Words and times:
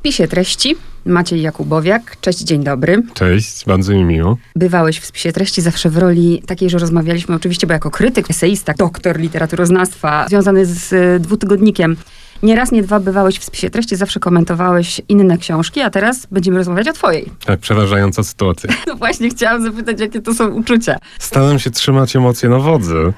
spisie 0.00 0.28
treści 0.28 0.76
Maciej 1.06 1.42
Jakubowiak. 1.42 2.16
Cześć, 2.20 2.38
dzień 2.38 2.64
dobry. 2.64 3.02
Cześć, 3.14 3.64
bardzo 3.66 3.92
mi 3.92 4.04
miło. 4.04 4.36
Bywałeś 4.56 5.00
w 5.00 5.06
spisie 5.06 5.32
treści 5.32 5.62
zawsze 5.62 5.90
w 5.90 5.96
roli 5.96 6.42
takiej, 6.46 6.70
że 6.70 6.78
rozmawialiśmy 6.78 7.34
oczywiście, 7.34 7.66
bo 7.66 7.72
jako 7.72 7.90
krytyk, 7.90 8.30
eseista, 8.30 8.74
doktor 8.78 9.18
literaturoznawstwa, 9.18 10.26
związany 10.28 10.66
z 10.66 10.92
y, 10.92 11.20
dwutygodnikiem. 11.20 11.96
Nie 12.42 12.56
raz, 12.56 12.72
nie 12.72 12.82
dwa 12.82 13.00
bywałeś 13.00 13.38
w 13.38 13.44
spisie 13.44 13.70
treści, 13.70 13.96
zawsze 13.96 14.20
komentowałeś 14.20 15.00
inne 15.08 15.38
książki, 15.38 15.80
a 15.80 15.90
teraz 15.90 16.26
będziemy 16.30 16.58
rozmawiać 16.58 16.88
o 16.88 16.92
twojej. 16.92 17.30
Tak, 17.46 17.60
przerażająca 17.60 18.22
sytuacja. 18.22 18.70
No 18.86 18.96
właśnie, 18.96 19.30
chciałam 19.30 19.62
zapytać, 19.62 20.00
jakie 20.00 20.20
to 20.20 20.34
są 20.34 20.48
uczucia. 20.48 20.96
Staram 21.18 21.58
się 21.58 21.70
trzymać 21.70 22.16
emocje 22.16 22.48
na 22.48 22.58
wodzy. 22.58 23.12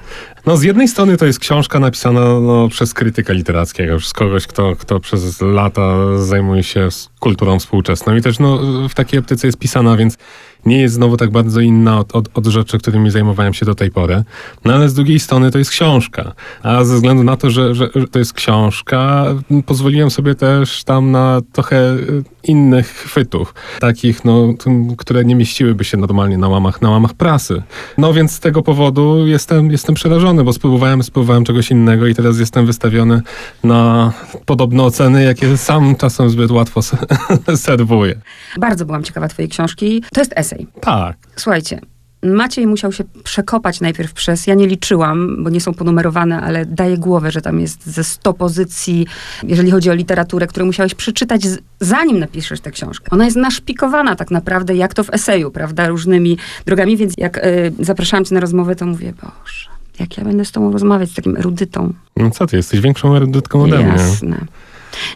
No 0.45 0.57
z 0.57 0.63
jednej 0.63 0.87
strony 0.87 1.17
to 1.17 1.25
jest 1.25 1.39
książka 1.39 1.79
napisana 1.79 2.39
no, 2.39 2.67
przez 2.69 2.93
krytyka 2.93 3.33
literackiego, 3.33 3.97
przez 3.97 4.13
kogoś, 4.13 4.47
kto, 4.47 4.75
kto 4.75 4.99
przez 4.99 5.41
lata 5.41 6.17
zajmuje 6.17 6.63
się 6.63 6.89
kulturą 7.19 7.59
współczesną 7.59 8.15
i 8.15 8.21
też 8.21 8.39
no, 8.39 8.59
w 8.89 8.93
takiej 8.93 9.19
optyce 9.19 9.47
jest 9.47 9.59
pisana, 9.59 9.97
więc 9.97 10.17
nie 10.65 10.81
jest 10.81 10.95
znowu 10.95 11.17
tak 11.17 11.31
bardzo 11.31 11.61
inna 11.61 11.99
od, 11.99 12.15
od, 12.15 12.29
od, 12.33 12.45
rzeczy, 12.45 12.79
którymi 12.79 13.11
zajmowałem 13.11 13.53
się 13.53 13.65
do 13.65 13.75
tej 13.75 13.91
pory. 13.91 14.23
No 14.65 14.73
ale 14.73 14.89
z 14.89 14.93
drugiej 14.93 15.19
strony 15.19 15.51
to 15.51 15.57
jest 15.57 15.71
książka. 15.71 16.33
A 16.63 16.83
ze 16.83 16.95
względu 16.95 17.23
na 17.23 17.37
to, 17.37 17.49
że, 17.49 17.75
że, 17.75 17.89
że 17.95 18.07
to 18.07 18.19
jest 18.19 18.33
książka, 18.33 19.25
pozwoliłem 19.65 20.11
sobie 20.11 20.35
też 20.35 20.83
tam 20.83 21.11
na 21.11 21.41
trochę 21.51 21.97
innych 22.43 22.87
chwytów. 22.87 23.53
Takich, 23.79 24.25
no, 24.25 24.53
które 24.97 25.25
nie 25.25 25.35
mieściłyby 25.35 25.83
się 25.83 25.97
normalnie 25.97 26.37
na 26.37 26.47
łamach, 26.47 26.81
na 26.81 26.89
łamach 26.89 27.13
prasy. 27.13 27.63
No 27.97 28.13
więc 28.13 28.31
z 28.31 28.39
tego 28.39 28.61
powodu 28.61 29.27
jestem, 29.27 29.71
jestem 29.71 29.95
przerażony, 29.95 30.43
bo 30.43 30.53
spróbowałem, 30.53 31.03
spróbowałem 31.03 31.45
czegoś 31.45 31.71
innego 31.71 32.07
i 32.07 32.15
teraz 32.15 32.39
jestem 32.39 32.65
wystawiony 32.65 33.21
na 33.63 34.13
podobne 34.45 34.83
oceny, 34.83 35.23
jakie 35.23 35.57
sam 35.57 35.95
czasem 35.95 36.29
zbyt 36.29 36.51
łatwo 36.51 36.81
serwuję. 37.55 38.21
Bardzo 38.57 38.85
byłam 38.85 39.03
ciekawa 39.03 39.27
twojej 39.27 39.49
książki. 39.49 40.03
To 40.13 40.21
jest 40.21 40.33
esej. 40.35 40.67
Tak. 40.81 41.17
Słuchajcie, 41.35 41.79
Maciej 42.23 42.67
musiał 42.67 42.91
się 42.91 43.03
przekopać 43.23 43.81
najpierw 43.81 44.13
przez, 44.13 44.47
ja 44.47 44.53
nie 44.53 44.67
liczyłam, 44.67 45.43
bo 45.43 45.49
nie 45.49 45.61
są 45.61 45.73
ponumerowane, 45.73 46.41
ale 46.41 46.65
daję 46.65 46.97
głowę, 46.97 47.31
że 47.31 47.41
tam 47.41 47.59
jest 47.59 47.85
ze 47.85 48.03
100 48.03 48.33
pozycji, 48.33 49.07
jeżeli 49.43 49.71
chodzi 49.71 49.89
o 49.89 49.93
literaturę, 49.93 50.47
które 50.47 50.65
musiałeś 50.65 50.95
przeczytać 50.95 51.41
zanim 51.79 52.19
napiszesz 52.19 52.59
tę 52.61 52.71
książkę. 52.71 53.07
Ona 53.11 53.25
jest 53.25 53.37
naszpikowana 53.37 54.15
tak 54.15 54.31
naprawdę, 54.31 54.75
jak 54.75 54.93
to 54.93 55.03
w 55.03 55.13
eseju, 55.13 55.51
prawda, 55.51 55.87
różnymi 55.87 56.37
drogami, 56.65 56.97
więc 56.97 57.13
jak 57.17 57.37
y, 57.37 57.73
zapraszałam 57.79 58.25
cię 58.25 58.35
na 58.35 58.41
rozmowę, 58.41 58.75
to 58.75 58.85
mówię, 58.85 59.13
Boże, 59.21 59.69
jak 59.99 60.17
ja 60.17 60.23
będę 60.23 60.45
z 60.45 60.51
tobą 60.51 60.71
rozmawiać, 60.71 61.09
z 61.09 61.13
takim 61.13 61.37
erudytą. 61.37 61.93
No 62.17 62.29
co 62.29 62.47
ty, 62.47 62.57
jesteś 62.57 62.79
większą 62.79 63.15
erudytką 63.15 63.63
ode 63.63 63.77
mnie. 63.77 63.87
Jasne. 63.87 64.45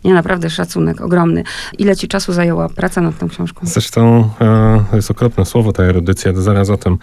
Nie, 0.04 0.14
naprawdę 0.14 0.50
szacunek 0.50 1.02
ogromny. 1.02 1.44
Ile 1.78 1.96
ci 1.96 2.08
czasu 2.08 2.34
zajęła 2.34 2.70
praca 2.70 3.02
nad 3.02 3.18
tą 3.18 3.28
książką? 3.28 3.62
Zresztą 3.64 4.30
e, 4.42 4.84
to 4.90 4.96
jest 4.96 5.12
okropne 5.12 5.46
słowo, 5.46 5.74
ta 5.74 5.84
erudycja, 5.84 6.34
zaraz 6.36 6.70
o 6.70 6.78
tym. 6.78 6.98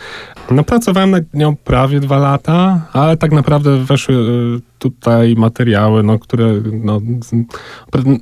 No 0.50 0.64
pracowałem 0.64 1.10
nad 1.10 1.34
nią 1.34 1.56
prawie 1.56 2.00
dwa 2.00 2.18
lata, 2.18 2.80
ale 2.92 3.16
tak 3.16 3.32
naprawdę 3.32 3.84
weszły 3.84 4.14
e, 4.14 4.73
tutaj 4.84 5.34
materiały, 5.34 6.02
no, 6.02 6.18
które, 6.18 6.52
no, 6.72 7.00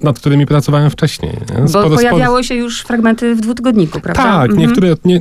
nad 0.02 0.18
którymi 0.18 0.46
pracowałem 0.46 0.90
wcześniej. 0.90 1.32
Nie? 1.32 1.68
Sporo, 1.68 1.88
Bo 1.88 1.94
pojawiały 1.94 2.24
sporo... 2.24 2.42
się 2.42 2.54
już 2.54 2.82
fragmenty 2.82 3.34
w 3.34 3.40
dwutygodniku, 3.40 4.00
prawda? 4.00 4.22
Tak, 4.22 4.50
mhm. 4.50 4.68
niektóre, 4.68 4.94
nie, 5.04 5.20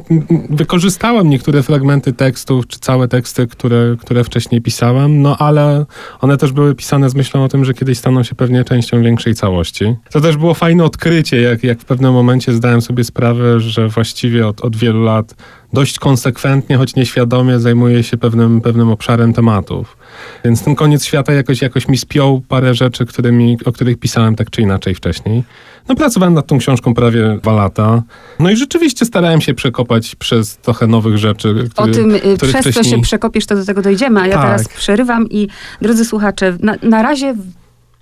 wykorzystałem 0.50 1.30
niektóre 1.30 1.64
fragmenty 1.64 2.14
tekstów, 2.14 2.68
czy 2.68 2.80
całe 2.80 3.08
teksty, 3.08 3.48
które, 3.48 3.96
które 4.00 4.24
wcześniej 4.24 4.62
pisałem, 4.62 5.22
no 5.22 5.38
ale 5.38 5.86
one 6.20 6.38
też 6.38 6.52
były 6.52 6.76
pisane 6.76 7.10
z 7.10 7.16
myślą 7.16 7.44
o 7.44 7.48
tym, 7.48 7.66
że 7.66 7.74
kiedyś 7.74 7.98
staną 7.98 8.24
się 8.24 8.36
pewnie 8.36 8.64
częścią 8.64 9.02
większej 9.02 9.36
całości. 9.36 9.96
To 10.12 10.22
też 10.22 10.38
było 10.38 10.54
fajne 10.54 10.84
odkrycie, 10.84 11.42
jak, 11.42 11.64
jak 11.64 11.80
w 11.80 11.86
pewnym 11.86 12.14
momencie 12.14 12.54
zdałem 12.54 12.82
sobie 12.82 13.04
sprawę, 13.04 13.60
że 13.60 13.88
właściwie 13.88 14.48
od, 14.48 14.62
od 14.62 14.76
wielu 14.76 15.04
lat 15.04 15.36
dość 15.74 16.00
konsekwentnie, 16.00 16.78
choć 16.78 16.96
nieświadomie 16.96 17.60
zajmuję 17.60 18.04
się 18.04 18.18
pewnym, 18.18 18.62
pewnym 18.62 18.90
obszarem 18.90 19.34
tematów. 19.34 19.98
Więc 20.46 20.64
ten 20.64 20.76
koniec 20.76 21.06
świata 21.06 21.34
jakoś, 21.34 21.62
jakoś 21.62 21.88
mi 21.88 21.98
spiął 21.98 22.42
parę 22.48 22.74
rzeczy, 22.74 23.06
którymi, 23.06 23.58
o 23.66 23.72
których 23.72 24.00
pisałem 24.00 24.36
tak 24.36 24.50
czy 24.50 24.62
inaczej 24.62 24.96
wcześniej. 24.96 25.44
No 25.90 25.96
pracowałem 25.96 26.34
nad 26.34 26.48
tą 26.48 26.58
książką 26.58 26.94
prawie 26.94 27.38
dwa 27.42 27.54
lata. 27.54 28.04
No 28.40 28.50
i 28.50 28.56
rzeczywiście 28.56 29.06
starałem 29.06 29.42
się 29.42 29.54
przekopać 29.54 30.16
przez 30.16 30.58
trochę 30.58 30.88
nowych 30.88 31.18
rzeczy. 31.18 31.56
Który, 31.72 31.92
o 31.92 31.96
tym, 31.96 32.16
y, 32.16 32.38
przez 32.38 32.50
wcześniej... 32.50 32.74
co 32.74 32.84
się 32.84 33.02
przekopiesz, 33.02 33.46
to 33.46 33.56
do 33.56 33.66
tego 33.66 33.82
dojdziemy, 33.82 34.22
a 34.22 34.28
ja 34.28 34.34
tak. 34.34 34.44
teraz 34.44 34.68
przerywam 34.68 35.30
i 35.30 35.48
drodzy 35.82 36.06
słuchacze, 36.06 36.58
na, 36.60 36.76
na 36.84 37.02
razie 37.02 37.36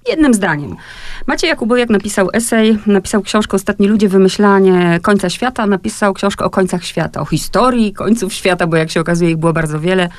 jednym 0.07 0.33
zdaniem. 0.33 0.75
Maciej 1.27 1.47
Jakubowiak 1.47 1.89
napisał 1.89 2.29
esej, 2.33 2.77
napisał 2.85 3.21
książkę 3.21 3.55
Ostatni 3.55 3.87
ludzie, 3.87 4.09
wymyślanie 4.09 4.99
końca 5.01 5.29
świata, 5.29 5.65
napisał 5.65 6.13
książkę 6.13 6.45
o 6.45 6.49
końcach 6.49 6.83
świata, 6.83 7.21
o 7.21 7.25
historii 7.25 7.93
końców 7.93 8.33
świata, 8.33 8.67
bo 8.67 8.77
jak 8.77 8.91
się 8.91 9.01
okazuje 9.01 9.31
ich 9.31 9.37
było 9.37 9.53
bardzo 9.53 9.79
wiele, 9.79 10.09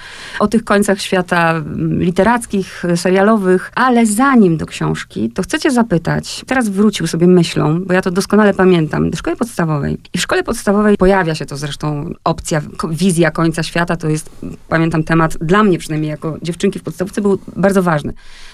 o 0.41 0.49
tych 0.49 0.65
końcach 0.65 1.01
świata 1.01 1.51
mm, 1.51 2.03
literackich, 2.03 2.85
serialowych, 2.97 3.73
ale 3.75 4.07
zanim 4.07 4.57
do 4.57 4.67
książki, 4.67 5.31
to 5.31 5.43
chcecie 5.43 5.71
zapytać, 5.71 6.43
teraz 6.47 6.69
wrócił 6.69 7.07
sobie 7.07 7.27
myślą, 7.27 7.85
bo 7.85 7.95
ja 7.95 8.03
to 8.03 8.11
doskonale 8.11 8.55
pamiętam, 8.55 9.11
do 9.11 9.17
szkoły 9.17 9.37
podstawowej. 9.37 9.99
I 10.15 10.19
w 10.19 10.21
szkole 10.21 10.43
podstawowej 10.43 10.97
pojawia 10.97 11.35
się 11.35 11.47
to 11.47 11.57
zresztą 11.57 12.13
opcja, 12.25 12.63
wizja 12.91 13.31
końca 13.31 13.63
świata, 13.63 13.97
to 13.97 14.09
jest, 14.09 14.31
pamiętam 14.69 15.05
temat, 15.05 15.37
dla 15.41 15.63
mnie 15.63 15.79
przynajmniej 15.79 16.11
jako 16.11 16.39
dziewczynki 16.43 16.79
w 16.79 16.83
podstawce 16.83 17.21
był 17.21 17.39
bardzo 17.57 17.83
ważny. 17.83 18.13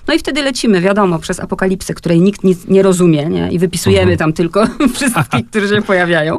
No 0.08 0.14
i 0.14 0.18
wtedy 0.18 0.42
lecimy, 0.42 0.80
wiadomo, 0.80 1.15
przez 1.18 1.40
apokalipsę, 1.40 1.94
której 1.94 2.20
nikt 2.20 2.44
nic 2.44 2.66
nie 2.68 2.82
rozumie, 2.82 3.26
nie? 3.26 3.48
I 3.50 3.58
wypisujemy 3.58 4.12
mhm. 4.12 4.18
tam 4.18 4.32
tylko 4.32 4.66
wszystkich, 4.94 5.46
którzy 5.50 5.68
się 5.68 5.82
pojawiają. 5.82 6.38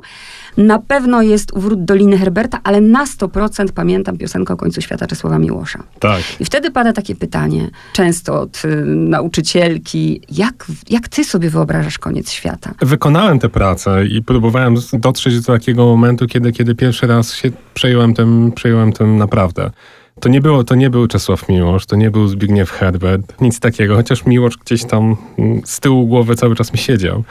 Na 0.57 0.79
pewno 0.79 1.21
jest 1.21 1.59
Wrót 1.59 1.85
Doliny 1.85 2.17
Herberta, 2.17 2.59
ale 2.63 2.81
na 2.81 3.05
100% 3.05 3.71
pamiętam 3.71 4.17
piosenkę 4.17 4.53
o 4.53 4.57
końcu 4.57 4.81
świata 4.81 5.07
Czesława 5.07 5.39
Miłosza. 5.39 5.83
Tak. 5.99 6.21
I 6.39 6.45
wtedy 6.45 6.71
pada 6.71 6.93
takie 6.93 7.15
pytanie, 7.15 7.69
często 7.93 8.41
od 8.41 8.65
y, 8.65 8.85
nauczycielki, 8.85 10.21
jak, 10.31 10.65
jak 10.89 11.07
ty 11.07 11.23
sobie 11.23 11.49
wyobrażasz 11.49 11.97
koniec 11.97 12.31
świata? 12.31 12.73
Wykonałem 12.81 13.39
tę 13.39 13.49
pracę 13.49 14.05
i 14.05 14.23
próbowałem 14.23 14.75
dotrzeć 14.93 15.39
do 15.39 15.53
takiego 15.53 15.85
momentu, 15.85 16.27
kiedy, 16.27 16.51
kiedy 16.51 16.75
pierwszy 16.75 17.07
raz 17.07 17.33
się 17.33 17.51
przejąłem 17.73 18.13
tym, 18.13 18.51
przejąłem 18.55 18.93
tym 18.93 19.17
naprawdę. 19.17 19.71
To 20.19 20.29
nie, 20.29 20.41
było, 20.41 20.63
to 20.63 20.75
nie 20.75 20.89
był 20.89 21.07
Czesław 21.07 21.49
Miłosz, 21.49 21.85
to 21.85 21.95
nie 21.95 22.11
był 22.11 22.27
Zbigniew 22.27 22.71
Herbert, 22.71 23.41
nic 23.41 23.59
takiego, 23.59 23.95
chociaż 23.95 24.25
Miłosz 24.25 24.57
gdzieś 24.57 24.85
tam 24.85 25.15
mm, 25.39 25.61
z 25.65 25.79
tyłu 25.79 26.07
głowy 26.07 26.35
cały 26.35 26.55
czas 26.55 26.73
mi 26.73 26.79
siedział. 26.79 27.23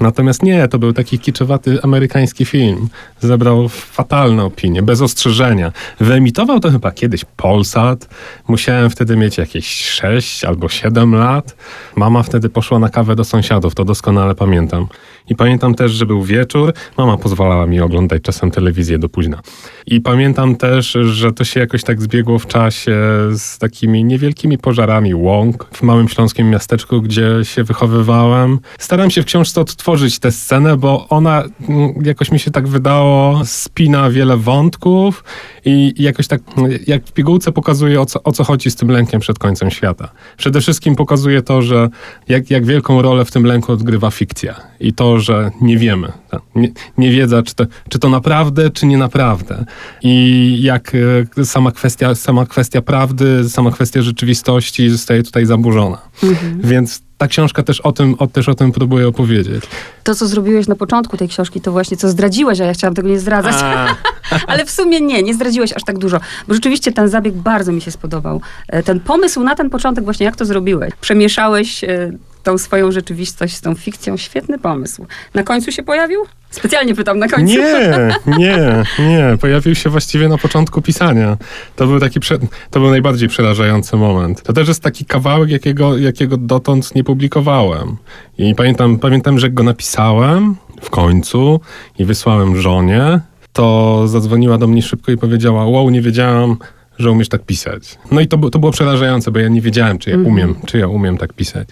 Natomiast 0.00 0.42
nie, 0.42 0.68
to 0.68 0.78
był 0.78 0.92
taki 0.92 1.18
kiczowaty 1.18 1.78
amerykański 1.82 2.44
film. 2.44 2.88
Zebrał 3.20 3.68
fatalne 3.68 4.44
opinie, 4.44 4.82
bez 4.82 5.02
ostrzeżenia. 5.02 5.72
Wyemitował 6.00 6.60
to 6.60 6.70
chyba 6.70 6.92
kiedyś 6.92 7.24
Polsat. 7.24 8.08
Musiałem 8.48 8.90
wtedy 8.90 9.16
mieć 9.16 9.38
jakieś 9.38 9.66
6 9.84 10.44
albo 10.44 10.68
7 10.68 11.14
lat. 11.14 11.56
Mama 11.96 12.22
wtedy 12.22 12.48
poszła 12.48 12.78
na 12.78 12.88
kawę 12.88 13.16
do 13.16 13.24
sąsiadów, 13.24 13.74
to 13.74 13.84
doskonale 13.84 14.34
pamiętam. 14.34 14.86
I 15.28 15.34
pamiętam 15.34 15.74
też, 15.74 15.92
że 15.92 16.06
był 16.06 16.22
wieczór. 16.22 16.72
Mama 16.98 17.16
pozwalała 17.16 17.66
mi 17.66 17.80
oglądać 17.80 18.22
czasem 18.22 18.50
telewizję 18.50 18.98
do 18.98 19.08
późna. 19.08 19.40
I 19.86 20.00
pamiętam 20.00 20.56
też, 20.56 20.98
że 21.02 21.32
to 21.32 21.44
się 21.44 21.60
jakoś 21.60 21.84
tak 21.84 22.02
zbiegło 22.02 22.38
w 22.38 22.46
czasie 22.46 22.96
z 23.32 23.58
takimi 23.58 24.04
niewielkimi 24.04 24.58
pożarami 24.58 25.14
łąk 25.14 25.66
w 25.72 25.82
małym 25.82 26.08
śląskim 26.08 26.50
miasteczku, 26.50 27.02
gdzie 27.02 27.28
się 27.42 27.64
wychowywałem. 27.64 28.58
Staram 28.78 29.10
się 29.10 29.22
w 29.22 29.24
książce 29.24 29.60
odtworzyć 29.60 30.18
tę 30.18 30.32
scenę, 30.32 30.76
bo 30.76 31.08
ona 31.08 31.44
mm, 31.68 31.92
jakoś 32.04 32.32
mi 32.32 32.38
się 32.38 32.50
tak 32.50 32.68
wydało, 32.68 33.40
spina 33.44 34.10
wiele 34.10 34.36
wątków 34.36 35.24
i 35.64 35.94
jakoś 35.98 36.26
tak, 36.26 36.40
jak 36.86 37.06
w 37.06 37.12
pigułce 37.12 37.52
pokazuje 37.52 38.00
o 38.00 38.06
co, 38.06 38.22
o 38.22 38.32
co 38.32 38.44
chodzi 38.44 38.70
z 38.70 38.76
tym 38.76 38.90
lękiem 38.90 39.20
przed 39.20 39.38
końcem 39.38 39.70
świata. 39.70 40.08
Przede 40.36 40.60
wszystkim 40.60 40.96
pokazuje 40.96 41.42
to, 41.42 41.62
że 41.62 41.88
jak, 42.28 42.50
jak 42.50 42.64
wielką 42.64 43.02
rolę 43.02 43.24
w 43.24 43.30
tym 43.30 43.44
lęku 43.44 43.72
odgrywa 43.72 44.10
fikcja 44.10 44.60
i 44.80 44.92
to, 44.92 45.19
że 45.20 45.50
nie 45.60 45.78
wiemy. 45.78 46.12
Nie, 46.54 46.68
nie 46.98 47.10
wiedza, 47.10 47.42
czy 47.42 47.54
to, 47.54 47.64
czy 47.88 47.98
to 47.98 48.08
naprawdę, 48.08 48.70
czy 48.70 48.86
nie 48.86 48.98
naprawdę. 48.98 49.64
I 50.02 50.56
jak 50.62 50.92
e, 51.38 51.44
sama 51.44 51.72
kwestia, 51.72 52.14
sama 52.14 52.46
kwestia 52.46 52.82
prawdy, 52.82 53.48
sama 53.48 53.70
kwestia 53.70 54.02
rzeczywistości 54.02 54.90
zostaje 54.90 55.22
tutaj 55.22 55.46
zaburzona. 55.46 55.98
Mhm. 56.22 56.60
Więc 56.60 57.02
ta 57.20 57.28
książka 57.28 57.62
też 57.62 57.80
o 57.80 57.92
tym, 57.92 58.14
o, 58.18 58.26
też 58.26 58.48
o 58.48 58.54
tym 58.54 58.72
próbuje 58.72 59.08
opowiedzieć. 59.08 59.64
To, 60.04 60.14
co 60.14 60.26
zrobiłeś 60.26 60.68
na 60.68 60.76
początku 60.76 61.16
tej 61.16 61.28
książki, 61.28 61.60
to 61.60 61.72
właśnie 61.72 61.96
co 61.96 62.08
zdradziłeś, 62.08 62.60
a 62.60 62.64
ja 62.64 62.72
chciałam 62.72 62.94
tego 62.94 63.08
nie 63.08 63.20
zdradzać. 63.20 63.54
Ale 64.46 64.64
w 64.64 64.70
sumie 64.70 65.00
nie, 65.00 65.22
nie 65.22 65.34
zdradziłeś 65.34 65.72
aż 65.72 65.84
tak 65.84 65.98
dużo. 65.98 66.20
Bo 66.48 66.54
rzeczywiście 66.54 66.92
ten 66.92 67.08
zabieg 67.08 67.34
bardzo 67.34 67.72
mi 67.72 67.80
się 67.80 67.90
spodobał. 67.90 68.40
E, 68.68 68.82
ten 68.82 69.00
pomysł 69.00 69.42
na 69.42 69.54
ten 69.54 69.70
początek 69.70 70.04
właśnie, 70.04 70.26
jak 70.26 70.36
to 70.36 70.44
zrobiłeś. 70.44 70.94
Przemieszałeś 71.00 71.84
e, 71.84 72.12
tą 72.42 72.58
swoją 72.58 72.92
rzeczywistość 72.92 73.56
z 73.56 73.60
tą 73.60 73.74
fikcją. 73.74 74.16
Świetny 74.16 74.58
pomysł. 74.58 75.06
Na 75.34 75.42
końcu 75.42 75.72
się 75.72 75.82
pojawił? 75.82 76.20
Specjalnie 76.50 76.94
pytam 76.94 77.18
na 77.18 77.28
końcu. 77.28 77.54
Nie, 77.54 78.14
nie, 78.38 78.84
nie. 78.98 79.38
Pojawił 79.40 79.74
się 79.74 79.90
właściwie 79.90 80.28
na 80.28 80.38
początku 80.38 80.82
pisania. 80.82 81.36
To 81.76 81.86
był 81.86 82.00
taki, 82.00 82.20
prze... 82.20 82.38
to 82.70 82.80
był 82.80 82.90
najbardziej 82.90 83.28
przerażający 83.28 83.96
moment. 83.96 84.42
To 84.42 84.52
też 84.52 84.68
jest 84.68 84.82
taki 84.82 85.04
kawałek, 85.04 85.50
jakiego, 85.50 85.98
jakiego 85.98 86.36
dotąd 86.36 86.94
nie 86.94 87.04
publikowałem. 87.04 87.96
I 88.38 88.54
pamiętam, 88.54 88.98
pamiętam, 88.98 89.38
że 89.38 89.50
go 89.50 89.62
napisałem 89.62 90.56
w 90.80 90.90
końcu 90.90 91.60
i 91.98 92.04
wysłałem 92.04 92.60
żonie, 92.60 93.20
to 93.52 94.02
zadzwoniła 94.08 94.58
do 94.58 94.66
mnie 94.66 94.82
szybko 94.82 95.12
i 95.12 95.16
powiedziała, 95.16 95.66
wow, 95.66 95.90
nie 95.90 96.02
wiedziałam, 96.02 96.56
że 96.98 97.10
umiesz 97.10 97.28
tak 97.28 97.42
pisać. 97.42 97.98
No 98.10 98.20
i 98.20 98.28
to, 98.28 98.50
to 98.50 98.58
było 98.58 98.72
przerażające, 98.72 99.30
bo 99.30 99.38
ja 99.38 99.48
nie 99.48 99.60
wiedziałem, 99.60 99.98
czy 99.98 100.10
ja 100.10 100.16
-hmm. 100.16 100.26
umiem, 100.26 100.54
czy 100.66 100.78
ja 100.78 100.88
umiem 100.88 101.18
tak 101.18 101.32
pisać. 101.32 101.68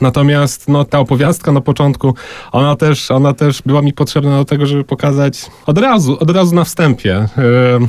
Natomiast 0.00 0.68
no, 0.68 0.84
ta 0.84 0.98
opowiastka 0.98 1.52
na 1.52 1.60
początku, 1.60 2.14
ona 2.52 2.76
też, 2.76 3.10
ona 3.10 3.34
też 3.34 3.62
była 3.66 3.82
mi 3.82 3.92
potrzebna 3.92 4.38
do 4.38 4.44
tego, 4.44 4.66
żeby 4.66 4.84
pokazać 4.84 5.46
od 5.66 5.78
razu, 5.78 6.16
od 6.20 6.30
razu 6.30 6.54
na 6.54 6.64
wstępie, 6.64 7.28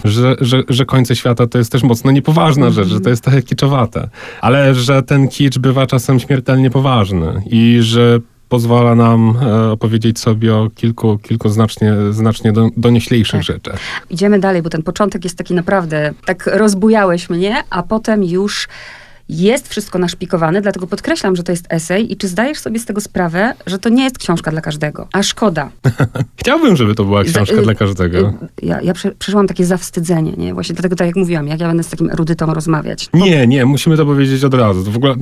yy, 0.03 0.11
że, 0.11 0.35
że, 0.41 0.63
że 0.69 0.85
końce 0.85 1.15
świata 1.15 1.47
to 1.47 1.57
jest 1.57 1.71
też 1.71 1.83
mocno 1.83 2.11
niepoważna 2.11 2.69
rzecz, 2.69 2.87
że 2.87 2.99
to 2.99 3.09
jest 3.09 3.23
trochę 3.23 3.41
kiczowate. 3.41 4.09
Ale 4.41 4.75
że 4.75 5.03
ten 5.03 5.27
kicz 5.27 5.57
bywa 5.57 5.87
czasem 5.87 6.19
śmiertelnie 6.19 6.69
poważny 6.69 7.41
i 7.45 7.77
że 7.81 8.19
pozwala 8.49 8.95
nam 8.95 9.37
e, 9.41 9.71
opowiedzieć 9.71 10.19
sobie 10.19 10.55
o 10.55 10.69
kilku, 10.75 11.17
kilku 11.17 11.49
znacznie, 11.49 11.93
znacznie 12.11 12.51
do, 12.51 12.69
donieślejszych 12.77 13.39
tak. 13.39 13.43
rzeczach. 13.43 13.79
Idziemy 14.09 14.39
dalej, 14.39 14.61
bo 14.61 14.69
ten 14.69 14.83
początek 14.83 15.23
jest 15.23 15.37
taki 15.37 15.53
naprawdę, 15.53 16.13
tak 16.25 16.49
rozbujałeś 16.53 17.29
mnie, 17.29 17.63
a 17.69 17.83
potem 17.83 18.23
już 18.23 18.67
jest 19.29 19.69
wszystko 19.69 19.99
naszpikowane, 19.99 20.61
dlatego 20.61 20.87
podkreślam, 20.87 21.35
że 21.35 21.43
to 21.43 21.51
jest 21.51 21.65
esej 21.69 22.11
i 22.11 22.17
czy 22.17 22.27
zdajesz 22.27 22.59
sobie 22.59 22.79
z 22.79 22.85
tego 22.85 23.01
sprawę, 23.01 23.53
że 23.65 23.79
to 23.79 23.89
nie 23.89 24.03
jest 24.03 24.17
książka 24.17 24.51
dla 24.51 24.61
każdego, 24.61 25.07
a 25.13 25.23
szkoda. 25.23 25.69
Chciałbym, 26.41 26.75
żeby 26.75 26.95
to 26.95 27.05
była 27.05 27.23
książka 27.23 27.61
dla 27.61 27.75
każdego. 27.75 28.19
Y, 28.19 28.65
ja, 28.65 28.81
ja 28.81 28.93
prze, 28.93 29.11
przeżyłam 29.11 29.47
takie 29.47 29.65
zawstydzenie, 29.65 30.31
nie? 30.31 30.53
Właśnie 30.53 30.75
dlatego, 30.75 30.95
tak 30.95 31.07
jak 31.07 31.15
mówiłam, 31.15 31.47
jak 31.47 31.59
ja 31.59 31.67
będę 31.67 31.83
z 31.83 31.89
takim 31.89 32.09
erudytą 32.09 32.53
rozmawiać. 32.53 33.09
Nie, 33.13 33.47
nie, 33.47 33.65
musimy 33.65 33.97
to 33.97 34.05
powiedzieć 34.05 34.43
od 34.43 34.53
razu. 34.53 34.83
To 34.83 34.91
w 34.91 34.97
ogóle 34.97 35.15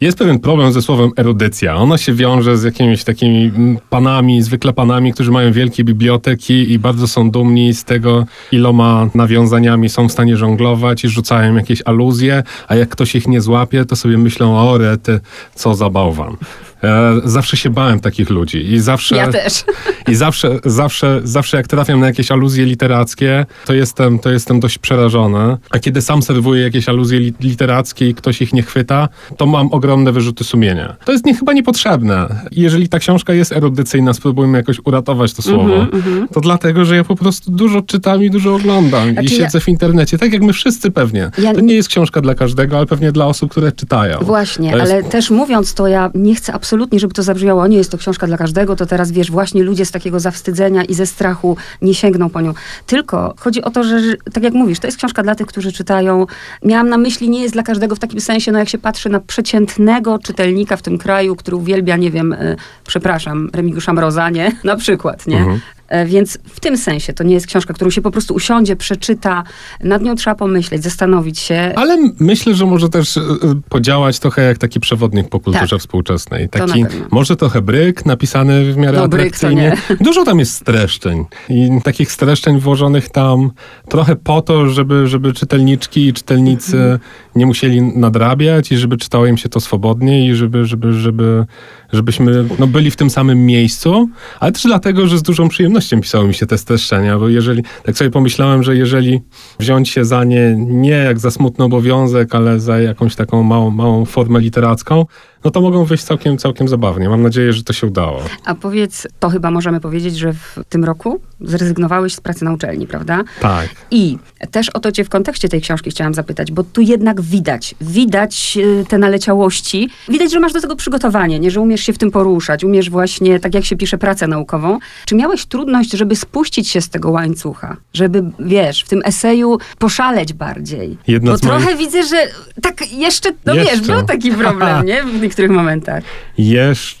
jest 0.00 0.18
pewien 0.18 0.38
problem 0.38 0.72
ze 0.72 0.82
słowem 0.82 1.10
erudycja. 1.16 1.76
Ono 1.76 1.96
się 1.96 2.14
wiąże 2.14 2.58
z 2.58 2.62
jakimiś 2.62 3.04
takimi 3.04 3.44
mm, 3.44 3.78
panami, 3.90 4.42
zwykle 4.42 4.72
panami, 4.72 5.12
którzy 5.12 5.30
mają 5.30 5.52
wielkie 5.52 5.84
biblioteki 5.84 6.72
i 6.72 6.78
bardzo 6.78 7.08
są 7.08 7.30
dumni 7.30 7.74
z 7.74 7.84
tego, 7.84 8.26
iloma 8.52 9.10
nawiązaniami 9.14 9.88
są 9.88 10.08
w 10.08 10.12
stanie 10.12 10.36
żonglować 10.36 11.04
i 11.04 11.08
rzucają 11.08 11.56
jakieś 11.56 11.82
aluzje, 11.84 12.42
a 12.68 12.76
jak 12.76 12.88
ktoś 12.88 13.14
ich 13.14 13.28
nie 13.28 13.40
złapie, 13.40 13.49
to 13.84 13.96
sobie 13.96 14.18
myślą, 14.18 14.70
o 14.70 14.78
rety, 14.78 15.20
co 15.54 15.74
za 15.74 15.90
bałwan. 15.90 16.36
E, 16.84 17.20
zawsze 17.24 17.56
się 17.56 17.70
bałem 17.70 18.00
takich 18.00 18.30
ludzi 18.30 18.72
i 18.72 18.80
zawsze... 18.80 19.16
Ja 19.16 19.28
też. 19.28 19.64
I 20.08 20.14
zawsze, 20.14 20.58
zawsze, 20.64 21.20
zawsze 21.24 21.56
jak 21.56 21.68
trafiam 21.68 22.00
na 22.00 22.06
jakieś 22.06 22.30
aluzje 22.30 22.64
literackie, 22.64 23.46
to 23.66 23.74
jestem, 23.74 24.18
to 24.18 24.30
jestem 24.30 24.60
dość 24.60 24.78
przerażony. 24.78 25.56
A 25.70 25.78
kiedy 25.78 26.02
sam 26.02 26.22
serwuję 26.22 26.62
jakieś 26.62 26.88
aluzje 26.88 27.18
li 27.18 27.34
literackie 27.40 28.08
i 28.08 28.14
ktoś 28.14 28.42
ich 28.42 28.52
nie 28.52 28.62
chwyta, 28.62 29.08
to 29.36 29.46
mam 29.46 29.72
ogromne 29.72 30.12
wyrzuty 30.12 30.44
sumienia. 30.44 30.96
To 31.04 31.12
jest 31.12 31.26
nie, 31.26 31.34
chyba 31.34 31.52
niepotrzebne. 31.52 32.40
Jeżeli 32.50 32.88
ta 32.88 32.98
książka 32.98 33.32
jest 33.32 33.52
erudycyjna, 33.52 34.14
spróbujmy 34.14 34.58
jakoś 34.58 34.76
uratować 34.84 35.34
to 35.34 35.42
słowo, 35.42 35.74
mm 35.74 35.88
-hmm, 35.88 36.26
to 36.34 36.40
dlatego, 36.40 36.84
że 36.84 36.96
ja 36.96 37.04
po 37.04 37.16
prostu 37.16 37.50
dużo 37.50 37.82
czytam 37.82 38.24
i 38.24 38.30
dużo 38.30 38.54
oglądam 38.54 39.12
znaczy 39.12 39.26
i 39.26 39.28
siedzę 39.28 39.58
ja... 39.58 39.60
w 39.60 39.68
internecie, 39.68 40.18
tak 40.18 40.32
jak 40.32 40.42
my 40.42 40.52
wszyscy 40.52 40.90
pewnie. 40.90 41.30
Ja... 41.38 41.54
To 41.54 41.60
nie 41.60 41.74
jest 41.74 41.88
książka 41.88 42.20
dla 42.20 42.34
każdego, 42.34 42.76
ale 42.76 42.86
pewnie 42.86 43.12
dla 43.12 43.26
osób, 43.26 43.50
które 43.50 43.72
czytają. 43.72 44.18
Właśnie, 44.22 44.70
jest... 44.70 44.80
ale 44.80 45.02
też 45.02 45.30
mówiąc 45.30 45.74
to, 45.74 45.86
ja 45.86 46.10
nie 46.14 46.34
chcę 46.34 46.52
absolutnie 46.52 46.69
absolutnie, 46.70 46.98
żeby 46.98 47.14
to 47.14 47.22
zabrzmiało, 47.22 47.66
nie 47.66 47.76
jest 47.76 47.90
to 47.90 47.98
książka 47.98 48.26
dla 48.26 48.36
każdego, 48.36 48.76
to 48.76 48.86
teraz 48.86 49.12
wiesz, 49.12 49.30
właśnie 49.30 49.62
ludzie 49.62 49.84
z 49.84 49.90
takiego 49.90 50.20
zawstydzenia 50.20 50.84
i 50.84 50.94
ze 50.94 51.06
strachu 51.06 51.56
nie 51.82 51.94
sięgną 51.94 52.30
po 52.30 52.40
nią. 52.40 52.54
Tylko 52.86 53.34
chodzi 53.38 53.62
o 53.62 53.70
to, 53.70 53.84
że 53.84 53.96
tak 54.32 54.44
jak 54.44 54.54
mówisz, 54.54 54.80
to 54.80 54.86
jest 54.86 54.98
książka 54.98 55.22
dla 55.22 55.34
tych, 55.34 55.46
którzy 55.46 55.72
czytają. 55.72 56.26
Miałam 56.64 56.88
na 56.88 56.98
myśli, 56.98 57.30
nie 57.30 57.42
jest 57.42 57.54
dla 57.54 57.62
każdego 57.62 57.96
w 57.96 57.98
takim 57.98 58.20
sensie, 58.20 58.52
no 58.52 58.58
jak 58.58 58.68
się 58.68 58.78
patrzy 58.78 59.08
na 59.08 59.20
przeciętnego 59.20 60.18
czytelnika 60.18 60.76
w 60.76 60.82
tym 60.82 60.98
kraju, 60.98 61.36
który 61.36 61.56
uwielbia, 61.56 61.96
nie 61.96 62.10
wiem, 62.10 62.32
y, 62.32 62.56
przepraszam, 62.86 63.50
Remigiusza 63.52 63.92
Mroza, 63.92 64.30
nie? 64.30 64.52
Na 64.64 64.76
przykład, 64.76 65.26
nie? 65.26 65.38
Mhm. 65.38 65.60
E, 65.90 66.06
więc 66.06 66.38
w 66.44 66.60
tym 66.60 66.76
sensie 66.76 67.12
to 67.12 67.24
nie 67.24 67.34
jest 67.34 67.46
książka, 67.46 67.74
którą 67.74 67.90
się 67.90 68.02
po 68.02 68.10
prostu 68.10 68.34
usiądzie, 68.34 68.76
przeczyta, 68.76 69.44
nad 69.84 70.02
nią 70.02 70.14
trzeba 70.14 70.36
pomyśleć, 70.36 70.82
zastanowić 70.82 71.38
się. 71.38 71.72
Ale 71.76 71.98
myślę, 72.20 72.54
że 72.54 72.66
może 72.66 72.88
też 72.88 73.16
e, 73.16 73.20
podziałać 73.68 74.18
trochę 74.18 74.42
jak 74.42 74.58
taki 74.58 74.80
przewodnik 74.80 75.28
po 75.28 75.40
kulturze 75.40 75.68
tak. 75.68 75.80
współczesnej. 75.80 76.48
Taki 76.48 76.84
może 77.10 77.36
trochę 77.36 77.62
bryk 77.62 78.06
napisany 78.06 78.72
w 78.72 78.76
miarę 78.76 78.98
no, 78.98 79.04
atrakcyjnie. 79.04 79.76
Dużo 80.00 80.24
tam 80.24 80.38
jest 80.38 80.52
streszczeń 80.54 81.24
i 81.48 81.70
takich 81.84 82.12
streszczeń 82.12 82.60
włożonych 82.60 83.08
tam 83.08 83.50
trochę 83.88 84.16
po 84.16 84.42
to, 84.42 84.66
żeby, 84.66 85.06
żeby 85.06 85.32
czytelniczki 85.32 86.06
i 86.06 86.12
czytelnicy 86.12 86.76
mhm. 86.76 86.98
nie 87.36 87.46
musieli 87.46 87.82
nadrabiać 87.82 88.72
i 88.72 88.76
żeby 88.76 88.96
czytało 88.96 89.26
im 89.26 89.36
się 89.36 89.48
to 89.48 89.60
swobodnie 89.60 90.28
i 90.28 90.34
żeby, 90.34 90.64
żeby, 90.64 90.92
żeby 90.92 91.46
żebyśmy 91.92 92.44
no, 92.58 92.66
byli 92.66 92.90
w 92.90 92.96
tym 92.96 93.10
samym 93.10 93.46
miejscu, 93.46 94.08
ale 94.40 94.52
też 94.52 94.62
dlatego, 94.62 95.06
że 95.06 95.18
z 95.18 95.22
dużą 95.22 95.48
przyjemnością 95.48 95.79
pisały 96.00 96.28
mi 96.28 96.34
się 96.34 96.46
te 96.46 96.58
streszczenia, 96.58 97.18
bo 97.18 97.28
jeżeli, 97.28 97.62
tak 97.82 97.98
sobie 97.98 98.10
pomyślałem, 98.10 98.62
że 98.62 98.76
jeżeli 98.76 99.20
wziąć 99.58 99.88
się 99.88 100.04
za 100.04 100.24
nie 100.24 100.54
nie 100.58 100.90
jak 100.90 101.18
za 101.18 101.30
smutny 101.30 101.64
obowiązek, 101.64 102.34
ale 102.34 102.60
za 102.60 102.80
jakąś 102.80 103.16
taką 103.16 103.42
małą, 103.42 103.70
małą 103.70 104.04
formę 104.04 104.40
literacką, 104.40 105.06
no 105.44 105.50
to 105.50 105.60
mogą 105.60 105.84
wyjść 105.84 106.04
całkiem, 106.04 106.38
całkiem 106.38 106.68
zabawnie. 106.68 107.08
Mam 107.08 107.22
nadzieję, 107.22 107.52
że 107.52 107.64
to 107.64 107.72
się 107.72 107.86
udało. 107.86 108.22
A 108.44 108.54
powiedz, 108.54 109.06
to 109.20 109.28
chyba 109.28 109.50
możemy 109.50 109.80
powiedzieć, 109.80 110.18
że 110.18 110.32
w 110.32 110.58
tym 110.68 110.84
roku 110.84 111.20
zrezygnowałeś 111.40 112.14
z 112.14 112.20
pracy 112.20 112.44
na 112.44 112.52
uczelni, 112.52 112.86
prawda? 112.86 113.24
Tak. 113.40 113.68
I 113.90 114.18
też 114.50 114.68
o 114.68 114.80
to 114.80 114.92
cię 114.92 115.04
w 115.04 115.08
kontekście 115.08 115.48
tej 115.48 115.60
książki 115.60 115.90
chciałam 115.90 116.14
zapytać, 116.14 116.52
bo 116.52 116.64
tu 116.64 116.80
jednak 116.80 117.20
widać, 117.20 117.74
widać 117.80 118.58
y, 118.60 118.84
te 118.88 118.98
naleciałości. 118.98 119.90
Widać, 120.08 120.32
że 120.32 120.40
masz 120.40 120.52
do 120.52 120.60
tego 120.60 120.76
przygotowanie, 120.76 121.38
nie? 121.38 121.50
Że 121.50 121.60
umiesz 121.60 121.80
się 121.80 121.92
w 121.92 121.98
tym 121.98 122.10
poruszać, 122.10 122.64
umiesz 122.64 122.90
właśnie, 122.90 123.40
tak 123.40 123.54
jak 123.54 123.64
się 123.64 123.76
pisze 123.76 123.98
pracę 123.98 124.26
naukową. 124.26 124.78
Czy 125.04 125.14
miałeś 125.14 125.46
trudność, 125.46 125.90
żeby 125.90 126.16
spuścić 126.16 126.68
się 126.68 126.80
z 126.80 126.88
tego 126.88 127.10
łańcucha? 127.10 127.76
Żeby, 127.92 128.24
wiesz, 128.38 128.82
w 128.82 128.88
tym 128.88 129.02
eseju 129.04 129.58
poszaleć 129.78 130.32
bardziej? 130.32 130.98
Jedna 131.06 131.32
bo 131.32 131.38
trochę 131.38 131.64
moich... 131.64 131.76
widzę, 131.76 132.02
że 132.02 132.16
tak 132.62 132.92
jeszcze, 132.92 133.30
no 133.46 133.54
jeszcze. 133.54 133.76
wiesz, 133.76 133.86
był 133.86 134.02
taki 134.02 134.32
problem, 134.32 134.86
nie? 134.86 135.04
Niektórych 135.30 135.50
momentach. 135.50 136.04
Jeszcze, 136.38 136.99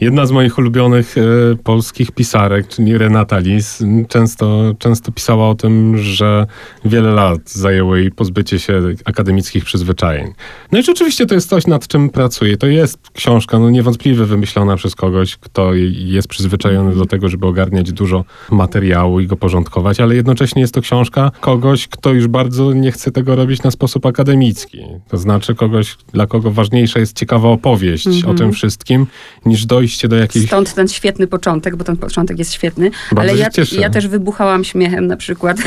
jedna 0.00 0.26
z 0.26 0.30
moich 0.30 0.58
ulubionych 0.58 1.14
e, 1.18 1.22
polskich 1.64 2.10
pisarek, 2.12 2.68
czyli 2.68 2.98
Renata 2.98 3.38
Lis, 3.38 3.82
często, 4.08 4.74
często 4.78 5.12
pisała 5.12 5.48
o 5.48 5.54
tym, 5.54 5.98
że 5.98 6.46
wiele 6.84 7.10
lat 7.10 7.50
zajęło 7.50 7.96
jej 7.96 8.10
pozbycie 8.10 8.58
się 8.58 8.82
akademickich 9.04 9.64
przyzwyczajeń. 9.64 10.32
No 10.72 10.78
i 10.78 10.82
rzeczywiście 10.82 11.26
to 11.26 11.34
jest 11.34 11.48
coś, 11.48 11.66
nad 11.66 11.88
czym 11.88 12.10
pracuję. 12.10 12.56
To 12.56 12.66
jest 12.66 13.10
książka, 13.10 13.58
no 13.58 13.70
niewątpliwie 13.70 14.24
wymyślona 14.24 14.76
przez 14.76 14.94
kogoś, 14.94 15.36
kto 15.36 15.74
jest 15.90 16.28
przyzwyczajony 16.28 16.94
do 16.94 17.06
tego, 17.06 17.28
żeby 17.28 17.46
ogarniać 17.46 17.92
dużo 17.92 18.24
materiału 18.50 19.20
i 19.20 19.26
go 19.26 19.36
porządkować, 19.36 20.00
ale 20.00 20.16
jednocześnie 20.16 20.62
jest 20.62 20.74
to 20.74 20.80
książka 20.80 21.30
kogoś, 21.40 21.88
kto 21.88 22.12
już 22.12 22.26
bardzo 22.26 22.72
nie 22.72 22.92
chce 22.92 23.12
tego 23.12 23.36
robić 23.36 23.62
na 23.62 23.70
sposób 23.70 24.06
akademicki. 24.06 24.82
To 25.08 25.16
znaczy 25.18 25.54
kogoś, 25.54 25.96
dla 26.12 26.26
kogo 26.26 26.50
ważniejsza 26.50 27.00
jest 27.00 27.16
ciekawa 27.16 27.48
opowieść 27.48 28.06
mm 28.06 28.18
-hmm. 28.18 28.24
o 28.24 28.26
tym 28.26 28.32
mhm. 28.32 28.52
wszystkim, 28.52 29.06
niż 29.46 29.66
dojście 29.66 30.08
do 30.08 30.16
jakiejś... 30.16 30.46
Stąd 30.46 30.74
ten 30.74 30.88
świetny 30.88 31.26
początek, 31.26 31.76
bo 31.76 31.84
ten 31.84 31.96
początek 31.96 32.38
jest 32.38 32.52
świetny. 32.52 32.90
Bardzo 33.12 33.32
ale 33.32 33.40
ja, 33.40 33.48
ja, 33.80 33.90
też 33.90 34.08
wybuchałam 34.08 34.64
śmiechem 34.64 35.06
na 35.06 35.16
przykład. 35.16 35.56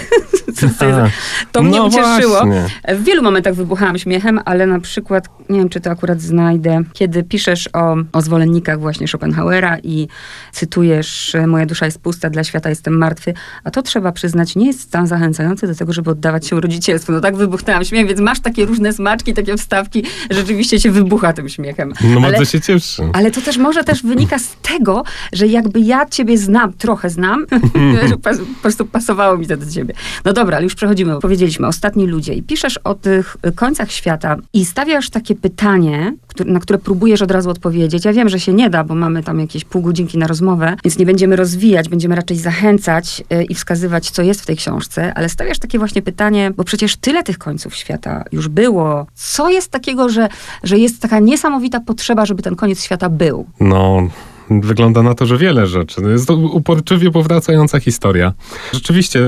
to 1.52 1.64
mnie 1.64 1.78
no 1.78 1.86
ucieszyło. 1.86 2.46
Właśnie. 2.46 2.96
W 2.96 3.04
wielu 3.04 3.24
momentach 3.24 3.54
wybuchałam 3.54 3.98
śmiechem, 4.00 4.40
ale 4.46 4.68
na 4.68 4.80
przykład, 4.80 5.30
nie 5.50 5.60
wiem, 5.60 5.70
czy 5.70 5.80
to 5.80 5.90
akurat 5.90 6.22
znajdę, 6.22 6.82
kiedy 6.94 7.24
piszesz 7.24 7.70
o, 7.74 7.96
o 8.14 8.22
zwolennikach 8.22 8.80
właśnie 8.80 9.08
Schopenhauera 9.08 9.78
i 9.84 10.08
cytujesz 10.52 11.36
Moja 11.48 11.66
dusza 11.66 11.86
jest 11.86 12.00
pusta, 12.00 12.30
dla 12.30 12.44
świata 12.44 12.70
jestem 12.70 12.98
martwy, 12.98 13.34
a 13.64 13.72
to 13.72 13.82
trzeba 13.82 14.12
przyznać, 14.12 14.56
nie 14.56 14.68
jest 14.68 14.82
stan 14.82 15.08
zachęcający 15.08 15.68
do 15.68 15.76
tego, 15.76 15.94
żeby 15.94 16.12
oddawać 16.12 16.48
się 16.48 16.62
rodzicielstwu. 16.62 17.12
No 17.12 17.22
tak 17.22 17.36
wybuchnęłam 17.36 17.86
śmiechem, 17.86 18.08
więc 18.08 18.20
masz 18.20 18.40
takie 18.40 18.66
różne 18.66 18.94
smaczki, 18.94 19.34
takie 19.34 19.58
wstawki, 19.58 20.04
rzeczywiście 20.30 20.80
się 20.80 20.92
wybucha 20.92 21.34
tym 21.34 21.50
śmiechem 21.50 21.60
śmiechem. 21.60 21.94
No 22.04 22.22
ale, 22.22 22.22
bardzo 22.22 22.46
się 22.46 22.62
cieszę. 22.62 23.10
Ale 23.14 23.32
to 23.32 23.42
też 23.50 23.58
może 23.58 23.84
też 23.84 24.04
wynika 24.04 24.40
z 24.40 24.56
tego, 24.62 25.04
że 25.34 25.48
jakby 25.48 25.80
ja 25.80 26.06
ciebie 26.06 26.38
znam, 26.38 26.74
trochę 26.74 27.10
znam, 27.10 27.46
po 28.24 28.62
prostu 28.62 28.86
pasowało 28.86 29.38
mi 29.38 29.48
to 29.48 29.58
do 29.58 29.66
ciebie. 29.72 29.94
No 30.26 30.34
dobra, 30.34 30.58
ale 30.58 30.64
już 30.64 30.76
przechodzimy. 30.76 31.20
Powiedzieliśmy, 31.20 31.68
ostatni 31.68 32.08
ludzie. 32.08 32.34
I 32.34 32.44
piszesz 32.44 32.78
o 32.78 32.96
tych 32.96 33.38
końcach 33.56 33.92
świata 33.92 34.38
i 34.54 34.66
stawiasz 34.66 35.10
takie 35.10 35.36
pytanie, 35.36 36.14
na 36.46 36.60
które 36.60 36.80
próbujesz 36.80 37.22
od 37.22 37.32
razu 37.32 37.50
odpowiedzieć. 37.50 38.06
Ja 38.06 38.14
wiem, 38.14 38.30
że 38.30 38.40
się 38.40 38.54
nie 38.54 38.70
da, 38.70 38.84
bo 38.84 38.96
mamy 38.96 39.24
tam 39.24 39.40
jakieś 39.40 39.66
pół 39.66 39.82
godzinki 39.82 40.18
na 40.18 40.28
rozmowę, 40.28 40.76
więc 40.84 40.98
nie 40.98 41.06
będziemy 41.06 41.36
rozwijać, 41.36 41.90
będziemy 41.90 42.16
raczej 42.16 42.38
zachęcać 42.38 43.24
y, 43.34 43.44
i 43.44 43.56
wskazywać, 43.56 44.12
co 44.12 44.22
jest 44.22 44.42
w 44.42 44.46
tej 44.46 44.58
książce, 44.58 45.14
ale 45.14 45.30
stawiasz 45.30 45.60
takie 45.60 45.80
właśnie 45.80 46.02
pytanie, 46.02 46.52
bo 46.58 46.64
przecież 46.64 46.96
tyle 46.96 47.24
tych 47.24 47.38
końców 47.38 47.76
świata 47.76 48.24
już 48.32 48.48
było. 48.48 49.08
Co 49.16 49.50
jest 49.50 49.72
takiego, 49.72 50.10
że, 50.10 50.30
że 50.64 50.78
jest 50.78 51.02
taka 51.02 51.20
niesamowita 51.20 51.80
potrzeba, 51.80 52.26
żeby 52.26 52.44
ten 52.44 52.56
koniec 52.56 52.84
świata 52.84 53.10
był? 53.10 53.39
No, 53.60 54.10
wygląda 54.50 55.04
na 55.04 55.16
to, 55.16 55.26
że 55.26 55.38
wiele 55.38 55.68
rzeczy. 55.68 56.02
Jest 56.02 56.28
to 56.28 56.36
uporczywie 56.36 57.12
powracająca 57.12 57.80
historia. 57.80 58.34
Rzeczywiście 58.74 59.20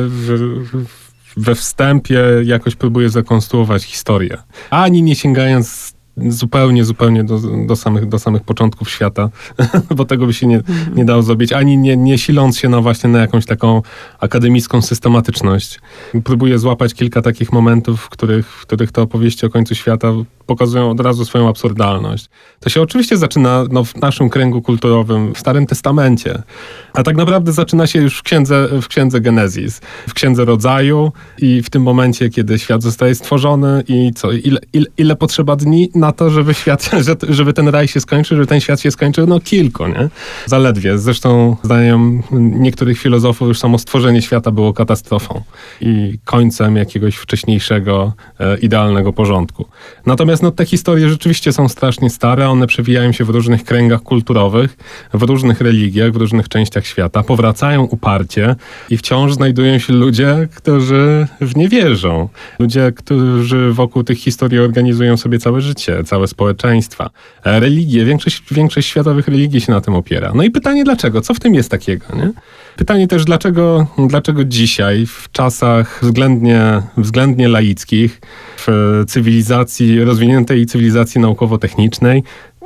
we 1.37 1.55
wstępie 1.55 2.23
jakoś 2.43 2.75
próbuję 2.75 3.09
zakonstruować 3.09 3.83
historię. 3.83 4.37
Ani 4.69 5.03
nie 5.03 5.15
sięgając 5.15 5.93
zupełnie, 6.17 6.85
zupełnie 6.85 7.23
do, 7.23 7.39
do, 7.67 7.75
samych, 7.75 8.09
do 8.09 8.19
samych 8.19 8.43
początków 8.43 8.89
świata, 8.89 9.29
bo 9.95 10.05
tego 10.05 10.25
by 10.25 10.33
się 10.33 10.47
nie, 10.47 10.57
mhm. 10.57 10.95
nie 10.95 11.05
dało 11.05 11.21
zrobić, 11.21 11.53
ani 11.53 11.77
nie, 11.77 11.97
nie 11.97 12.17
siląc 12.17 12.57
się 12.57 12.69
na 12.69 12.81
właśnie 12.81 13.09
na 13.09 13.19
jakąś 13.19 13.45
taką 13.45 13.81
akademicką 14.19 14.81
systematyczność. 14.81 15.79
Próbuję 16.23 16.59
złapać 16.59 16.93
kilka 16.93 17.21
takich 17.21 17.51
momentów, 17.51 18.01
w 18.01 18.09
których, 18.09 18.47
w 18.47 18.61
których 18.61 18.91
te 18.91 19.01
opowieści 19.01 19.45
o 19.45 19.49
końcu 19.49 19.75
świata 19.75 20.11
pokazują 20.51 20.89
od 20.89 20.99
razu 20.99 21.25
swoją 21.25 21.49
absurdalność. 21.49 22.29
To 22.59 22.69
się 22.69 22.81
oczywiście 22.81 23.17
zaczyna 23.17 23.65
no, 23.71 23.83
w 23.83 23.95
naszym 23.95 24.29
kręgu 24.29 24.61
kulturowym, 24.61 25.33
w 25.33 25.39
Starym 25.39 25.65
Testamencie, 25.65 26.43
a 26.93 27.03
tak 27.03 27.15
naprawdę 27.15 27.51
zaczyna 27.51 27.87
się 27.87 28.01
już 28.01 28.17
w 28.17 28.23
księdze, 28.23 28.67
w 28.81 28.87
księdze 28.87 29.21
Genezis, 29.21 29.81
w 30.09 30.13
księdze 30.13 30.45
rodzaju 30.45 31.11
i 31.37 31.61
w 31.63 31.69
tym 31.69 31.81
momencie, 31.81 32.29
kiedy 32.29 32.59
świat 32.59 32.83
zostaje 32.83 33.15
stworzony 33.15 33.83
i 33.87 34.11
co, 34.15 34.31
ile, 34.31 34.59
ile, 34.73 34.85
ile 34.97 35.15
potrzeba 35.15 35.55
dni 35.55 35.89
na 35.95 36.11
to, 36.11 36.29
żeby 36.29 36.53
świat, 36.53 36.91
żeby 37.29 37.53
ten 37.53 37.67
raj 37.67 37.87
się 37.87 38.01
skończył, 38.01 38.37
żeby 38.37 38.47
ten 38.47 38.59
świat 38.59 38.81
się 38.81 38.91
skończył? 38.91 39.27
No 39.27 39.39
kilku, 39.39 39.87
nie? 39.87 40.09
Zaledwie. 40.45 40.97
Zresztą 40.97 41.55
zdaniem 41.63 42.23
niektórych 42.31 42.99
filozofów 42.99 43.47
już 43.47 43.59
samo 43.59 43.77
stworzenie 43.77 44.21
świata 44.21 44.51
było 44.51 44.73
katastrofą 44.73 45.41
i 45.81 46.19
końcem 46.25 46.75
jakiegoś 46.75 47.15
wcześniejszego, 47.15 48.13
e, 48.39 48.57
idealnego 48.57 49.13
porządku. 49.13 49.65
Natomiast 50.05 50.40
no, 50.41 50.51
te 50.51 50.65
historie 50.65 51.09
rzeczywiście 51.09 51.53
są 51.53 51.69
strasznie 51.69 52.09
stare, 52.09 52.49
one 52.49 52.67
przewijają 52.67 53.11
się 53.11 53.23
w 53.25 53.29
różnych 53.29 53.63
kręgach 53.63 54.03
kulturowych, 54.03 54.77
w 55.13 55.21
różnych 55.21 55.61
religiach, 55.61 56.11
w 56.11 56.15
różnych 56.15 56.49
częściach 56.49 56.85
świata, 56.85 57.23
powracają 57.23 57.83
uparcie 57.83 58.55
i 58.89 58.97
wciąż 58.97 59.33
znajdują 59.33 59.79
się 59.79 59.93
ludzie, 59.93 60.47
którzy 60.55 61.27
w 61.41 61.55
nie 61.55 61.69
wierzą. 61.69 62.29
Ludzie, 62.59 62.91
którzy 62.95 63.71
wokół 63.73 64.03
tych 64.03 64.17
historii 64.17 64.59
organizują 64.59 65.17
sobie 65.17 65.39
całe 65.39 65.61
życie, 65.61 66.03
całe 66.03 66.27
społeczeństwa. 66.27 67.09
Religie, 67.45 68.05
większość, 68.05 68.43
większość 68.51 68.87
światowych 68.87 69.27
religii 69.27 69.61
się 69.61 69.71
na 69.71 69.81
tym 69.81 69.95
opiera. 69.95 70.31
No 70.35 70.43
i 70.43 70.51
pytanie 70.51 70.83
dlaczego? 70.83 71.21
Co 71.21 71.33
w 71.33 71.39
tym 71.39 71.53
jest 71.55 71.71
takiego, 71.71 72.05
nie? 72.15 72.31
Pytanie 72.75 73.07
też, 73.07 73.25
dlaczego, 73.25 73.87
dlaczego 74.07 74.45
dzisiaj, 74.45 75.05
w 75.05 75.31
czasach 75.31 75.99
względnie, 76.03 76.81
względnie 76.97 77.47
laickich, 77.47 78.21
w 78.57 79.03
cywilizacji, 79.07 80.03
rozwiniętej 80.03 80.65
cywilizacji 80.65 81.21
naukowo-technicznej, 81.21 82.23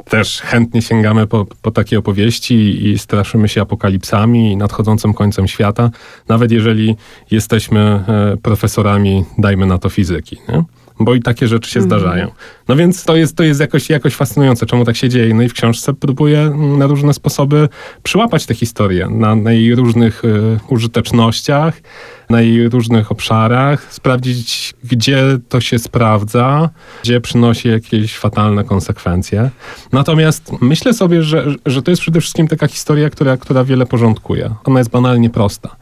też 0.10 0.42
chętnie 0.42 0.82
sięgamy 0.82 1.28
po, 1.28 1.46
po 1.62 1.72
takie 1.72 2.00
opowieści 2.00 2.88
i 2.88 3.00
straszymy 3.00 3.50
się 3.50 3.62
apokalipsami 3.62 4.52
i 4.52 4.58
nadchodzącym 4.58 5.14
końcem 5.14 5.48
świata, 5.48 5.90
nawet 6.28 6.52
jeżeli 6.52 6.96
jesteśmy 7.32 7.80
e, 7.80 8.38
profesorami, 8.42 9.24
dajmy 9.38 9.66
na 9.66 9.78
to 9.78 9.90
fizyki. 9.90 10.38
Nie? 10.50 10.64
Bo 11.00 11.16
i 11.16 11.22
takie 11.22 11.48
rzeczy 11.48 11.72
się 11.72 11.80
mhm. 11.80 12.00
zdarzają. 12.00 12.32
No 12.68 12.76
więc 12.76 13.04
to 13.04 13.16
jest, 13.16 13.36
to 13.36 13.44
jest 13.44 13.60
jakoś, 13.60 13.90
jakoś 13.90 14.16
fascynujące, 14.16 14.66
czemu 14.66 14.86
tak 14.86 14.96
się 14.96 15.10
dzieje. 15.10 15.34
No 15.34 15.44
i 15.44 15.50
w 15.50 15.54
książce 15.54 15.94
próbuję 15.94 16.50
na 16.78 16.88
różne 16.88 17.14
sposoby 17.14 17.70
przyłapać 18.04 18.46
tę 18.46 18.54
historię, 18.54 19.08
na, 19.10 19.36
na 19.36 19.52
jej 19.52 19.76
różnych 19.76 20.26
y, 20.26 20.60
użytecznościach, 20.70 21.82
na 22.30 22.42
jej 22.42 22.70
różnych 22.70 23.12
obszarach, 23.12 23.94
sprawdzić, 23.94 24.74
gdzie 24.84 25.24
to 25.50 25.62
się 25.62 25.80
sprawdza, 25.80 26.70
gdzie 27.04 27.22
przynosi 27.22 27.68
jakieś 27.68 28.18
fatalne 28.18 28.64
konsekwencje. 28.64 29.50
Natomiast 29.92 30.52
myślę 30.62 30.94
sobie, 30.94 31.24
że, 31.24 31.46
że 31.66 31.82
to 31.82 31.92
jest 31.92 32.02
przede 32.02 32.22
wszystkim 32.22 32.48
taka 32.48 32.68
historia, 32.68 33.10
która, 33.10 33.38
która 33.38 33.64
wiele 33.64 33.86
porządkuje. 33.86 34.56
Ona 34.64 34.80
jest 34.80 34.92
banalnie 34.92 35.30
prosta. 35.30 35.76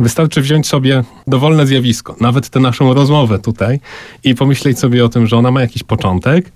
Wystarczy 0.00 0.40
wziąć 0.40 0.66
sobie 0.66 1.04
dowolne 1.26 1.66
zjawisko, 1.66 2.16
nawet 2.20 2.48
tę 2.48 2.60
naszą 2.60 2.94
rozmowę 2.94 3.38
tutaj 3.38 3.80
i 4.24 4.34
pomyśleć 4.34 4.78
sobie 4.78 5.04
o 5.04 5.08
tym, 5.08 5.26
że 5.26 5.36
ona 5.36 5.50
ma 5.50 5.60
jakiś 5.60 5.82
początek, 5.82 6.52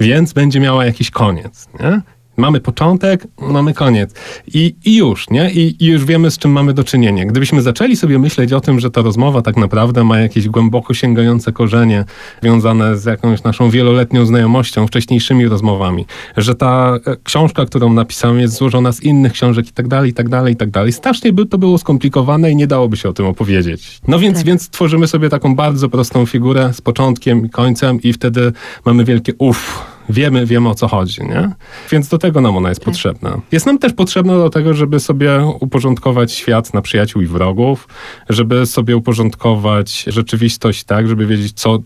więc 0.00 0.32
będzie 0.32 0.60
miała 0.60 0.84
jakiś 0.84 1.10
koniec. 1.10 1.68
Nie? 1.80 2.00
Mamy 2.36 2.60
początek, 2.60 3.26
mamy 3.40 3.74
koniec. 3.74 4.14
I, 4.54 4.74
I, 4.84 4.96
już, 4.96 5.30
nie? 5.30 5.50
I, 5.50 5.84
I, 5.84 5.86
już 5.86 6.04
wiemy, 6.04 6.30
z 6.30 6.38
czym 6.38 6.50
mamy 6.50 6.74
do 6.74 6.84
czynienia. 6.84 7.24
Gdybyśmy 7.24 7.62
zaczęli 7.62 7.96
sobie 7.96 8.18
myśleć 8.18 8.52
o 8.52 8.60
tym, 8.60 8.80
że 8.80 8.90
ta 8.90 9.02
rozmowa 9.02 9.42
tak 9.42 9.56
naprawdę 9.56 10.04
ma 10.04 10.18
jakieś 10.18 10.48
głęboko 10.48 10.94
sięgające 10.94 11.52
korzenie 11.52 12.04
związane 12.42 12.98
z 12.98 13.04
jakąś 13.04 13.42
naszą 13.42 13.70
wieloletnią 13.70 14.26
znajomością, 14.26 14.86
wcześniejszymi 14.86 15.48
rozmowami, 15.48 16.06
że 16.36 16.54
ta 16.54 16.98
e, 17.06 17.16
książka, 17.24 17.66
którą 17.66 17.92
napisałem, 17.92 18.40
jest 18.40 18.54
złożona 18.54 18.92
z 18.92 19.02
innych 19.02 19.32
książek 19.32 19.68
i 19.68 19.72
tak 19.72 19.88
dalej, 19.88 20.10
i 20.10 20.14
tak 20.14 20.28
dalej, 20.28 20.54
i 20.54 20.56
tak 20.56 20.70
dalej. 20.70 20.92
Strasznie 20.92 21.32
by 21.32 21.46
to 21.46 21.58
było 21.58 21.78
skomplikowane 21.78 22.50
i 22.50 22.56
nie 22.56 22.66
dałoby 22.66 22.96
się 22.96 23.08
o 23.08 23.12
tym 23.12 23.26
opowiedzieć. 23.26 24.00
No 24.08 24.18
więc, 24.18 24.36
tak. 24.36 24.46
więc 24.46 24.68
tworzymy 24.68 25.06
sobie 25.06 25.28
taką 25.28 25.54
bardzo 25.54 25.88
prostą 25.88 26.26
figurę 26.26 26.72
z 26.72 26.80
początkiem 26.80 27.46
i 27.46 27.50
końcem 27.50 28.02
i 28.02 28.12
wtedy 28.12 28.52
mamy 28.84 29.04
wielkie 29.04 29.32
uff 29.38 29.93
wiemy, 30.08 30.46
wiemy 30.46 30.68
o 30.68 30.74
co 30.74 30.88
chodzi, 30.88 31.22
nie? 31.22 31.50
Więc 31.90 32.08
do 32.08 32.18
tego 32.18 32.40
nam 32.40 32.56
ona 32.56 32.68
jest 32.68 32.80
tak. 32.80 32.84
potrzebna. 32.84 33.40
Jest 33.52 33.66
nam 33.66 33.78
też 33.78 33.92
potrzebna 33.92 34.36
do 34.36 34.50
tego, 34.50 34.74
żeby 34.74 35.00
sobie 35.00 35.46
uporządkować 35.60 36.32
świat 36.32 36.74
na 36.74 36.82
przyjaciół 36.82 37.22
i 37.22 37.26
wrogów, 37.26 37.88
żeby 38.28 38.66
sobie 38.66 38.96
uporządkować 38.96 40.04
rzeczywistość 40.06 40.84
tak, 40.84 41.08
żeby 41.08 41.26
wiedzieć, 41.26 41.52
co, 41.52 41.78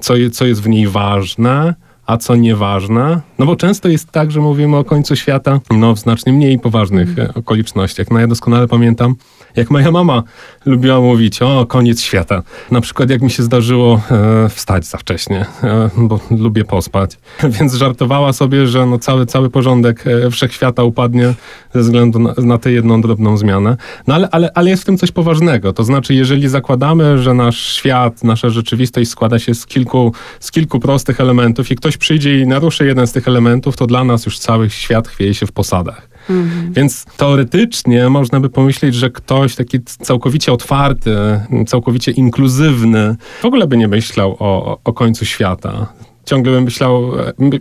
co, 0.00 0.14
co 0.32 0.46
jest 0.46 0.62
w 0.62 0.68
niej 0.68 0.88
ważne, 0.88 1.74
a 2.06 2.16
co 2.16 2.36
nieważne. 2.36 3.20
No 3.38 3.46
bo 3.46 3.56
często 3.56 3.88
jest 3.88 4.10
tak, 4.10 4.30
że 4.30 4.40
mówimy 4.40 4.76
o 4.76 4.84
końcu 4.84 5.16
świata 5.16 5.60
no, 5.70 5.94
w 5.94 5.98
znacznie 5.98 6.32
mniej 6.32 6.58
poważnych 6.58 7.18
mm. 7.18 7.32
okolicznościach. 7.34 8.10
No 8.10 8.20
ja 8.20 8.26
doskonale 8.26 8.68
pamiętam, 8.68 9.14
jak 9.56 9.70
moja 9.70 9.90
mama 9.90 10.22
lubiła 10.66 11.00
mówić 11.00 11.42
o 11.42 11.66
koniec 11.66 12.00
świata. 12.00 12.42
Na 12.70 12.80
przykład 12.80 13.10
jak 13.10 13.22
mi 13.22 13.30
się 13.30 13.42
zdarzyło 13.42 14.00
e, 14.10 14.48
wstać 14.48 14.86
za 14.86 14.98
wcześnie, 14.98 15.46
e, 15.62 15.90
bo 15.96 16.20
lubię 16.30 16.64
pospać. 16.64 17.18
Więc 17.58 17.74
żartowała 17.74 18.32
sobie, 18.32 18.66
że 18.66 18.86
no 18.86 18.98
cały, 18.98 19.26
cały 19.26 19.50
porządek 19.50 20.04
e, 20.06 20.30
wszechświata 20.30 20.82
upadnie 20.82 21.34
ze 21.74 21.80
względu 21.80 22.18
na, 22.18 22.34
na 22.38 22.58
tę 22.58 22.72
jedną 22.72 23.00
drobną 23.00 23.36
zmianę. 23.36 23.76
No 24.06 24.14
ale, 24.14 24.28
ale, 24.30 24.50
ale 24.54 24.70
jest 24.70 24.82
w 24.82 24.86
tym 24.86 24.98
coś 24.98 25.10
poważnego. 25.10 25.72
To 25.72 25.84
znaczy, 25.84 26.14
jeżeli 26.14 26.48
zakładamy, 26.48 27.18
że 27.18 27.34
nasz 27.34 27.58
świat, 27.58 28.24
nasza 28.24 28.50
rzeczywistość 28.50 29.10
składa 29.10 29.38
się 29.38 29.54
z 29.54 29.66
kilku, 29.66 30.12
z 30.40 30.50
kilku 30.50 30.80
prostych 30.80 31.20
elementów 31.20 31.70
i 31.70 31.76
ktoś 31.76 31.96
przyjdzie 31.96 32.40
i 32.40 32.46
naruszy 32.46 32.86
jeden 32.86 33.06
z 33.06 33.12
tych 33.12 33.28
elementów, 33.28 33.76
to 33.76 33.86
dla 33.86 34.04
nas 34.04 34.26
już 34.26 34.38
cały 34.38 34.70
świat 34.70 35.08
chwieje 35.08 35.34
się 35.34 35.46
w 35.46 35.52
posadach. 35.52 36.13
Mhm. 36.30 36.72
Więc 36.72 37.04
teoretycznie 37.16 38.08
można 38.08 38.40
by 38.40 38.50
pomyśleć, 38.50 38.94
że 38.94 39.10
ktoś 39.10 39.54
taki 39.54 39.80
całkowicie 39.84 40.52
otwarty, 40.52 41.16
całkowicie 41.66 42.12
inkluzywny, 42.12 43.16
w 43.42 43.44
ogóle 43.44 43.66
by 43.66 43.76
nie 43.76 43.88
myślał 43.88 44.36
o, 44.38 44.78
o 44.84 44.92
końcu 44.92 45.24
świata 45.24 45.86
ciągle 46.24 46.52
bym 46.52 46.64
myślał, 46.64 47.12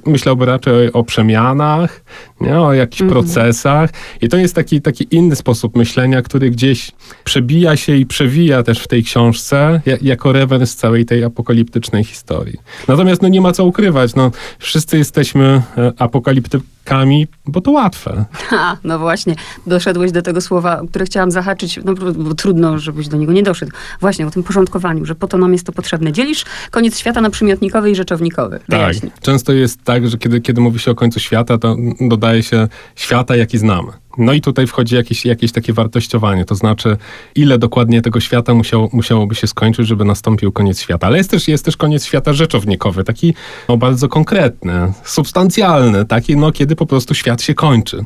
myślałby 0.06 0.46
raczej 0.46 0.94
o 0.94 1.04
przemianach, 1.04 2.02
nie? 2.42 2.60
o 2.60 2.74
jakichś 2.74 3.02
mm 3.02 3.14
procesach. 3.14 3.90
I 4.22 4.30
to 4.30 4.38
jest 4.38 4.56
taki, 4.56 4.82
taki 4.82 5.08
inny 5.12 5.36
sposób 5.36 5.76
myślenia, 5.76 6.22
który 6.22 6.50
gdzieś 6.50 6.92
przebija 7.24 7.78
się 7.78 7.96
i 7.96 8.06
przewija 8.06 8.64
też 8.64 8.80
w 8.80 8.88
tej 8.88 9.04
książce, 9.04 9.82
jako 10.02 10.32
rewers 10.32 10.76
całej 10.76 11.06
tej 11.06 11.24
apokaliptycznej 11.24 12.04
historii. 12.04 12.58
Natomiast 12.88 13.22
no, 13.22 13.28
nie 13.28 13.42
ma 13.42 13.52
co 13.52 13.66
ukrywać. 13.66 14.16
No, 14.16 14.32
wszyscy 14.60 14.98
jesteśmy 14.98 15.62
e, 15.78 15.94
apokaliptykami, 16.00 17.28
bo 17.46 17.62
to 17.62 17.72
łatwe. 17.72 18.26
Ha, 18.32 18.78
no 18.84 19.00
właśnie, 19.00 19.36
doszedłeś 19.68 20.12
do 20.12 20.22
tego 20.22 20.42
słowa, 20.42 20.82
które 20.90 21.06
chciałam 21.06 21.32
zahaczyć, 21.32 21.80
no 21.86 21.94
bo 21.94 22.34
trudno, 22.34 22.80
żebyś 22.80 23.08
do 23.08 23.18
niego 23.18 23.34
nie 23.34 23.44
doszedł. 23.44 23.72
Właśnie 24.00 24.28
o 24.28 24.32
tym 24.32 24.44
porządkowaniu, 24.44 25.06
że 25.06 25.16
po 25.16 25.28
to 25.28 25.38
nam 25.38 25.54
jest 25.54 25.66
to 25.66 25.72
potrzebne. 25.72 26.12
Dzielisz 26.12 26.46
koniec 26.72 26.98
świata 27.00 27.22
na 27.22 27.30
przymiotknikowy 27.30 27.92
i 27.92 27.96
rzeczownikowy. 27.96 28.53
Tak. 28.70 28.96
Często 29.22 29.54
jest 29.54 29.84
tak, 29.84 30.08
że 30.10 30.18
kiedy, 30.18 30.42
kiedy 30.42 30.62
mówi 30.62 30.80
się 30.80 30.92
o 30.92 30.96
końcu 30.96 31.20
świata, 31.20 31.58
to 31.58 31.76
dodaje 32.02 32.44
się 32.44 32.68
świata, 32.96 33.36
jaki 33.36 33.58
znamy. 33.58 33.92
No 34.18 34.34
i 34.34 34.42
tutaj 34.42 34.68
wchodzi 34.68 34.96
jakieś, 34.96 35.26
jakieś 35.26 35.52
takie 35.52 35.74
wartościowanie, 35.74 36.46
to 36.46 36.56
znaczy 36.56 36.98
ile 37.36 37.58
dokładnie 37.58 38.02
tego 38.02 38.20
świata 38.20 38.54
musiało, 38.54 38.90
musiałoby 38.94 39.36
się 39.36 39.48
skończyć, 39.48 39.88
żeby 39.88 40.06
nastąpił 40.06 40.52
koniec 40.52 40.82
świata. 40.82 41.08
Ale 41.08 41.18
jest 41.18 41.32
też, 41.32 41.48
jest 41.48 41.66
też 41.66 41.78
koniec 41.78 42.06
świata 42.06 42.34
rzeczownikowy, 42.34 43.04
taki 43.04 43.34
no, 43.70 43.78
bardzo 43.78 44.08
konkretny, 44.08 44.94
substancjalny, 45.04 46.06
taki 46.06 46.38
no, 46.38 46.52
kiedy 46.52 46.76
po 46.76 46.86
prostu 46.86 47.14
świat 47.14 47.42
się 47.42 47.54
kończy. 47.54 48.06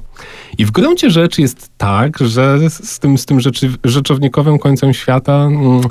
I 0.58 0.66
w 0.66 0.72
gruncie 0.72 1.12
rzeczy 1.12 1.42
jest 1.42 1.70
tak, 1.78 2.18
że 2.18 2.70
z 2.70 3.00
tym, 3.00 3.18
z 3.18 3.26
tym 3.26 3.40
rzeczy, 3.40 3.74
rzeczownikowym 3.84 4.60
końcem 4.60 4.94
świata 4.94 5.34
mm, 5.34 5.82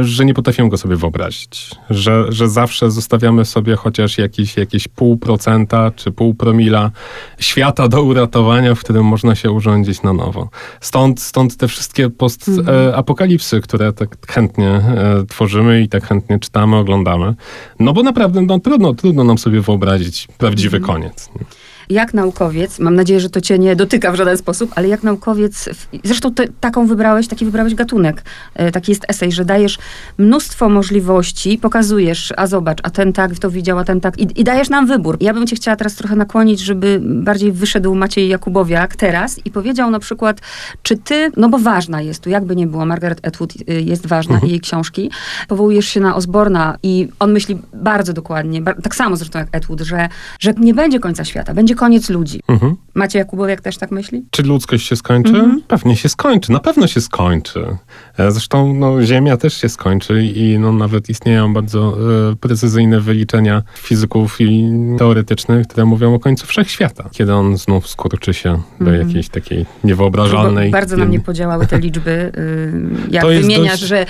że 0.00 0.24
nie 0.24 0.34
potrafimy 0.34 0.68
go 0.68 0.76
sobie 0.76 0.96
wyobrazić. 0.96 1.70
Że, 1.90 2.24
że 2.28 2.48
zawsze 2.48 2.90
zostawiamy 2.90 3.44
sobie 3.44 3.76
chociaż 3.76 4.18
jakieś, 4.18 4.56
jakieś 4.56 4.88
pół 4.88 5.16
procenta 5.16 5.90
czy 5.90 6.10
pół 6.10 6.34
promila 6.34 6.90
świata 7.38 7.88
do 7.88 8.02
uratowania, 8.02 8.74
w 8.74 8.80
którym 8.80 9.06
można 9.06 9.34
się 9.34 9.50
urządzić 9.50 10.02
na 10.02 10.12
nowo. 10.12 10.48
Stąd, 10.80 11.20
stąd 11.20 11.56
te 11.56 11.68
wszystkie 11.68 12.10
post-apokalipsy, 12.10 13.60
które 13.60 13.92
tak 13.92 14.26
chętnie 14.26 14.68
e, 14.68 15.24
tworzymy 15.28 15.82
i 15.82 15.88
tak 15.88 16.04
chętnie 16.04 16.38
czytamy, 16.38 16.76
oglądamy. 16.76 17.34
No 17.78 17.92
bo 17.92 18.02
naprawdę 18.02 18.42
no, 18.42 18.58
trudno, 18.58 18.94
trudno 18.94 19.24
nam 19.24 19.38
sobie 19.38 19.60
wyobrazić 19.60 20.28
prawdziwy 20.38 20.76
mhm. 20.76 20.94
koniec. 20.94 21.30
Nie? 21.36 21.44
Jak 21.92 22.14
naukowiec, 22.14 22.78
mam 22.78 22.94
nadzieję, 22.94 23.20
że 23.20 23.30
to 23.30 23.40
cię 23.40 23.58
nie 23.58 23.76
dotyka 23.76 24.12
w 24.12 24.14
żaden 24.14 24.38
sposób, 24.38 24.72
ale 24.74 24.88
jak 24.88 25.02
naukowiec, 25.02 25.68
zresztą 26.04 26.34
te, 26.34 26.48
taką 26.60 26.86
wybrałeś, 26.86 27.28
taki 27.28 27.44
wybrałeś 27.44 27.74
gatunek, 27.74 28.22
e, 28.54 28.70
taki 28.70 28.92
jest 28.92 29.04
esej, 29.08 29.32
że 29.32 29.44
dajesz 29.44 29.78
mnóstwo 30.18 30.68
możliwości, 30.68 31.58
pokazujesz, 31.58 32.32
a 32.36 32.46
zobacz, 32.46 32.78
a 32.82 32.90
ten 32.90 33.12
tak 33.12 33.38
to 33.38 33.50
widział, 33.50 33.78
a 33.78 33.84
ten 33.84 34.00
tak 34.00 34.18
i, 34.18 34.40
i 34.40 34.44
dajesz 34.44 34.70
nam 34.70 34.86
wybór. 34.86 35.16
Ja 35.20 35.34
bym 35.34 35.46
cię 35.46 35.56
chciała 35.56 35.76
teraz 35.76 35.94
trochę 35.94 36.16
nakłonić, 36.16 36.60
żeby 36.60 37.00
bardziej 37.02 37.52
wyszedł 37.52 37.94
Maciej 37.94 38.28
Jakubowiak 38.28 38.96
teraz 38.96 39.40
i 39.44 39.50
powiedział 39.50 39.90
na 39.90 39.98
przykład, 39.98 40.40
czy 40.82 40.96
ty, 40.96 41.32
no 41.36 41.48
bo 41.48 41.58
ważna 41.58 42.02
jest 42.02 42.22
tu, 42.22 42.30
jakby 42.30 42.56
nie 42.56 42.66
było, 42.66 42.86
Margaret 42.86 43.26
Atwood 43.26 43.52
y, 43.56 43.82
jest 43.82 44.06
ważna 44.06 44.34
mhm. 44.34 44.48
i 44.48 44.50
jej 44.50 44.60
książki, 44.60 45.10
powołujesz 45.48 45.86
się 45.86 46.00
na 46.00 46.16
Osborna 46.16 46.76
i 46.82 47.08
on 47.18 47.32
myśli 47.32 47.58
bardzo 47.74 48.12
dokładnie, 48.12 48.62
tak 48.82 48.94
samo 48.94 49.16
zresztą 49.16 49.38
jak 49.38 49.56
Atwood, 49.56 49.80
że, 49.80 50.08
że 50.40 50.54
nie 50.58 50.74
będzie 50.74 51.00
końca 51.00 51.24
świata, 51.24 51.54
będzie 51.54 51.74
koniec 51.82 52.10
ludzi. 52.10 52.40
Mhm. 52.48 52.76
Macie 52.94 53.18
Jakubowiak 53.18 53.60
też 53.60 53.78
tak 53.78 53.90
myśli? 53.90 54.24
Czy 54.30 54.42
ludzkość 54.42 54.86
się 54.86 54.96
skończy? 54.96 55.30
Mhm. 55.30 55.62
Pewnie 55.68 55.96
się 55.96 56.08
skończy, 56.08 56.52
na 56.52 56.58
pewno 56.58 56.86
się 56.86 57.00
skończy. 57.00 57.76
E, 58.18 58.32
zresztą 58.32 58.74
no, 58.74 59.02
Ziemia 59.02 59.36
też 59.36 59.60
się 59.60 59.68
skończy 59.68 60.24
i 60.24 60.58
no, 60.58 60.72
nawet 60.72 61.08
istnieją 61.08 61.52
bardzo 61.52 61.96
e, 62.30 62.36
precyzyjne 62.36 63.00
wyliczenia 63.00 63.62
fizyków 63.76 64.40
i 64.40 64.72
teoretycznych, 64.98 65.66
które 65.66 65.84
mówią 65.84 66.14
o 66.14 66.18
końcu 66.18 66.46
wszechświata, 66.46 67.08
kiedy 67.12 67.34
on 67.34 67.56
znów 67.56 67.88
skurczy 67.88 68.34
się 68.34 68.62
do 68.80 68.90
mhm. 68.90 69.08
jakiejś 69.08 69.28
takiej 69.28 69.66
niewyobrażalnej... 69.84 70.70
Bo 70.70 70.72
bardzo 70.72 70.96
na 70.96 71.04
mnie 71.04 71.20
podziałały 71.20 71.66
te 71.66 71.78
liczby. 71.78 72.10
Y, 72.10 73.10
jak 73.10 73.22
to 73.22 73.28
wymieniasz, 73.28 73.80
dość... 73.80 73.82
że 73.82 74.06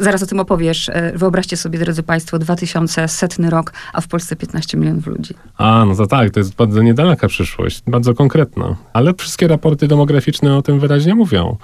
zaraz 0.00 0.22
o 0.22 0.26
tym 0.26 0.40
opowiesz. 0.40 0.88
E, 0.88 1.12
wyobraźcie 1.14 1.56
sobie, 1.56 1.78
drodzy 1.78 2.02
Państwo, 2.02 2.38
2100 2.38 3.50
rok, 3.50 3.72
a 3.92 4.00
w 4.00 4.08
Polsce 4.08 4.36
15 4.36 4.78
milionów 4.78 5.06
ludzi. 5.06 5.34
A, 5.58 5.84
no 5.84 5.96
to 5.96 6.06
tak, 6.06 6.30
to 6.30 6.40
jest 6.40 6.54
bardzo 6.54 6.82
niedaleko 6.82 7.04
daleka 7.04 7.28
przyszłość, 7.28 7.82
bardzo 7.86 8.14
konkretna. 8.14 8.76
Ale 8.92 9.14
wszystkie 9.14 9.48
raporty 9.48 9.88
demograficzne 9.88 10.56
o 10.56 10.62
tym 10.62 10.80
wyraźnie 10.80 11.14
mówią, 11.14 11.56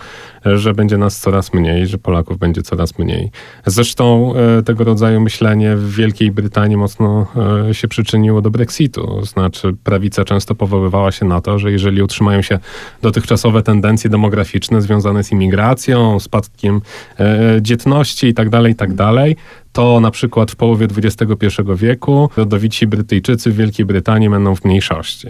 że 0.44 0.74
będzie 0.74 0.98
nas 0.98 1.20
coraz 1.20 1.54
mniej, 1.54 1.79
że 1.86 1.98
Polaków 1.98 2.38
będzie 2.38 2.62
coraz 2.62 2.98
mniej. 2.98 3.30
Zresztą 3.66 4.34
e, 4.34 4.62
tego 4.62 4.84
rodzaju 4.84 5.20
myślenie 5.20 5.76
w 5.76 5.94
Wielkiej 5.94 6.30
Brytanii 6.30 6.76
mocno 6.76 7.26
e, 7.68 7.74
się 7.74 7.88
przyczyniło 7.88 8.42
do 8.42 8.50
Brexitu. 8.50 9.24
Znaczy, 9.24 9.76
prawica 9.84 10.24
często 10.24 10.54
powoływała 10.54 11.12
się 11.12 11.26
na 11.26 11.40
to, 11.40 11.58
że 11.58 11.72
jeżeli 11.72 12.02
utrzymają 12.02 12.42
się 12.42 12.58
dotychczasowe 13.02 13.62
tendencje 13.62 14.10
demograficzne 14.10 14.82
związane 14.82 15.24
z 15.24 15.32
imigracją, 15.32 16.20
spadkiem 16.20 16.80
e, 17.18 17.58
dzietności 17.62 18.26
itd., 18.26 18.50
tak 18.50 18.68
itd., 18.68 18.96
tak 18.96 19.36
to 19.72 20.00
na 20.00 20.10
przykład 20.10 20.50
w 20.50 20.56
połowie 20.56 20.88
XXI 20.96 21.46
wieku 21.74 22.30
rodowici 22.36 22.86
Brytyjczycy 22.86 23.50
w 23.50 23.56
Wielkiej 23.56 23.86
Brytanii 23.86 24.30
będą 24.30 24.56
w 24.56 24.64
mniejszości. 24.64 25.28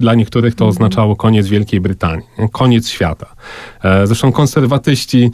Dla 0.00 0.14
niektórych 0.14 0.54
to 0.54 0.66
oznaczało 0.66 1.16
koniec 1.16 1.46
Wielkiej 1.46 1.80
Brytanii, 1.80 2.26
koniec 2.52 2.88
świata. 2.88 3.26
E, 3.84 4.06
zresztą 4.06 4.32
konserwatyści 4.32 5.30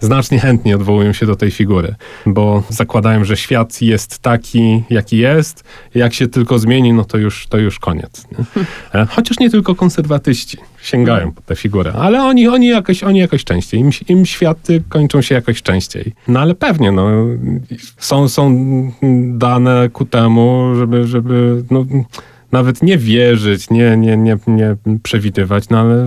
znacznie 0.00 0.38
chętnie 0.38 0.76
odwołują 0.76 1.12
się 1.12 1.26
do 1.26 1.36
tej 1.36 1.50
figury, 1.50 1.94
bo 2.26 2.62
zakładają, 2.68 3.24
że 3.24 3.36
świat 3.36 3.82
jest 3.82 4.18
taki, 4.18 4.84
jaki 4.90 5.18
jest. 5.18 5.64
Jak 5.94 6.14
się 6.14 6.28
tylko 6.28 6.58
zmieni, 6.58 6.92
no 6.92 7.04
to 7.04 7.18
już, 7.18 7.46
to 7.46 7.58
już 7.58 7.78
koniec. 7.78 8.26
Nie? 8.32 8.64
E, 9.00 9.06
chociaż 9.06 9.38
nie 9.38 9.50
tylko 9.50 9.74
konserwatyści 9.74 10.58
sięgają 10.82 11.32
po 11.32 11.42
tę 11.42 11.56
figurę, 11.56 11.92
ale 11.92 12.22
oni, 12.22 12.48
oni, 12.48 12.68
jakoś, 12.68 13.02
oni 13.02 13.18
jakoś 13.18 13.44
częściej. 13.44 13.80
Im, 13.80 13.90
Im 14.08 14.26
światy 14.26 14.82
kończą 14.88 15.22
się 15.22 15.34
jakoś 15.34 15.62
częściej. 15.62 16.12
No 16.28 16.40
ale 16.40 16.54
pewnie, 16.54 16.92
no, 16.92 17.08
są, 17.98 18.28
są 18.28 18.56
dane 19.32 19.88
ku 19.92 20.04
temu, 20.04 20.74
żeby, 20.76 21.06
żeby 21.06 21.64
no, 21.70 21.84
nawet 22.56 22.82
nie 22.82 22.98
wierzyć, 22.98 23.70
nie, 23.70 23.96
nie, 23.96 24.16
nie, 24.16 24.36
nie 24.46 24.76
przewidywać, 25.02 25.68
no 25.68 25.78
ale 25.78 26.06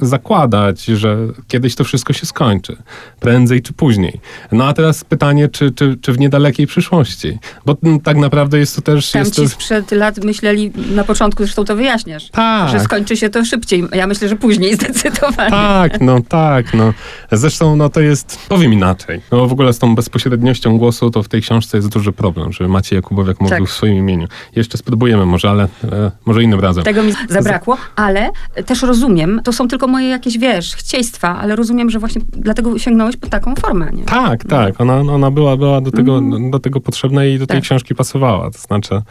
zakładać, 0.00 0.84
że 0.84 1.16
kiedyś 1.48 1.74
to 1.74 1.84
wszystko 1.84 2.12
się 2.12 2.26
skończy. 2.26 2.76
Prędzej 3.20 3.62
czy 3.62 3.72
później. 3.72 4.20
No 4.52 4.64
a 4.64 4.72
teraz 4.72 5.04
pytanie, 5.04 5.48
czy, 5.48 5.70
czy, 5.70 5.96
czy 6.00 6.12
w 6.12 6.18
niedalekiej 6.18 6.66
przyszłości? 6.66 7.38
Bo 7.66 7.76
tak 8.04 8.16
naprawdę 8.16 8.58
jest 8.58 8.76
to 8.76 8.82
też... 8.82 9.10
Tam 9.10 9.20
jest 9.20 9.34
ci 9.34 9.42
to... 9.42 9.48
sprzed 9.48 9.92
lat 9.92 10.24
myśleli, 10.24 10.72
na 10.94 11.04
początku 11.04 11.42
zresztą 11.42 11.64
to 11.64 11.76
wyjaśniasz, 11.76 12.30
tak. 12.30 12.70
że 12.70 12.80
skończy 12.80 13.16
się 13.16 13.30
to 13.30 13.44
szybciej. 13.44 13.84
Ja 13.92 14.06
myślę, 14.06 14.28
że 14.28 14.36
później 14.36 14.74
zdecydowanie. 14.80 15.50
Tak, 15.50 16.00
no 16.00 16.20
tak, 16.28 16.74
no. 16.74 16.94
Zresztą 17.32 17.76
no 17.76 17.88
to 17.88 18.00
jest, 18.00 18.38
powiem 18.48 18.72
inaczej. 18.72 19.20
No 19.32 19.46
w 19.46 19.52
ogóle 19.52 19.72
z 19.72 19.78
tą 19.78 19.94
bezpośredniością 19.94 20.78
głosu 20.78 21.10
to 21.10 21.22
w 21.22 21.28
tej 21.28 21.42
książce 21.42 21.78
jest 21.78 21.88
duży 21.88 22.12
problem, 22.12 22.52
żeby 22.52 22.70
Maciej 22.70 22.96
Jakubowiak 22.96 23.40
mówił 23.40 23.58
tak. 23.58 23.68
w 23.68 23.72
swoim 23.72 23.96
imieniu. 23.96 24.28
Jeszcze 24.56 24.78
spróbujemy 24.78 25.26
może, 25.26 25.50
ale 25.50 25.63
e, 25.92 26.10
może 26.26 26.42
innym 26.42 26.60
razem. 26.60 26.84
Tego 26.84 27.02
mi 27.02 27.12
zabrakło, 27.28 27.76
ale 27.96 28.30
też 28.66 28.82
rozumiem, 28.82 29.40
to 29.44 29.52
są 29.52 29.68
tylko 29.68 29.86
moje 29.86 30.08
jakieś, 30.08 30.38
wiesz, 30.38 30.76
chcieństwa, 30.76 31.38
ale 31.38 31.56
rozumiem, 31.56 31.90
że 31.90 31.98
właśnie 31.98 32.20
dlatego 32.32 32.78
sięgnąłeś 32.78 33.16
po 33.16 33.28
taką 33.28 33.54
formę, 33.54 33.90
nie? 33.92 34.04
Tak, 34.04 34.44
tak. 34.44 34.80
Ona, 34.80 34.94
ona 34.96 35.30
była, 35.30 35.56
była 35.56 35.80
do, 35.80 35.90
tego, 35.90 36.18
mm. 36.18 36.50
do 36.50 36.58
tego 36.58 36.80
potrzebna 36.80 37.24
i 37.24 37.38
do 37.38 37.46
tej 37.46 37.56
tak. 37.56 37.64
książki 37.64 37.94
pasowała. 37.94 38.50
To 38.50 38.58
znaczy, 38.58 39.02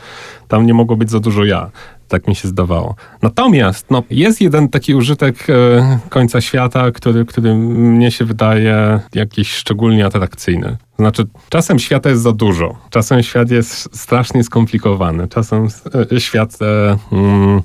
tam 0.48 0.66
nie 0.66 0.74
mogło 0.74 0.96
być 0.96 1.12
za 1.12 1.20
dużo 1.20 1.46
ja 1.46 1.72
tak 2.14 2.28
mi 2.28 2.36
się 2.36 2.48
zdawało. 2.48 2.96
Natomiast 3.22 3.92
no, 3.92 4.04
jest 4.10 4.42
jeden 4.42 4.70
taki 4.70 4.96
użytek 4.96 5.50
e, 5.50 6.00
końca 6.10 6.42
świata, 6.42 6.92
który, 6.92 7.26
który 7.26 7.56
mnie 7.56 8.12
się 8.12 8.26
wydaje 8.26 9.00
jakiś 9.16 9.52
szczególnie 9.52 10.06
atrakcyjny. 10.06 10.78
Znaczy, 11.00 11.24
czasem 11.50 11.80
świata 11.80 12.10
jest 12.10 12.22
za 12.22 12.32
dużo, 12.32 12.76
czasem 12.90 13.24
świat 13.24 13.52
jest 13.52 13.98
strasznie 14.00 14.44
skomplikowany, 14.44 15.28
czasem 15.28 15.68
e, 16.12 16.20
świat 16.20 16.58
e, 16.62 16.98
mm, 17.12 17.62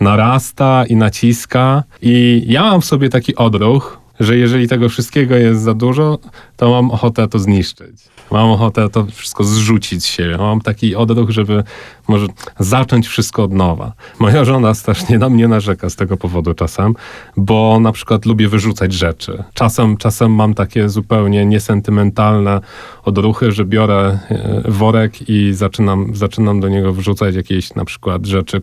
narasta 0.00 0.84
i 0.88 0.96
naciska. 0.96 1.82
I 2.02 2.44
ja 2.46 2.62
mam 2.62 2.80
w 2.80 2.84
sobie 2.84 3.08
taki 3.08 3.36
odruch, 3.36 4.00
że 4.20 4.36
jeżeli 4.36 4.68
tego 4.68 4.88
wszystkiego 4.88 5.36
jest 5.36 5.60
za 5.62 5.74
dużo, 5.74 6.18
to 6.56 6.70
mam 6.70 6.90
ochotę 6.90 7.28
to 7.28 7.38
zniszczyć. 7.38 7.96
Mam 8.30 8.50
ochotę 8.50 8.88
to 8.88 9.06
wszystko 9.06 9.44
zrzucić 9.44 10.02
z 10.02 10.06
siebie. 10.06 10.38
Mam 10.38 10.60
taki 10.60 10.96
odruch, 10.96 11.30
żeby 11.30 11.64
może 12.08 12.26
zacząć 12.58 13.08
wszystko 13.08 13.44
od 13.44 13.52
nowa. 13.52 13.92
Moja 14.18 14.44
żona 14.44 14.74
strasznie 14.74 15.18
na 15.18 15.28
mnie 15.28 15.48
narzeka 15.48 15.90
z 15.90 15.96
tego 15.96 16.16
powodu 16.16 16.54
czasem, 16.54 16.94
bo 17.36 17.80
na 17.80 17.92
przykład 17.92 18.26
lubię 18.26 18.48
wyrzucać 18.48 18.92
rzeczy. 18.92 19.44
Czasem, 19.54 19.96
czasem 19.96 20.34
mam 20.34 20.54
takie 20.54 20.88
zupełnie 20.88 21.46
niesentymentalne 21.46 22.60
odruchy, 23.04 23.52
że 23.52 23.64
biorę 23.64 24.18
e, 24.30 24.62
worek 24.64 25.28
i 25.28 25.52
zaczynam, 25.52 26.10
zaczynam 26.14 26.60
do 26.60 26.68
niego 26.68 26.92
wrzucać 26.92 27.34
jakieś 27.34 27.74
na 27.74 27.84
przykład 27.84 28.26
rzeczy, 28.26 28.60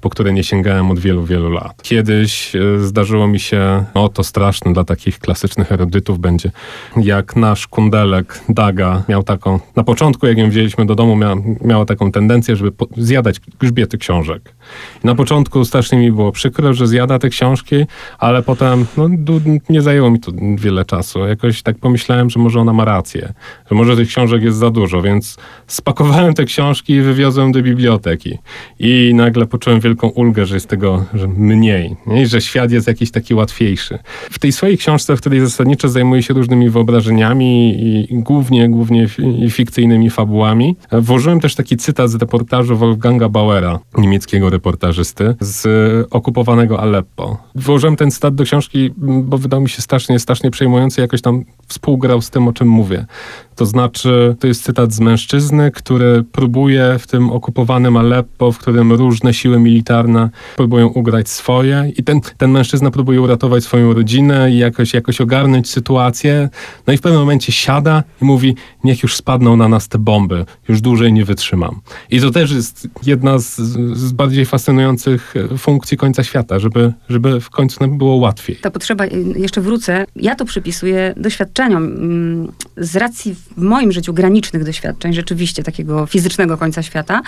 po 0.00 0.10
które 0.10 0.32
nie 0.32 0.44
sięgałem 0.44 0.90
od 0.90 0.98
wielu, 0.98 1.24
wielu 1.24 1.50
lat. 1.50 1.82
Kiedyś 1.82 2.56
e, 2.56 2.78
zdarzyło 2.78 3.28
mi 3.28 3.40
się, 3.40 3.84
no 3.94 4.08
to 4.08 4.24
straszne 4.24 4.72
dla 4.72 4.84
takich 4.84 5.18
klasycznych 5.18 5.72
erudytów 5.72 6.18
będzie, 6.18 6.50
jak 6.96 7.36
nasz 7.36 7.66
kundelek 7.66 8.40
Daga 8.48 9.02
miał 9.08 9.22
taką, 9.22 9.60
na 9.76 9.84
początku 9.84 10.26
jak 10.26 10.38
ją 10.38 10.50
wzięliśmy 10.50 10.86
do 10.86 10.94
domu, 10.94 11.16
miała, 11.16 11.34
miała 11.64 11.84
taką 11.84 12.12
tendencję, 12.12 12.56
żeby 12.56 12.72
zjadać 12.96 13.40
grzbiety 13.60 13.98
książek. 13.98 14.54
Na 15.04 15.14
początku 15.14 15.64
strasznie 15.64 15.98
mi 15.98 16.12
było 16.12 16.32
przykro, 16.32 16.74
że 16.74 16.86
zjada 16.86 17.18
te 17.18 17.28
książki, 17.28 17.76
ale 18.18 18.42
potem 18.42 18.86
no, 18.96 19.08
nie 19.68 19.82
zajęło 19.82 20.10
mi 20.10 20.20
to 20.20 20.32
wiele 20.56 20.84
czasu. 20.84 21.18
Jakoś 21.18 21.62
tak 21.62 21.78
pomyślałem, 21.78 22.30
że 22.30 22.40
może 22.40 22.60
ona 22.60 22.72
ma 22.72 22.84
rację, 22.84 23.32
że 23.70 23.74
może 23.74 23.96
tych 23.96 24.08
książek 24.08 24.42
jest 24.42 24.58
za 24.58 24.70
dużo, 24.70 25.02
więc 25.02 25.36
spakowałem 25.66 26.34
te 26.34 26.44
książki 26.44 26.92
i 26.92 27.00
wywiozłem 27.00 27.52
do 27.52 27.62
biblioteki. 27.62 28.38
I 28.78 29.12
nagle 29.14 29.46
poczułem 29.46 29.80
wielką 29.80 30.08
ulgę, 30.08 30.46
że 30.46 30.54
jest 30.56 30.68
tego 30.68 31.04
że 31.14 31.28
mniej, 31.28 31.96
nie? 32.06 32.26
że 32.26 32.40
świat 32.40 32.72
jest 32.72 32.86
jakiś 32.86 33.10
taki 33.10 33.34
łatwiejszy. 33.34 33.98
W 34.30 34.38
tej 34.38 34.52
swojej 34.52 34.78
książce, 34.78 35.16
w 35.16 35.20
której 35.20 35.40
zasadniczo 35.40 35.88
zajmuję 35.88 36.22
się 36.22 36.34
różnymi 36.34 36.70
wyobrażeniami 36.70 37.74
i 37.78 38.08
głównie, 38.10 38.68
głównie 38.68 39.06
fikcyjnymi 39.50 40.10
fabułami, 40.10 40.76
włożyłem 40.92 41.40
też 41.40 41.54
taki 41.54 41.76
cytat 41.76 42.10
z 42.10 42.14
reportażu 42.14 42.75
Wolfganga 42.76 43.28
Bauera, 43.28 43.78
niemieckiego 43.98 44.50
reportażysty, 44.50 45.34
z 45.40 45.66
okupowanego 46.10 46.80
Aleppo. 46.80 47.36
Włożyłem 47.54 47.96
ten 47.96 48.10
cytat 48.10 48.34
do 48.34 48.44
książki, 48.44 48.90
bo 48.98 49.38
wydał 49.38 49.60
mi 49.60 49.68
się 49.68 49.82
strasznie, 49.82 50.18
strasznie 50.18 50.50
przejmujący, 50.50 51.00
jakoś 51.00 51.22
tam 51.22 51.44
współgrał 51.66 52.22
z 52.22 52.30
tym, 52.30 52.48
o 52.48 52.52
czym 52.52 52.68
mówię. 52.68 53.06
To 53.56 53.66
znaczy, 53.66 54.36
to 54.40 54.46
jest 54.46 54.64
cytat 54.64 54.92
z 54.92 55.00
mężczyzny, 55.00 55.70
który 55.70 56.24
próbuje 56.32 56.96
w 56.98 57.06
tym 57.06 57.30
okupowanym 57.30 57.96
Aleppo, 57.96 58.52
w 58.52 58.58
którym 58.58 58.92
różne 58.92 59.34
siły 59.34 59.58
militarne 59.60 60.30
próbują 60.56 60.86
ugrać 60.86 61.28
swoje 61.28 61.92
i 61.96 62.02
ten, 62.02 62.20
ten 62.20 62.50
mężczyzna 62.50 62.90
próbuje 62.90 63.20
uratować 63.20 63.64
swoją 63.64 63.92
rodzinę 63.92 64.50
i 64.50 64.58
jakoś, 64.58 64.94
jakoś 64.94 65.20
ogarnąć 65.20 65.70
sytuację. 65.70 66.48
No 66.86 66.92
i 66.92 66.96
w 66.96 67.00
pewnym 67.00 67.20
momencie 67.20 67.52
siada 67.52 68.02
i 68.22 68.24
mówi, 68.24 68.54
niech 68.84 69.02
już 69.02 69.16
spadną 69.16 69.56
na 69.56 69.68
nas 69.68 69.88
te 69.88 69.98
bomby, 69.98 70.44
już 70.68 70.80
dłużej 70.80 71.12
nie 71.12 71.24
wytrzymam. 71.24 71.80
I 72.10 72.20
to 72.20 72.30
też 72.30 72.50
jest 72.50 72.88
jedna 73.06 73.38
z, 73.38 73.56
z 73.96 74.12
bardziej 74.12 74.46
fascynujących 74.46 75.34
funkcji 75.58 75.96
końca 75.96 76.24
świata, 76.24 76.58
żeby, 76.58 76.92
żeby 77.08 77.40
w 77.40 77.50
końcu 77.50 77.76
nam 77.80 77.98
było 77.98 78.16
łatwiej. 78.16 78.56
Ta 78.56 78.70
potrzeba, 78.70 79.06
jeszcze 79.36 79.60
wrócę, 79.60 80.04
ja 80.16 80.34
to 80.34 80.44
przypisuję 80.44 81.14
doświadczeniom 81.16 81.84
mm, 81.84 82.52
z 82.76 82.96
racji 82.96 83.34
w 83.56 83.62
moim 83.62 83.92
życiu 83.92 84.14
granicznych 84.14 84.64
doświadczeń, 84.64 85.14
rzeczywiście 85.14 85.62
takiego 85.62 86.06
fizycznego 86.06 86.56
końca 86.56 86.82
świata, 86.82 87.22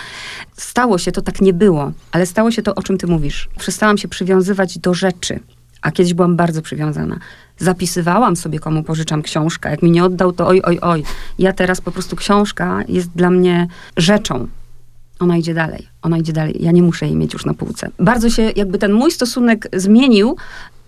stało 0.57 0.98
się 0.98 1.12
to, 1.12 1.22
tak 1.22 1.40
nie 1.40 1.52
było, 1.52 1.92
ale 2.12 2.26
stało 2.26 2.50
się 2.50 2.62
to, 2.62 2.74
o 2.74 2.83
czym 2.83 2.98
ty 2.98 3.07
mówisz. 3.07 3.48
Przestałam 3.59 3.98
się 3.98 4.09
przywiązywać 4.09 4.78
do 4.78 4.94
rzeczy, 4.94 5.40
a 5.83 5.90
kiedyś 5.90 6.14
byłam 6.14 6.37
bardzo 6.37 6.62
przywiązana. 6.62 7.18
Zapisywałam 7.59 8.37
sobie, 8.37 8.59
komu 8.59 8.83
pożyczam 8.83 9.22
książkę. 9.22 9.70
Jak 9.70 9.83
mi 9.83 9.90
nie 9.90 10.04
oddał, 10.04 10.33
to 10.33 10.46
oj, 10.46 10.62
oj, 10.64 10.78
oj. 10.81 11.02
Ja 11.38 11.52
teraz 11.52 11.81
po 11.81 11.90
prostu 11.90 12.16
książka 12.16 12.83
jest 12.88 13.11
dla 13.11 13.31
mnie 13.31 13.66
rzeczą. 13.96 14.48
Ona 15.18 15.37
idzie 15.37 15.54
dalej, 15.54 15.88
ona 16.02 16.18
idzie 16.18 16.33
dalej. 16.33 16.57
Ja 16.61 16.72
nie 16.72 16.83
muszę 16.83 17.07
jej 17.07 17.16
mieć 17.16 17.33
już 17.33 17.44
na 17.44 17.54
półce. 17.54 17.90
Bardzo 17.98 18.31
się, 18.31 18.52
jakby 18.57 18.78
ten 18.78 18.92
mój 18.92 19.12
stosunek 19.12 19.68
zmienił 19.72 20.37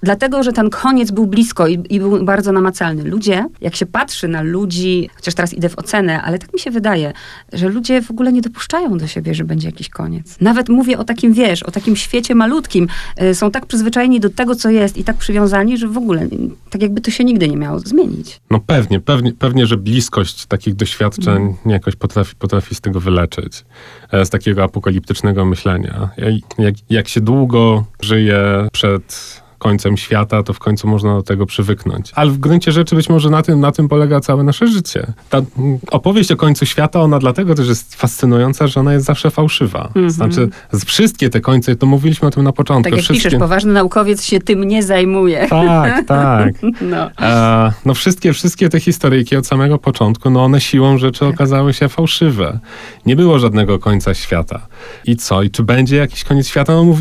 Dlatego, 0.02 0.42
że 0.42 0.52
ten 0.52 0.70
koniec 0.70 1.10
był 1.10 1.26
blisko 1.26 1.66
i, 1.68 1.84
i, 1.88 2.00
był 2.00 2.24
bardzo 2.24 2.52
namacalny. 2.52 3.04
Ludzie, 3.04 3.46
jak 3.60 3.76
się 3.76 3.86
patrzy 3.86 4.28
na 4.28 4.42
ludzi, 4.42 5.10
chociaż 5.14 5.34
teraz 5.34 5.54
idę 5.54 5.68
w 5.68 5.78
ocenę, 5.78 6.22
ale 6.22 6.38
tak 6.38 6.52
mi 6.52 6.60
się 6.60 6.70
wydaje, 6.70 7.12
że 7.52 7.68
ludzie 7.68 8.02
w 8.02 8.10
ogóle 8.10 8.32
nie 8.32 8.40
dopuszczają 8.40 8.98
do 8.98 9.06
siebie, 9.06 9.34
że 9.34 9.44
będzie 9.44 9.68
jakiś 9.68 9.88
koniec. 9.88 10.40
Nawet 10.40 10.68
mówię 10.68 10.98
o 10.98 11.04
takim, 11.04 11.32
wiesz, 11.32 11.62
o 11.62 11.70
takim 11.70 11.96
świecie 11.96 12.34
malutkim. 12.34 12.88
Y, 13.22 13.34
są 13.34 13.50
tak 13.50 13.66
przyzwyczajeni 13.66 14.20
do 14.20 14.30
tego, 14.30 14.54
co 14.54 14.70
jest 14.70 14.96
i 14.96 15.04
tak 15.04 15.16
przywiązani, 15.16 15.78
że 15.78 15.88
w 15.88 15.96
ogóle 15.96 16.28
tak 16.70 16.82
jakby 16.82 17.00
to 17.00 17.10
się 17.10 17.24
nigdy 17.24 17.48
nie 17.48 17.56
miało 17.56 17.78
zmienić. 17.78 18.40
No 18.50 18.60
pewnie, 18.66 19.00
pewnie, 19.00 19.32
pewnie 19.32 19.66
że 19.66 19.76
bliskość 19.76 20.46
takich 20.46 20.74
doświadczeń 20.74 21.36
mm. 21.36 21.54
jakoś 21.66 21.96
potrafi, 21.96 22.36
potrafi 22.36 22.74
z 22.74 22.80
tego 22.80 23.00
wyleczyć. 23.00 23.64
E, 24.12 24.24
z 24.24 24.30
takiego 24.30 24.64
apokaliptycznego 24.64 25.44
myślenia. 25.44 26.10
Jak, 26.58 26.74
jak 26.90 27.08
się 27.08 27.20
długo 27.20 27.84
żyje 28.02 28.68
przed 28.72 29.39
końcem 29.60 29.96
świata, 29.96 30.42
to 30.42 30.52
w 30.52 30.58
końcu 30.58 30.88
można 30.88 31.16
do 31.16 31.22
tego 31.22 31.46
przywyknąć. 31.46 32.12
Ale 32.14 32.30
w 32.30 32.38
gruncie 32.38 32.72
rzeczy 32.72 32.96
być 32.96 33.08
może 33.08 33.30
na 33.30 33.42
tym, 33.42 33.60
na 33.60 33.72
tym 33.72 33.88
polega 33.88 34.20
całe 34.20 34.42
nasze 34.42 34.66
życie. 34.66 35.06
Ta 35.30 35.42
opowieść 35.90 36.32
o 36.32 36.36
końcu 36.36 36.66
świata, 36.66 37.00
ona 37.00 37.18
dlatego 37.18 37.54
też 37.54 37.68
jest 37.68 37.94
fascynująca, 37.94 38.66
że 38.66 38.80
ona 38.80 38.92
jest 38.92 39.06
zawsze 39.06 39.30
fałszywa. 39.30 39.90
Mm 39.94 40.08
-hmm. 40.08 40.12
Znaczy, 40.12 40.48
wszystkie 40.86 41.30
te 41.30 41.40
końce, 41.40 41.76
to 41.76 41.86
mówiliśmy 41.86 42.28
o 42.28 42.30
tym 42.30 42.42
na 42.42 42.52
początku. 42.52 42.90
Tak 42.90 42.92
jak 42.92 43.04
wszystkie... 43.04 43.28
piszesz, 43.28 43.40
poważny 43.40 43.72
naukowiec 43.72 44.24
się 44.24 44.40
tym 44.40 44.64
nie 44.64 44.82
zajmuje. 44.82 45.46
Tak, 45.48 46.04
tak. 46.06 46.54
no. 46.80 47.10
E, 47.20 47.72
no 47.84 47.94
wszystkie, 47.94 48.32
wszystkie 48.32 48.68
te 48.68 48.80
historyjki 48.80 49.36
od 49.36 49.46
samego 49.46 49.78
początku, 49.78 50.30
no 50.30 50.44
one 50.44 50.60
siłą 50.60 50.98
rzeczy 50.98 51.20
tak. 51.20 51.34
okazały 51.34 51.72
się 51.74 51.88
fałszywe. 51.88 52.58
Nie 53.06 53.16
było 53.16 53.38
żadnego 53.38 53.78
końca 53.78 54.14
świata. 54.14 54.66
I 55.04 55.16
co? 55.16 55.42
I 55.42 55.50
czy 55.50 55.62
będzie 55.62 55.96
jakiś 55.96 56.24
koniec 56.24 56.48
świata? 56.48 56.72
No 56.72 56.84
mów, 56.84 56.98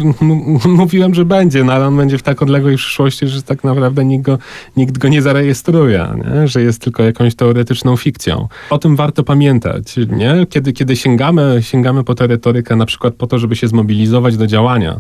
mówiłem, 0.65 1.15
że 1.15 1.26
będzie, 1.26 1.63
no 1.63 1.74
ale 1.74 1.88
on 1.88 1.98
będzie 1.98 2.17
w 2.17 2.24
tak 2.24 2.41
odległej 2.50 2.78
przyszłości, 2.78 3.28
że 3.28 3.44
tak 3.44 3.64
naprawdę 3.64 4.06
nikt 4.06 4.26
go, 4.26 4.38
nikt 4.78 4.98
go 4.98 5.08
nie 5.08 5.22
zarejestruje, 5.22 6.08
nie? 6.18 6.48
że 6.48 6.62
jest 6.62 6.82
tylko 6.82 7.04
jakąś 7.04 7.36
teoretyczną 7.36 7.98
fikcją. 7.98 8.48
O 8.70 8.78
tym 8.78 8.96
warto 8.96 9.24
pamiętać, 9.24 9.96
nie? 10.12 10.46
Kiedy, 10.50 10.74
kiedy 10.74 10.96
sięgamy, 10.96 11.58
sięgamy 11.62 12.04
po 12.04 12.16
tę 12.16 12.28
retorykę 12.28 12.76
na 12.76 12.86
przykład 12.86 13.14
po 13.14 13.28
to, 13.28 13.40
żeby 13.40 13.56
się 13.56 13.68
zmobilizować 13.68 14.38
do 14.38 14.48
działania, 14.48 15.00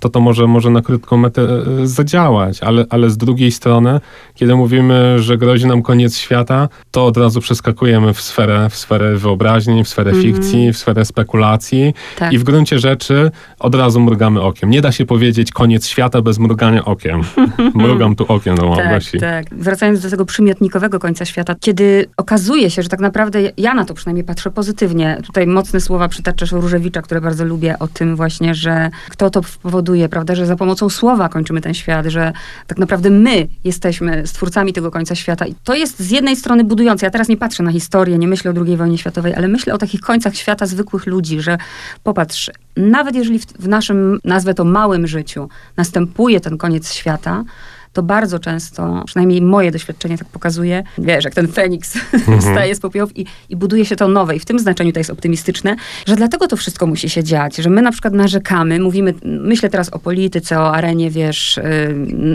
to 0.00 0.08
to 0.08 0.20
może, 0.20 0.46
może 0.46 0.70
na 0.70 0.82
krótką 0.82 1.16
metę 1.16 1.42
e, 1.42 1.86
zadziałać, 1.86 2.62
ale, 2.62 2.86
ale 2.90 3.10
z 3.10 3.16
drugiej 3.16 3.52
strony, 3.52 4.00
kiedy 4.34 4.54
mówimy, 4.54 5.18
że 5.18 5.38
grozi 5.38 5.66
nam 5.66 5.82
koniec 5.82 6.16
świata, 6.16 6.68
to 6.90 7.06
od 7.06 7.16
razu 7.16 7.40
przeskakujemy 7.40 8.14
w 8.14 8.20
sferę, 8.20 8.68
w 8.70 8.76
sferę 8.76 9.16
wyobraźni, 9.16 9.84
w 9.84 9.88
sferę 9.88 10.10
mm. 10.10 10.22
fikcji, 10.22 10.72
w 10.72 10.78
sferę 10.78 11.04
spekulacji 11.04 11.94
tak. 12.18 12.32
i 12.32 12.38
w 12.38 12.44
gruncie 12.44 12.78
rzeczy 12.78 13.30
od 13.58 13.74
razu 13.74 14.00
mrugamy 14.00 14.42
okiem. 14.42 14.70
Nie 14.70 14.80
da 14.80 14.92
się 14.92 15.06
powiedzieć 15.06 15.52
koniec 15.52 15.86
świata 15.86 16.22
bez 16.22 16.38
mrugania 16.38 16.84
okiem. 16.84 17.20
Mrugam 17.74 18.16
tu 18.16 18.24
okiem 18.28 18.56
do 18.56 18.68
Małgosi. 18.68 19.20
Tak, 19.20 19.48
tak. 19.48 19.58
Wracając 19.58 20.00
do 20.00 20.10
tego 20.10 20.24
przymiotnikowego 20.24 20.98
końca 20.98 21.24
świata, 21.24 21.54
kiedy 21.60 22.06
okazuje 22.16 22.70
się, 22.70 22.82
że 22.82 22.88
tak 22.88 23.00
naprawdę 23.00 23.40
ja 23.56 23.74
na 23.74 23.84
to 23.84 23.94
przynajmniej 23.94 24.24
patrzę 24.24 24.50
pozytywnie. 24.50 25.18
Tutaj 25.26 25.46
mocne 25.46 25.80
słowa 25.80 26.08
przytaczasz 26.08 26.52
Różewicza, 26.52 27.02
które 27.02 27.20
bardzo 27.20 27.44
lubię, 27.44 27.78
o 27.78 27.88
tym 27.88 28.16
właśnie, 28.16 28.54
że 28.54 28.90
kto 29.08 29.30
to 29.30 29.40
powoduje, 29.62 30.08
prawda, 30.08 30.34
że 30.34 30.46
za 30.46 30.56
pomocą 30.56 30.90
słowa 30.90 31.28
kończymy 31.28 31.60
ten 31.60 31.74
świat, 31.74 32.06
że 32.06 32.32
tak 32.66 32.78
naprawdę 32.78 33.10
my 33.10 33.48
jesteśmy 33.64 34.26
stwórcami 34.26 34.72
tego 34.72 34.90
końca 34.90 35.14
świata. 35.14 35.46
I 35.46 35.54
to 35.64 35.74
jest 35.74 36.00
z 36.00 36.10
jednej 36.10 36.36
strony 36.36 36.64
budujące. 36.64 37.06
Ja 37.06 37.10
teraz 37.10 37.28
nie 37.28 37.36
patrzę 37.36 37.62
na 37.62 37.72
historię, 37.72 38.18
nie 38.18 38.28
myślę 38.28 38.50
o 38.50 38.54
II 38.66 38.76
wojnie 38.76 38.98
światowej, 38.98 39.34
ale 39.34 39.48
myślę 39.48 39.74
o 39.74 39.78
takich 39.78 40.00
końcach 40.00 40.34
świata 40.34 40.66
zwykłych 40.66 41.06
ludzi, 41.06 41.40
że 41.40 41.58
popatrz, 42.02 42.50
nawet 42.76 43.14
jeżeli 43.14 43.38
w, 43.38 43.46
w 43.46 43.68
naszym, 43.68 44.18
nazwę 44.24 44.54
to 44.54 44.64
małym 44.64 45.06
życiu, 45.06 45.48
następuje 45.76 46.40
ten 46.40 46.58
koniec 46.58 46.92
świata, 46.92 47.44
to 47.92 48.02
bardzo 48.02 48.38
często, 48.38 49.02
przynajmniej 49.06 49.42
moje 49.42 49.70
doświadczenie 49.70 50.18
tak 50.18 50.28
pokazuje, 50.28 50.82
wiesz, 50.98 51.24
jak 51.24 51.34
ten 51.34 51.48
Feniks 51.48 51.96
mhm. 52.14 52.42
staje 52.42 52.74
z 52.74 52.80
popiołów 52.80 53.18
i, 53.18 53.26
i 53.48 53.56
buduje 53.56 53.84
się 53.84 53.96
to 53.96 54.08
nowe. 54.08 54.36
I 54.36 54.38
w 54.38 54.44
tym 54.44 54.58
znaczeniu 54.58 54.92
to 54.92 55.00
jest 55.00 55.10
optymistyczne, 55.10 55.76
że 56.06 56.16
dlatego 56.16 56.48
to 56.48 56.56
wszystko 56.56 56.86
musi 56.86 57.08
się 57.08 57.24
dziać, 57.24 57.56
że 57.56 57.70
my 57.70 57.82
na 57.82 57.92
przykład 57.92 58.14
narzekamy, 58.14 58.80
mówimy, 58.80 59.14
myślę 59.24 59.70
teraz 59.70 59.88
o 59.88 59.98
polityce, 59.98 60.58
o 60.60 60.74
arenie, 60.74 61.10
wiesz, 61.10 61.58
y, 61.58 61.62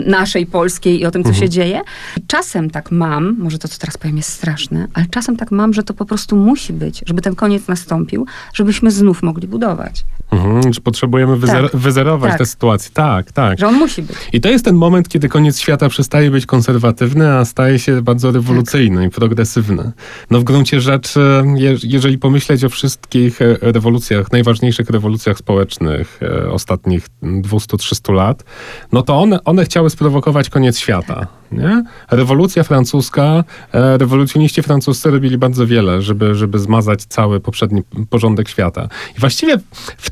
naszej 0.06 0.46
polskiej 0.46 1.00
i 1.00 1.06
o 1.06 1.10
tym, 1.10 1.22
co 1.22 1.28
mhm. 1.28 1.44
się 1.44 1.50
dzieje. 1.50 1.80
I 2.16 2.20
czasem 2.26 2.70
tak 2.70 2.90
mam, 2.90 3.36
może 3.38 3.58
to, 3.58 3.68
co 3.68 3.78
teraz 3.78 3.98
powiem, 3.98 4.16
jest 4.16 4.32
straszne, 4.32 4.88
ale 4.94 5.06
czasem 5.06 5.36
tak 5.36 5.50
mam, 5.50 5.74
że 5.74 5.82
to 5.82 5.94
po 5.94 6.04
prostu 6.04 6.36
musi 6.36 6.72
być, 6.72 7.02
żeby 7.06 7.22
ten 7.22 7.34
koniec 7.34 7.68
nastąpił, 7.68 8.26
żebyśmy 8.54 8.90
znów 8.90 9.22
mogli 9.22 9.48
budować. 9.48 10.04
Mhm, 10.30 10.72
że 10.72 10.80
potrzebujemy 10.80 11.36
wyzer 11.36 11.70
tak, 11.70 11.80
wyzerować 11.80 12.30
tak. 12.30 12.38
tę 12.38 12.46
sytuację. 12.46 12.90
Tak, 12.94 13.32
tak. 13.32 13.58
Że 13.58 13.68
on 13.68 13.74
musi 13.74 14.02
być. 14.02 14.16
I 14.32 14.40
to 14.40 14.48
jest 14.48 14.64
ten 14.64 14.74
moment, 14.74 15.08
kiedy 15.08 15.28
koniec 15.28 15.60
świata 15.60 15.88
przestaje 15.88 16.30
być 16.30 16.46
konserwatywny, 16.46 17.32
a 17.32 17.44
staje 17.44 17.78
się 17.78 18.02
bardzo 18.02 18.32
rewolucyjny 18.32 19.00
tak. 19.00 19.06
i 19.06 19.14
progresywny. 19.14 19.92
No 20.30 20.40
w 20.40 20.44
gruncie 20.44 20.80
rzeczy, 20.80 21.44
je 21.54 21.76
jeżeli 21.82 22.18
pomyśleć 22.18 22.64
o 22.64 22.68
wszystkich 22.68 23.42
e, 23.42 23.56
rewolucjach, 23.60 24.32
najważniejszych 24.32 24.90
rewolucjach 24.90 25.38
społecznych 25.38 26.20
e, 26.22 26.50
ostatnich 26.50 27.06
200-300 27.22 28.14
lat, 28.14 28.44
no 28.92 29.02
to 29.02 29.18
one, 29.18 29.44
one 29.44 29.64
chciały 29.64 29.90
sprowokować 29.90 30.50
koniec 30.50 30.78
świata. 30.78 31.26
Nie? 31.52 31.84
Rewolucja 32.10 32.62
francuska, 32.62 33.44
e, 33.72 33.98
rewolucjoniści 33.98 34.62
francuscy 34.62 35.10
robili 35.10 35.38
bardzo 35.38 35.66
wiele, 35.66 36.02
żeby, 36.02 36.34
żeby 36.34 36.58
zmazać 36.58 37.04
cały 37.04 37.40
poprzedni 37.40 37.82
porządek 38.10 38.48
świata. 38.48 38.88
I 39.16 39.20
właściwie 39.20 39.56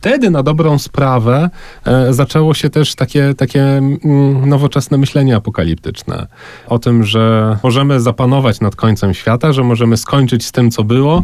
wtedy 0.06 0.30
na 0.30 0.42
dobrą 0.42 0.78
sprawę 0.78 1.50
e, 1.84 2.14
zaczęło 2.14 2.54
się 2.54 2.70
też 2.70 2.94
takie, 2.94 3.34
takie 3.34 3.62
mm, 3.62 4.48
nowoczesne 4.48 4.98
myślenie 4.98 5.36
apokaliptyczne. 5.36 6.26
O 6.66 6.78
tym, 6.78 7.04
że 7.04 7.56
możemy 7.62 8.00
zapanować 8.00 8.60
nad 8.60 8.76
końcem 8.76 9.14
świata, 9.14 9.52
że 9.52 9.62
możemy 9.62 9.96
skończyć 9.96 10.46
z 10.46 10.52
tym, 10.52 10.70
co 10.70 10.84
było 10.84 11.22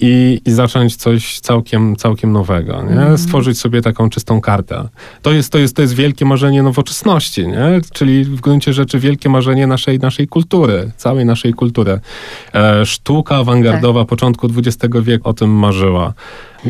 i, 0.00 0.40
i 0.44 0.50
zacząć 0.50 0.96
coś 0.96 1.40
całkiem, 1.40 1.96
całkiem 1.96 2.32
nowego. 2.32 2.82
Nie? 2.82 2.90
Mhm. 2.90 3.18
Stworzyć 3.18 3.58
sobie 3.58 3.82
taką 3.82 4.10
czystą 4.10 4.40
kartę. 4.40 4.88
To 5.22 5.32
jest, 5.32 5.52
to, 5.52 5.58
jest, 5.58 5.76
to 5.76 5.82
jest 5.82 5.94
wielkie 5.94 6.24
marzenie 6.24 6.62
nowoczesności, 6.62 7.46
nie? 7.46 7.80
czyli 7.92 8.24
w 8.24 8.40
gruncie 8.40 8.72
rzeczy 8.72 8.98
wielkie 8.98 9.28
marzenie 9.28 9.66
naszej, 9.66 9.98
naszej 9.98 10.28
kultury, 10.28 10.90
całej 10.96 11.24
naszej 11.24 11.52
kultury. 11.52 12.00
E, 12.54 12.86
sztuka 12.86 13.36
awangardowa 13.36 14.00
tak. 14.00 14.08
początku 14.08 14.48
XX 14.56 14.94
wieku 15.02 15.28
o 15.28 15.32
tym 15.34 15.50
marzyła. 15.50 16.14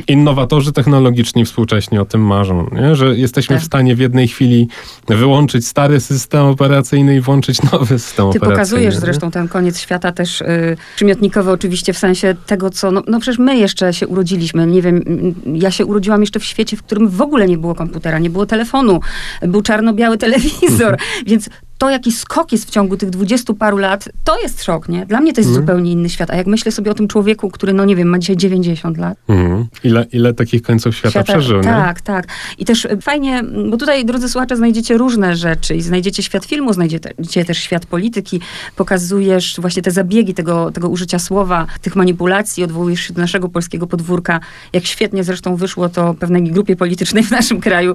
Innowatorzy 0.09 0.72
technologiczni 0.72 1.44
współcześnie 1.44 2.00
o 2.00 2.05
tym 2.05 2.20
marzą, 2.20 2.66
nie? 2.72 2.96
że 2.96 3.16
jesteśmy 3.18 3.57
tak. 3.57 3.62
w 3.62 3.66
stanie 3.66 3.96
w 3.96 3.98
jednej 3.98 4.28
chwili 4.28 4.68
wyłączyć 5.09 5.66
stary 5.66 6.00
system 6.00 6.46
operacyjny 6.46 7.16
i 7.16 7.20
włączyć 7.20 7.62
nowy 7.72 7.98
system 7.98 8.33
Ty 8.33 8.38
operacyjny. 8.38 8.40
Ty 8.40 8.50
pokazujesz 8.50 8.94
nie? 8.94 9.00
zresztą 9.00 9.31
ten 9.31 9.48
koniec 9.48 9.81
świata 9.81 10.12
też 10.12 10.40
yy, 10.40 10.76
przymiotnikowy 10.96 11.50
oczywiście 11.50 11.92
w 11.92 11.98
sensie 11.98 12.35
tego, 12.46 12.70
co, 12.70 12.90
no, 12.90 13.02
no 13.07 13.20
przecież 13.20 13.38
my 13.38 13.57
jeszcze 13.57 13.94
się 13.94 14.07
urodziliśmy, 14.07 14.66
nie 14.66 14.83
wiem, 14.83 15.02
ja 15.46 15.70
się 15.70 15.87
urodziłam 15.87 16.20
jeszcze 16.20 16.40
w 16.40 16.44
świecie, 16.44 16.76
w 16.76 16.83
którym 16.83 17.09
w 17.09 17.20
ogóle 17.20 17.46
nie 17.46 17.59
było 17.59 17.74
komputera, 17.74 18.18
nie 18.18 18.31
było 18.31 18.46
telefonu, 18.46 19.00
był 19.42 19.62
czarno-biały 19.62 20.18
telewizor, 20.24 20.96
więc 21.26 21.50
to, 21.83 21.90
jaki 21.90 22.12
skok 22.12 22.53
jest 22.53 22.64
w 22.66 22.71
ciągu 22.71 22.97
tych 22.97 23.11
dwudziestu 23.11 23.55
paru 23.55 23.79
lat, 23.79 24.09
to 24.25 24.40
jest 24.40 24.64
szok, 24.64 24.88
nie? 24.88 25.07
Dla 25.07 25.21
mnie 25.21 25.33
to 25.33 25.40
jest 25.40 25.51
mm. 25.51 25.62
zupełnie 25.62 25.92
inny 25.92 26.09
świat. 26.09 26.31
A 26.31 26.37
jak 26.37 26.47
myślę 26.47 26.73
sobie 26.73 26.90
o 26.90 26.95
tym 26.95 27.09
człowieku, 27.09 27.51
który, 27.51 27.73
no 27.73 27.85
nie 27.85 27.97
wiem, 27.97 28.09
ma 28.09 28.18
dzisiaj 28.18 28.37
90 28.37 28.99
lat. 28.99 29.18
Mm. 29.29 29.66
ile, 29.85 30.07
ile 30.12 30.35
takich 30.35 30.62
końców 30.62 30.97
świata, 30.97 31.11
świata 31.11 31.33
przeżył, 31.33 31.61
Tak, 31.61 31.97
nie? 31.97 32.03
tak. 32.03 32.27
I 32.59 32.64
też 32.64 32.88
fajnie, 33.01 33.42
bo 33.71 33.77
tutaj, 33.77 34.05
drodzy 34.05 34.29
słuchacze, 34.29 34.57
znajdziecie 34.57 34.99
różne 34.99 35.37
rzeczy 35.37 35.75
i 35.75 35.83
znajdziecie 35.83 36.23
świat 36.23 36.45
filmu, 36.45 36.73
znajdziecie 36.73 37.45
też 37.47 37.59
świat 37.59 37.87
polityki, 37.87 38.40
pokazujesz 38.77 39.57
właśnie 39.61 39.83
te 39.83 39.90
zabiegi 39.90 40.35
tego, 40.35 40.71
tego 40.71 40.88
użycia 40.88 41.18
słowa, 41.18 41.66
tych 41.81 41.97
manipulacji, 41.97 42.64
odwołujesz 42.64 43.01
się 43.01 43.14
do 43.14 43.21
naszego 43.21 43.49
polskiego 43.49 43.87
podwórka, 43.87 44.40
jak 44.73 44.87
świetnie 44.87 45.25
zresztą 45.25 45.57
wyszło 45.57 45.88
to 45.88 46.14
pewnej 46.14 46.42
grupie 46.42 46.77
politycznej 46.77 47.25
w 47.25 47.31
naszym 47.31 47.61
kraju, 47.61 47.95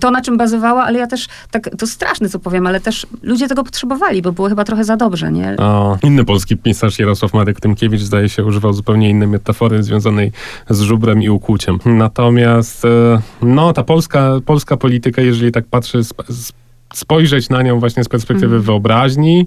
to 0.00 0.10
na 0.10 0.20
czym 0.20 0.36
bazowała, 0.36 0.84
ale 0.84 0.98
ja 0.98 1.06
też, 1.06 1.28
tak, 1.50 1.70
to 1.78 1.86
straszne 1.86 2.28
co 2.28 2.38
powiem, 2.38 2.66
ale 2.66 2.80
też 2.80 3.06
ludzie 3.24 3.48
tego 3.48 3.64
potrzebowali, 3.64 4.22
bo 4.22 4.32
było 4.32 4.48
chyba 4.48 4.64
trochę 4.64 4.84
za 4.84 4.96
dobrze, 4.96 5.32
nie? 5.32 5.56
A, 5.58 5.96
inny 6.02 6.24
polski 6.24 6.56
pisarz 6.56 6.98
Jarosław 6.98 7.34
Marek 7.34 7.60
Tymkiewicz 7.60 8.00
zdaje 8.00 8.28
się 8.28 8.44
używał 8.44 8.72
zupełnie 8.72 9.10
innej 9.10 9.28
metafory 9.28 9.82
związanej 9.82 10.32
z 10.70 10.80
żubrem 10.80 11.22
i 11.22 11.28
ukłuciem. 11.28 11.78
Natomiast 11.84 12.84
e, 12.84 13.20
no, 13.42 13.72
ta 13.72 13.84
polska, 13.84 14.30
polska 14.46 14.76
polityka, 14.76 15.22
jeżeli 15.22 15.52
tak 15.52 15.64
patrzę 15.66 16.04
z, 16.04 16.14
z 16.28 16.52
spojrzeć 16.96 17.48
na 17.48 17.62
nią 17.62 17.80
właśnie 17.80 18.04
z 18.04 18.08
perspektywy 18.08 18.54
mm. 18.54 18.62
wyobraźni 18.62 19.46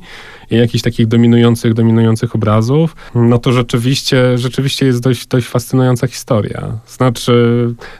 i 0.52 0.56
jakichś 0.56 0.84
takich 0.84 1.08
dominujących, 1.08 1.74
dominujących 1.74 2.36
obrazów, 2.36 2.96
no 3.16 3.38
to 3.38 3.52
rzeczywiście, 3.52 4.38
rzeczywiście 4.38 4.86
jest 4.86 5.02
dość, 5.02 5.28
dość 5.28 5.48
fascynująca 5.48 6.08
historia. 6.08 6.80
Znaczy, 6.88 7.34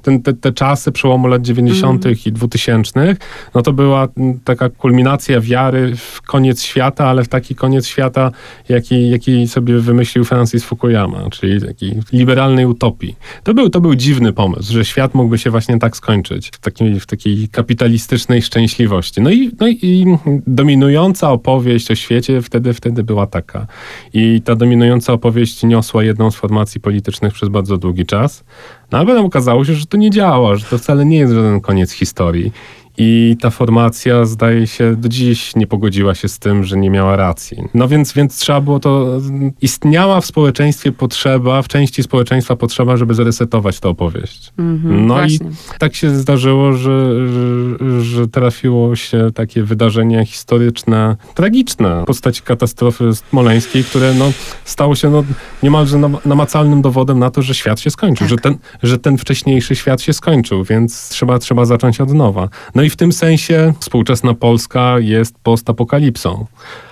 ten, 0.02 0.22
te, 0.22 0.34
te 0.34 0.52
czasy 0.52 0.92
przełomu 0.92 1.28
lat 1.28 1.42
90. 1.42 2.06
Mm. 2.06 2.18
i 2.26 2.32
2000, 2.32 3.16
no 3.56 3.62
to 3.62 3.74
była 3.74 4.08
taka 4.44 4.70
kulminacja 4.70 5.42
wiary 5.42 5.96
w 5.96 6.22
koniec 6.22 6.64
świata, 6.64 7.08
ale 7.08 7.24
w 7.24 7.28
taki 7.28 7.56
koniec 7.56 7.88
świata, 7.88 8.32
jaki, 8.70 9.10
jaki 9.10 9.48
sobie 9.48 9.80
wymyślił 9.80 10.26
Francis 10.26 10.64
Fukuyama, 10.64 11.30
czyli 11.30 11.62
takiej 11.62 12.00
liberalnej 12.14 12.66
utopii. 12.66 13.16
To 13.44 13.54
był, 13.54 13.70
to 13.70 13.82
był 13.82 13.96
dziwny 13.96 14.34
pomysł, 14.34 14.74
że 14.74 14.86
świat 14.86 15.16
mógłby 15.16 15.38
się 15.38 15.50
właśnie 15.50 15.80
tak 15.80 15.98
skończyć, 15.98 16.48
w 16.48 16.60
takiej, 16.60 17.00
w 17.00 17.06
takiej 17.06 17.50
kapitalistycznej 17.50 18.42
szczęśliwości. 18.42 19.22
No 19.22 19.30
i, 19.30 19.37
no 19.60 19.68
i 19.68 20.06
dominująca 20.48 21.32
opowieść 21.32 21.92
o 21.92 21.96
świecie 21.96 22.42
wtedy, 22.42 22.74
wtedy 22.74 23.04
była 23.04 23.28
taka. 23.28 23.68
I 24.14 24.42
ta 24.42 24.56
dominująca 24.56 25.14
opowieść 25.14 25.64
niosła 25.64 26.04
jedną 26.04 26.32
z 26.32 26.36
formacji 26.36 26.82
politycznych 26.82 27.34
przez 27.34 27.50
bardzo 27.50 27.78
długi 27.78 28.06
czas. 28.06 28.44
No 28.92 28.98
ale 28.98 29.08
potem 29.08 29.26
okazało 29.26 29.66
się, 29.66 29.74
że 29.74 29.86
to 29.86 29.98
nie 29.98 30.10
działa, 30.10 30.56
że 30.56 30.66
to 30.66 30.78
wcale 30.78 31.06
nie 31.06 31.18
jest 31.18 31.34
żaden 31.34 31.62
koniec 31.62 31.92
historii. 31.92 32.52
I 32.98 33.38
ta 33.40 33.50
formacja, 33.50 34.26
zdaje 34.26 34.68
się, 34.68 34.96
do 34.96 35.10
dziś 35.10 35.56
nie 35.56 35.68
pogodziła 35.68 36.16
się 36.16 36.28
z 36.28 36.40
tym, 36.40 36.64
że 36.64 36.78
nie 36.78 36.90
miała 36.90 37.16
racji. 37.16 37.64
No 37.74 37.88
więc, 37.88 38.14
więc 38.14 38.38
trzeba 38.38 38.62
było 38.62 38.80
to. 38.80 39.20
Istniała 39.62 40.22
w 40.22 40.26
społeczeństwie 40.26 40.92
potrzeba, 40.92 41.62
w 41.62 41.68
części 41.68 42.04
społeczeństwa 42.04 42.56
potrzeba, 42.56 42.98
żeby 42.98 43.14
zresetować 43.14 43.80
tę 43.80 43.90
opowieść. 43.90 44.54
Mm 44.58 44.78
-hmm, 44.78 45.08
no 45.08 45.14
właśnie. 45.14 45.48
i 45.48 45.80
tak 45.80 45.96
się 45.96 46.10
zdarzyło, 46.10 46.74
że, 46.74 47.12
że, 47.28 48.02
że, 48.02 48.28
trafiło 48.28 48.96
się 48.96 49.30
takie 49.36 49.64
wydarzenie 49.64 50.26
historyczne, 50.26 51.16
tragiczne. 51.36 52.04
Postać 52.08 52.42
katastrofy 52.42 53.16
smoleńskiej, 53.16 53.84
które 53.84 54.14
no, 54.14 54.32
stało 54.66 54.96
się 54.96 55.10
no, 55.10 55.24
niemalże 55.64 55.98
namacalnym 56.26 56.82
dowodem 56.82 57.20
na 57.20 57.30
to, 57.30 57.42
że 57.42 57.54
świat 57.54 57.80
się 57.80 57.90
skończył, 57.90 58.28
tak. 58.28 58.30
że, 58.30 58.38
ten, 58.38 58.58
że 58.84 58.98
ten 58.98 59.18
wcześniejszy 59.18 59.76
świat 59.76 60.02
się 60.02 60.14
skończył, 60.14 60.64
więc 60.64 61.10
trzeba, 61.10 61.40
trzeba 61.40 61.66
zacząć 61.66 62.02
od 62.02 62.14
nowa. 62.14 62.50
No 62.76 62.84
i 62.84 62.87
w 62.90 62.96
tym 62.96 63.12
sensie 63.12 63.74
współczesna 63.80 64.34
Polska 64.34 65.00
jest 65.00 65.36
postapokalipsą. 65.44 66.46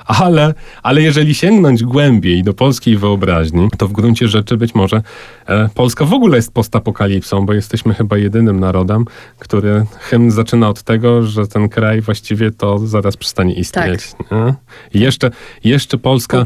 Ale, 0.05 0.53
ale 0.84 1.01
jeżeli 1.01 1.36
sięgnąć 1.36 1.84
głębiej 1.84 2.43
do 2.43 2.53
polskiej 2.53 2.97
wyobraźni, 2.97 3.69
to 3.77 3.88
w 3.88 3.91
gruncie 3.91 4.27
rzeczy 4.27 4.58
być 4.58 4.75
może 4.75 5.01
e, 5.47 5.69
Polska 5.75 6.05
w 6.05 6.13
ogóle 6.13 6.36
jest 6.38 6.53
postapokalipsą, 6.53 7.45
bo 7.45 7.53
jesteśmy 7.53 7.93
chyba 7.93 8.17
jedynym 8.17 8.60
narodem, 8.60 9.05
który 9.39 9.86
hymn 9.99 10.31
zaczyna 10.31 10.69
od 10.69 10.84
tego, 10.84 11.23
że 11.23 11.47
ten 11.47 11.69
kraj 11.69 12.01
właściwie 12.01 12.51
to 12.51 12.79
zaraz 12.79 13.17
przestanie 13.17 13.53
istnieć. 13.53 14.12
Tak. 14.29 14.55
jeszcze, 14.93 15.31
jeszcze 15.63 15.97
Polska 15.97 16.38
e, 16.38 16.45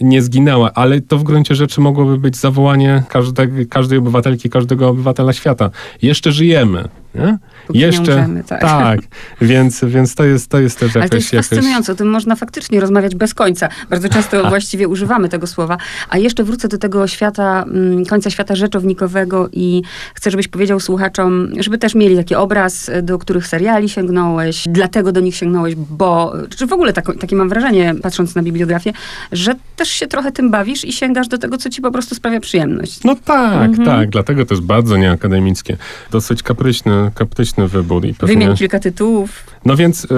nie 0.00 0.22
zginęła, 0.22 0.70
ale 0.74 1.00
to 1.00 1.18
w 1.18 1.22
gruncie 1.22 1.54
rzeczy 1.54 1.80
mogłoby 1.80 2.18
być 2.18 2.36
zawołanie 2.36 3.02
każdej, 3.08 3.66
każdej 3.70 3.98
obywatelki, 3.98 4.50
każdego 4.50 4.88
obywatela 4.88 5.32
świata. 5.32 5.70
Jeszcze 6.02 6.32
żyjemy. 6.32 6.88
Nie? 7.14 7.38
Jeszcze, 7.74 8.00
umrzemy, 8.00 8.44
tak. 8.44 8.60
tak. 8.60 9.00
więc, 9.40 9.84
więc 9.84 10.14
to, 10.14 10.24
jest, 10.24 10.50
to 10.50 10.60
jest 10.60 10.78
też 10.78 10.94
jakoś... 10.94 11.02
Ale 11.02 11.10
to 11.10 11.16
jest 11.16 11.30
fascynujące, 11.30 11.92
o 11.92 11.94
tym 11.94 12.10
można 12.10 12.36
faktycznie 12.36 12.80
rozmawiać 12.80 13.14
bez 13.14 13.34
końca. 13.34 13.68
Bardzo 13.90 14.08
często 14.08 14.48
właściwie 14.48 14.88
używamy 14.88 15.28
tego 15.28 15.46
słowa. 15.46 15.76
A 16.08 16.18
jeszcze 16.18 16.44
wrócę 16.44 16.68
do 16.68 16.78
tego 16.78 17.06
świata, 17.06 17.62
mm, 17.62 18.04
końca 18.06 18.30
świata 18.30 18.54
rzeczownikowego 18.54 19.48
i 19.52 19.82
chcę, 20.14 20.30
żebyś 20.30 20.48
powiedział 20.48 20.80
słuchaczom, 20.80 21.48
żeby 21.58 21.78
też 21.78 21.94
mieli 21.94 22.16
taki 22.16 22.34
obraz, 22.34 22.90
do 23.02 23.18
których 23.18 23.46
seriali 23.46 23.88
sięgnąłeś, 23.88 24.64
dlatego 24.68 25.12
do 25.12 25.20
nich 25.20 25.36
sięgnąłeś, 25.36 25.74
bo, 25.74 26.32
czy 26.56 26.66
w 26.66 26.72
ogóle 26.72 26.92
tak, 26.92 27.18
takie 27.20 27.36
mam 27.36 27.48
wrażenie, 27.48 27.94
patrząc 28.02 28.34
na 28.34 28.42
bibliografię, 28.42 28.92
że 29.32 29.54
też 29.76 29.88
się 29.88 30.06
trochę 30.06 30.32
tym 30.32 30.50
bawisz 30.50 30.84
i 30.84 30.92
sięgasz 30.92 31.28
do 31.28 31.38
tego, 31.38 31.58
co 31.58 31.70
ci 31.70 31.82
po 31.82 31.90
prostu 31.90 32.14
sprawia 32.14 32.40
przyjemność. 32.40 33.04
No 33.04 33.16
tak, 33.24 33.68
mhm. 33.68 33.84
tak. 33.88 34.10
Dlatego 34.10 34.46
to 34.46 34.54
jest 34.54 34.66
bardzo 34.66 34.96
nieakademickie. 34.96 35.76
Dosyć 36.10 36.42
kapryśny, 36.42 37.10
kapryśny 37.54 37.68
wybór. 37.68 38.06
I 38.06 38.14
pewnie... 38.14 38.36
Wymień 38.36 38.56
kilka 38.56 38.78
tytułów. 38.78 39.46
No 39.64 39.76
więc 39.76 40.04
y, 40.04 40.08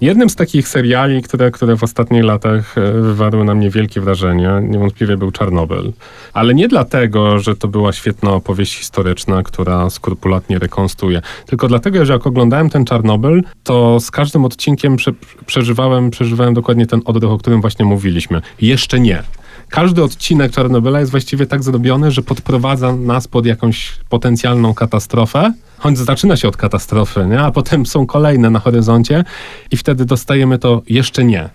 jednym 0.00 0.30
z 0.30 0.36
takich 0.36 0.68
seriali, 0.68 1.22
które, 1.22 1.50
które 1.50 1.76
w 1.76 1.82
ostatnich 1.82 2.24
latach 2.24 2.78
y, 2.78 2.92
wywarły 2.92 3.44
na 3.44 3.54
mnie 3.54 3.70
wielkie 3.70 4.00
wrażenie, 4.00 4.50
niewątpliwie 4.62 5.16
był 5.16 5.30
Czarnobyl. 5.30 5.92
Ale 6.32 6.54
nie 6.54 6.68
dlatego, 6.68 7.38
że 7.38 7.56
to 7.56 7.68
była 7.68 7.92
świetna 7.92 8.30
opowieść 8.30 8.78
historyczna, 8.78 9.42
która 9.42 9.90
skrupulatnie 9.90 10.58
rekonstruuje, 10.58 11.22
tylko 11.46 11.68
dlatego, 11.68 12.04
że 12.04 12.12
jak 12.12 12.26
oglądałem 12.26 12.70
ten 12.70 12.84
Czarnobyl, 12.84 13.42
to 13.64 14.00
z 14.00 14.10
każdym 14.10 14.44
odcinkiem 14.44 14.96
prze, 14.96 15.12
przeżywałem, 15.46 16.10
przeżywałem 16.10 16.54
dokładnie 16.54 16.86
ten 16.86 17.00
oddech, 17.04 17.30
o 17.30 17.38
którym 17.38 17.60
właśnie 17.60 17.84
mówiliśmy. 17.84 18.42
Jeszcze 18.60 19.00
nie 19.00 19.22
każdy 19.70 20.02
odcinek 20.02 20.52
Czarnobyla 20.52 21.00
jest 21.00 21.10
właściwie 21.10 21.46
tak 21.46 21.62
zrobiony, 21.62 22.10
że 22.10 22.22
podprowadza 22.22 22.96
nas 22.96 23.28
pod 23.28 23.46
jakąś 23.46 23.98
potencjalną 24.08 24.74
katastrofę, 24.74 25.52
choć 25.78 25.98
zaczyna 25.98 26.36
się 26.36 26.48
od 26.48 26.56
katastrofy, 26.56 27.26
nie? 27.26 27.40
a 27.40 27.50
potem 27.50 27.86
są 27.86 28.06
kolejne 28.06 28.50
na 28.50 28.58
horyzoncie 28.58 29.24
i 29.70 29.76
wtedy 29.76 30.04
dostajemy 30.04 30.58
to 30.58 30.82
jeszcze 30.88 31.24
nie. 31.24 31.48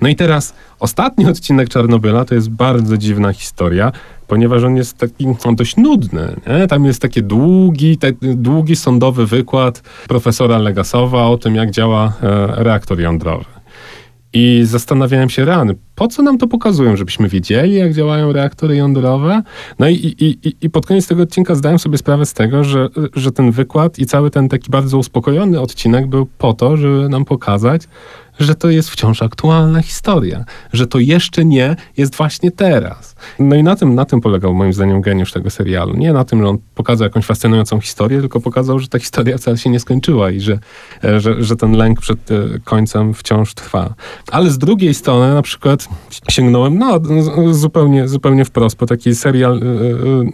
No 0.00 0.08
i 0.08 0.16
teraz 0.16 0.54
ostatni 0.80 1.26
odcinek 1.26 1.68
Czarnobyla 1.68 2.24
to 2.24 2.34
jest 2.34 2.50
bardzo 2.50 2.98
dziwna 2.98 3.32
historia, 3.32 3.92
ponieważ 4.26 4.62
on 4.64 4.76
jest 4.76 4.98
taki 4.98 5.26
on 5.44 5.56
dość 5.56 5.76
nudny. 5.76 6.36
Nie? 6.46 6.66
Tam 6.66 6.84
jest 6.84 7.02
taki 7.02 7.22
długi, 7.22 7.98
długi 8.22 8.76
sądowy 8.76 9.26
wykład 9.26 9.82
profesora 10.08 10.58
Legasowa 10.58 11.26
o 11.26 11.38
tym, 11.38 11.54
jak 11.54 11.70
działa 11.70 12.12
e, 12.22 12.46
reaktor 12.64 13.00
jądrowy. 13.00 13.55
I 14.38 14.60
zastanawiałem 14.64 15.30
się 15.30 15.44
rany, 15.44 15.74
po 15.94 16.08
co 16.08 16.22
nam 16.22 16.38
to 16.38 16.46
pokazują, 16.48 16.96
żebyśmy 16.96 17.28
wiedzieli, 17.28 17.74
jak 17.74 17.92
działają 17.92 18.32
reaktory 18.32 18.76
jądrowe? 18.76 19.42
No 19.78 19.88
i, 19.88 19.94
i, 19.94 20.48
i, 20.48 20.56
i 20.60 20.70
pod 20.70 20.86
koniec 20.86 21.06
tego 21.06 21.22
odcinka 21.22 21.54
zdałem 21.54 21.78
sobie 21.78 21.98
sprawę 21.98 22.26
z 22.26 22.34
tego, 22.34 22.64
że, 22.64 22.88
że 23.14 23.32
ten 23.32 23.50
wykład 23.50 23.98
i 23.98 24.06
cały 24.06 24.30
ten 24.30 24.48
taki 24.48 24.70
bardzo 24.70 24.98
uspokojony 24.98 25.60
odcinek 25.60 26.06
był 26.06 26.26
po 26.38 26.54
to, 26.54 26.76
żeby 26.76 27.08
nam 27.08 27.24
pokazać, 27.24 27.82
że 28.40 28.54
to 28.54 28.70
jest 28.70 28.90
wciąż 28.90 29.22
aktualna 29.22 29.82
historia, 29.82 30.44
że 30.72 30.86
to 30.86 30.98
jeszcze 30.98 31.44
nie 31.44 31.76
jest 31.96 32.16
właśnie 32.16 32.50
teraz. 32.50 33.14
No 33.38 33.56
i 33.56 33.62
na 33.62 33.76
tym, 33.76 33.94
na 33.94 34.04
tym 34.04 34.20
polegał 34.20 34.54
moim 34.54 34.72
zdaniem 34.72 35.00
geniusz 35.00 35.32
tego 35.32 35.50
serialu. 35.50 35.96
Nie 35.96 36.12
na 36.12 36.24
tym, 36.24 36.42
że 36.42 36.48
on 36.48 36.58
pokazał 36.74 37.04
jakąś 37.04 37.24
fascynującą 37.24 37.80
historię, 37.80 38.20
tylko 38.20 38.40
pokazał, 38.40 38.78
że 38.78 38.88
ta 38.88 38.98
historia 38.98 39.38
wcale 39.38 39.58
się 39.58 39.70
nie 39.70 39.80
skończyła 39.80 40.30
i 40.30 40.40
że, 40.40 40.58
e, 41.04 41.20
że, 41.20 41.42
że 41.42 41.56
ten 41.56 41.72
lęk 41.72 42.00
przed 42.00 42.30
e, 42.30 42.34
końcem 42.64 43.14
wciąż 43.14 43.54
trwa. 43.54 43.94
Ale 44.32 44.50
z 44.50 44.58
drugiej 44.58 44.94
strony 44.94 45.34
na 45.34 45.42
przykład 45.42 45.88
sięgnąłem, 46.30 46.78
no 46.78 47.00
zupełnie, 47.50 48.08
zupełnie 48.08 48.44
wprost, 48.44 48.76
po 48.76 48.86
taki 48.86 49.14
serial 49.14 49.56
e, 49.56 49.60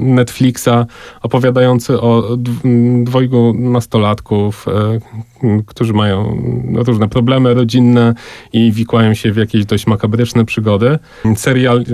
Netflixa 0.04 0.86
opowiadający 1.22 2.00
o 2.00 2.36
dwojgu 3.04 3.54
nastolatków, 3.58 4.66
którzy 5.66 5.92
mają 5.92 6.42
różne 6.74 7.08
problemy 7.08 7.54
rodzinne 7.54 7.91
i 8.52 8.72
wikłają 8.72 9.14
się 9.14 9.32
w 9.32 9.36
jakieś 9.36 9.64
dość 9.64 9.86
makabryczne 9.86 10.44
przygody. 10.44 10.98
Serial, 11.36 11.84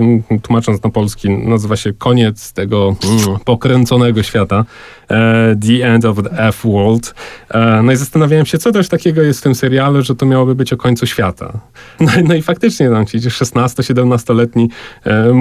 tłumacząc 0.41 0.83
na 0.83 0.89
polski, 0.89 1.29
nazywa 1.29 1.75
się 1.75 1.93
Koniec 1.93 2.53
tego 2.53 2.95
mm, 3.03 3.39
pokręconego 3.45 4.23
świata. 4.23 4.65
E, 5.09 5.55
the 5.55 5.93
End 5.93 6.05
of 6.05 6.17
the 6.23 6.47
F-World. 6.47 7.13
E, 7.49 7.81
no 7.83 7.91
i 7.91 7.95
zastanawiałem 7.95 8.45
się, 8.45 8.57
co 8.57 8.71
też 8.71 8.89
takiego 8.89 9.21
jest 9.21 9.39
w 9.39 9.43
tym 9.43 9.55
serialu, 9.55 10.01
że 10.01 10.15
to 10.15 10.25
miałoby 10.25 10.55
być 10.55 10.73
o 10.73 10.77
końcu 10.77 11.07
świata. 11.07 11.53
No, 11.99 12.11
no 12.23 12.35
i 12.35 12.41
faktycznie 12.41 12.89
tam 12.89 13.05
ci 13.05 13.19
16-17-letni 13.19 14.69
e, 15.05 15.33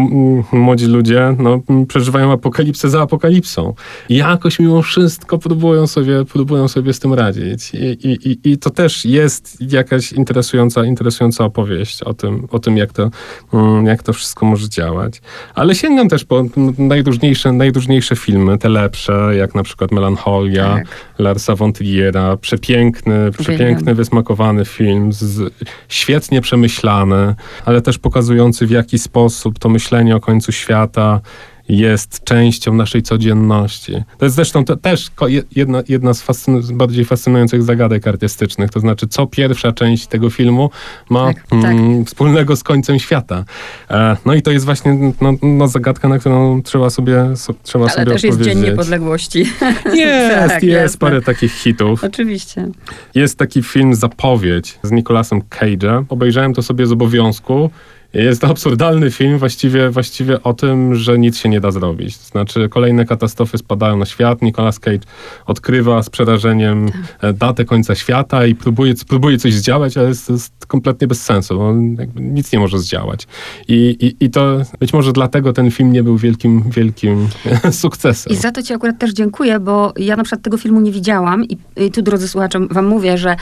młodzi 0.53 0.87
ludzie 0.87 1.37
no, 1.39 1.63
przeżywają 1.89 2.33
apokalipsę 2.33 2.91
za 2.91 3.03
apokalipsą. 3.03 3.75
I 4.09 4.17
jakoś 4.17 4.59
mimo 4.59 4.83
wszystko 4.83 5.39
próbują 5.39 5.87
sobie, 5.87 6.25
próbują 6.25 6.69
sobie 6.69 6.93
z 6.93 6.99
tym 6.99 7.15
radzić. 7.15 7.75
I, 7.75 8.09
i, 8.09 8.53
i 8.53 8.59
to 8.59 8.71
też 8.71 9.05
jest 9.05 9.73
jakaś 9.73 10.13
interesująca 10.13 10.48
interesująca, 10.49 10.85
interesująca 10.85 11.45
opowieść 11.45 12.03
o 12.03 12.15
tym, 12.15 12.49
o 12.51 12.59
tym 12.59 12.77
jak, 12.77 12.93
to, 12.93 13.11
mm, 13.53 13.87
jak 13.87 14.03
to 14.03 14.13
wszystko 14.13 14.47
może 14.47 14.69
działać. 14.69 15.21
Ale 15.55 15.75
sięgam 15.75 16.09
też 16.09 16.25
po 16.25 16.45
najróżniejsze, 16.79 17.53
najróżniejsze 17.53 18.17
filmy, 18.17 18.59
te 18.59 18.69
lepsze, 18.69 19.31
jak 19.37 19.55
na 19.55 19.63
przykład 19.63 19.93
Melancholia, 19.93 20.75
tak. 20.75 20.87
Larsa 21.19 21.55
von 21.55 21.73
Triera, 21.73 22.37
przepiękny, 22.37 23.31
przepiękny, 23.39 23.95
wysmakowany 23.95 24.65
film, 24.65 25.13
z, 25.13 25.55
świetnie 25.89 26.41
przemyślany, 26.41 27.35
ale 27.65 27.81
też 27.83 27.99
pokazujący 27.99 28.67
w 28.67 28.71
jaki 28.71 28.99
sposób 28.99 29.59
to 29.59 29.69
myślenie 29.69 30.17
o 30.17 30.21
końcu 30.21 30.53
świata 30.53 31.21
jest 31.69 32.25
częścią 32.25 32.75
naszej 32.75 33.03
codzienności. 33.03 33.93
To 34.19 34.27
jest 34.27 34.37
zresztą 34.37 34.65
to 34.65 34.77
też 34.77 35.11
jedna, 35.57 35.83
jedna 35.89 36.15
z 36.15 36.23
fascynu 36.23 36.61
bardziej 36.73 37.05
fascynujących 37.05 37.63
zagadek 37.63 38.07
artystycznych. 38.07 38.71
To 38.71 38.81
znaczy, 38.81 39.07
co 39.09 39.27
pierwsza 39.27 39.73
część 39.73 40.07
tego 40.07 40.31
filmu 40.31 40.71
ma 41.11 41.35
tak, 41.35 41.45
mm, 41.51 41.99
tak. 41.99 42.07
wspólnego 42.07 42.57
z 42.57 42.63
końcem 42.63 42.99
świata. 42.99 43.45
E, 43.91 44.17
no 44.25 44.35
i 44.35 44.43
to 44.43 44.51
jest 44.51 44.65
właśnie 44.65 45.13
no, 45.21 45.33
no 45.43 45.69
zagadka, 45.69 46.09
na 46.09 46.19
którą 46.19 46.63
trzeba 46.63 46.91
sobie, 46.91 47.37
so, 47.37 47.55
trzeba 47.63 47.85
Ale 47.85 47.95
sobie 47.95 48.07
też 48.07 48.25
jest 48.25 48.41
Dzień 48.41 48.61
Niepodległości. 48.61 49.39
Jest, 49.95 50.35
tak, 50.49 50.63
jest 50.63 50.83
jasne. 50.83 50.99
parę 50.99 51.23
takich 51.23 51.53
hitów. 51.53 52.05
Oczywiście. 52.05 52.69
Jest 53.15 53.39
taki 53.39 53.63
film 53.63 53.95
Zapowiedź 53.95 54.79
z 54.83 54.91
Nicolasem 54.91 55.41
Cage'em. 55.41 56.05
Obejrzałem 56.09 56.55
to 56.55 56.63
sobie 56.63 56.87
z 56.87 56.93
obowiązku 56.93 57.71
jest 58.15 58.41
to 58.41 58.47
absurdalny 58.47 59.11
film 59.11 59.39
właściwie, 59.39 59.91
właściwie 59.91 60.43
o 60.43 60.55
tym, 60.55 60.95
że 60.95 61.19
nic 61.19 61.39
się 61.39 61.49
nie 61.49 61.61
da 61.61 61.71
zrobić. 61.71 62.17
znaczy 62.17 62.69
kolejne 62.69 63.05
katastrofy 63.05 63.59
spadają 63.59 63.97
na 63.97 64.07
świat, 64.07 64.43
Nicolas 64.43 64.79
Cage 64.79 65.01
odkrywa 65.47 66.03
z 66.03 66.11
przerażeniem 66.11 66.91
tak. 67.21 67.37
datę 67.37 67.65
końca 67.65 67.95
świata 67.95 68.47
i 68.47 68.55
próbuje, 68.55 68.95
próbuje 69.09 69.39
coś 69.39 69.55
zdziałać, 69.55 69.97
ale 69.97 70.09
jest, 70.09 70.31
jest 70.31 70.67
kompletnie 70.67 71.07
bez 71.07 71.23
sensu. 71.23 71.61
On 71.61 71.97
nic 72.15 72.53
nie 72.53 72.59
może 72.59 72.79
zdziałać. 72.79 73.27
I, 73.69 73.97
i, 74.01 74.25
I 74.25 74.31
to 74.31 74.63
być 74.79 74.93
może 74.93 75.13
dlatego 75.13 75.53
ten 75.53 75.71
film 75.71 75.93
nie 75.93 76.03
był 76.03 76.17
wielkim, 76.17 76.63
wielkim 76.71 77.29
sukcesem. 77.71 78.33
I 78.33 78.37
za 78.37 78.53
to 78.53 78.63
ci 78.63 78.73
akurat 78.75 78.99
też 78.99 79.13
dziękuję, 79.13 79.61
bo 79.61 79.93
ja 79.97 80.17
na 80.17 80.23
przykład 80.23 80.43
tego 80.43 80.59
filmu 80.59 80.81
nie 80.81 80.93
widziałam 80.93 81.45
i, 81.45 81.59
i 81.77 81.91
tu 81.91 82.03
drodzy 82.03 82.29
słuchacze 82.29 82.67
wam 82.71 82.87
mówię, 82.87 83.19
że 83.19 83.37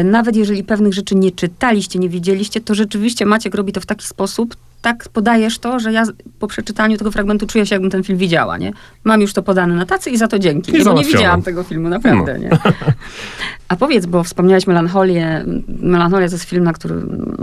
y, 0.00 0.04
nawet 0.04 0.36
jeżeli 0.36 0.64
pewnych 0.64 0.94
rzeczy 0.94 1.14
nie 1.14 1.30
czytaliście, 1.30 1.98
nie 1.98 2.08
widzieliście, 2.08 2.60
to 2.60 2.74
rzeczywiście 2.74 3.26
Maciek 3.26 3.54
robi 3.54 3.72
to 3.72 3.80
w 3.80 3.86
taki 3.86 3.97
sposób, 4.02 4.56
tak 4.82 5.08
podajesz 5.08 5.58
to, 5.58 5.80
że 5.80 5.92
ja 5.92 6.04
po 6.38 6.46
przeczytaniu 6.46 6.96
tego 6.98 7.10
fragmentu 7.10 7.46
czuję 7.46 7.66
się, 7.66 7.74
jakbym 7.74 7.90
ten 7.90 8.02
film 8.02 8.18
widziała, 8.18 8.58
nie? 8.58 8.72
Mam 9.04 9.20
już 9.20 9.32
to 9.32 9.42
podane 9.42 9.74
na 9.74 9.86
tacy 9.86 10.10
i 10.10 10.16
za 10.16 10.28
to 10.28 10.38
dzięki. 10.38 10.72
Nie, 10.72 10.84
bo 10.84 10.92
nie 10.92 11.04
widziałam 11.04 11.42
tego 11.42 11.62
filmu, 11.62 11.88
naprawdę, 11.88 12.32
no. 12.32 12.38
nie? 12.38 12.50
A 13.68 13.76
powiedz, 13.76 14.06
bo 14.06 14.24
wspomniałeś 14.24 14.66
Melancholię. 14.66 15.44
Melancholia 15.68 16.28
to 16.28 16.34
jest 16.34 16.44
film, 16.44 16.64
na 16.64 16.72
który, 16.72 16.94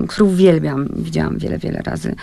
który 0.07 0.23
uwielbiam. 0.23 0.87
Widziałam 0.95 1.37
wiele, 1.37 1.57
wiele 1.57 1.81
razy. 1.85 2.15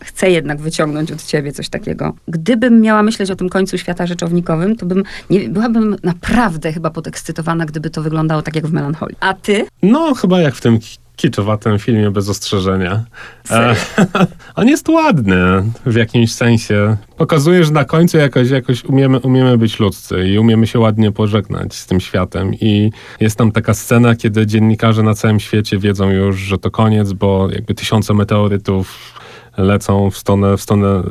Chcę 0.00 0.30
jednak 0.30 0.60
wyciągnąć 0.60 1.12
od 1.12 1.22
ciebie 1.22 1.52
coś 1.52 1.68
takiego. 1.68 2.14
Gdybym 2.28 2.80
miała 2.80 3.02
myśleć 3.02 3.30
o 3.30 3.36
tym 3.36 3.48
końcu 3.48 3.78
świata 3.78 4.06
rzeczownikowym, 4.06 4.76
to 4.76 4.86
bym, 4.86 5.04
nie, 5.30 5.48
byłabym 5.48 5.96
naprawdę 6.02 6.72
chyba 6.72 6.90
podekscytowana, 6.90 7.66
gdyby 7.66 7.90
to 7.90 8.02
wyglądało 8.02 8.42
tak 8.42 8.56
jak 8.56 8.66
w 8.66 8.72
Melancholii. 8.72 9.16
A 9.20 9.34
ty? 9.34 9.66
No, 9.82 10.14
chyba 10.14 10.40
jak 10.40 10.54
w 10.54 10.60
tym 10.60 10.78
kiczowatym 11.18 11.78
filmie 11.78 12.10
bez 12.10 12.28
ostrzeżenia. 12.28 13.04
E, 13.50 13.76
on 14.56 14.68
jest 14.68 14.88
ładny 14.88 15.62
w 15.86 15.94
jakimś 15.94 16.32
sensie. 16.32 16.96
Pokazuje, 17.16 17.64
że 17.64 17.72
na 17.72 17.84
końcu 17.84 18.18
jakoś, 18.18 18.50
jakoś 18.50 18.84
umiemy, 18.84 19.20
umiemy 19.20 19.58
być 19.58 19.80
ludzcy 19.80 20.28
i 20.28 20.38
umiemy 20.38 20.66
się 20.66 20.78
ładnie 20.78 21.12
pożegnać 21.12 21.74
z 21.74 21.86
tym 21.86 22.00
światem. 22.00 22.54
I 22.54 22.90
jest 23.20 23.38
tam 23.38 23.52
taka 23.52 23.74
scena, 23.74 24.14
kiedy 24.14 24.46
dziennikarze 24.46 25.02
na 25.02 25.14
całym 25.14 25.40
świecie 25.40 25.78
wiedzą 25.78 26.10
już, 26.10 26.36
że 26.36 26.58
to 26.58 26.70
koniec, 26.70 27.12
bo 27.12 27.48
jakby 27.52 27.74
tysiące 27.74 28.14
meteorytów 28.14 29.14
lecą 29.58 30.10
w 30.10 30.18
stronę, 30.18 30.56
w 30.56 30.62
stronę 30.62 31.02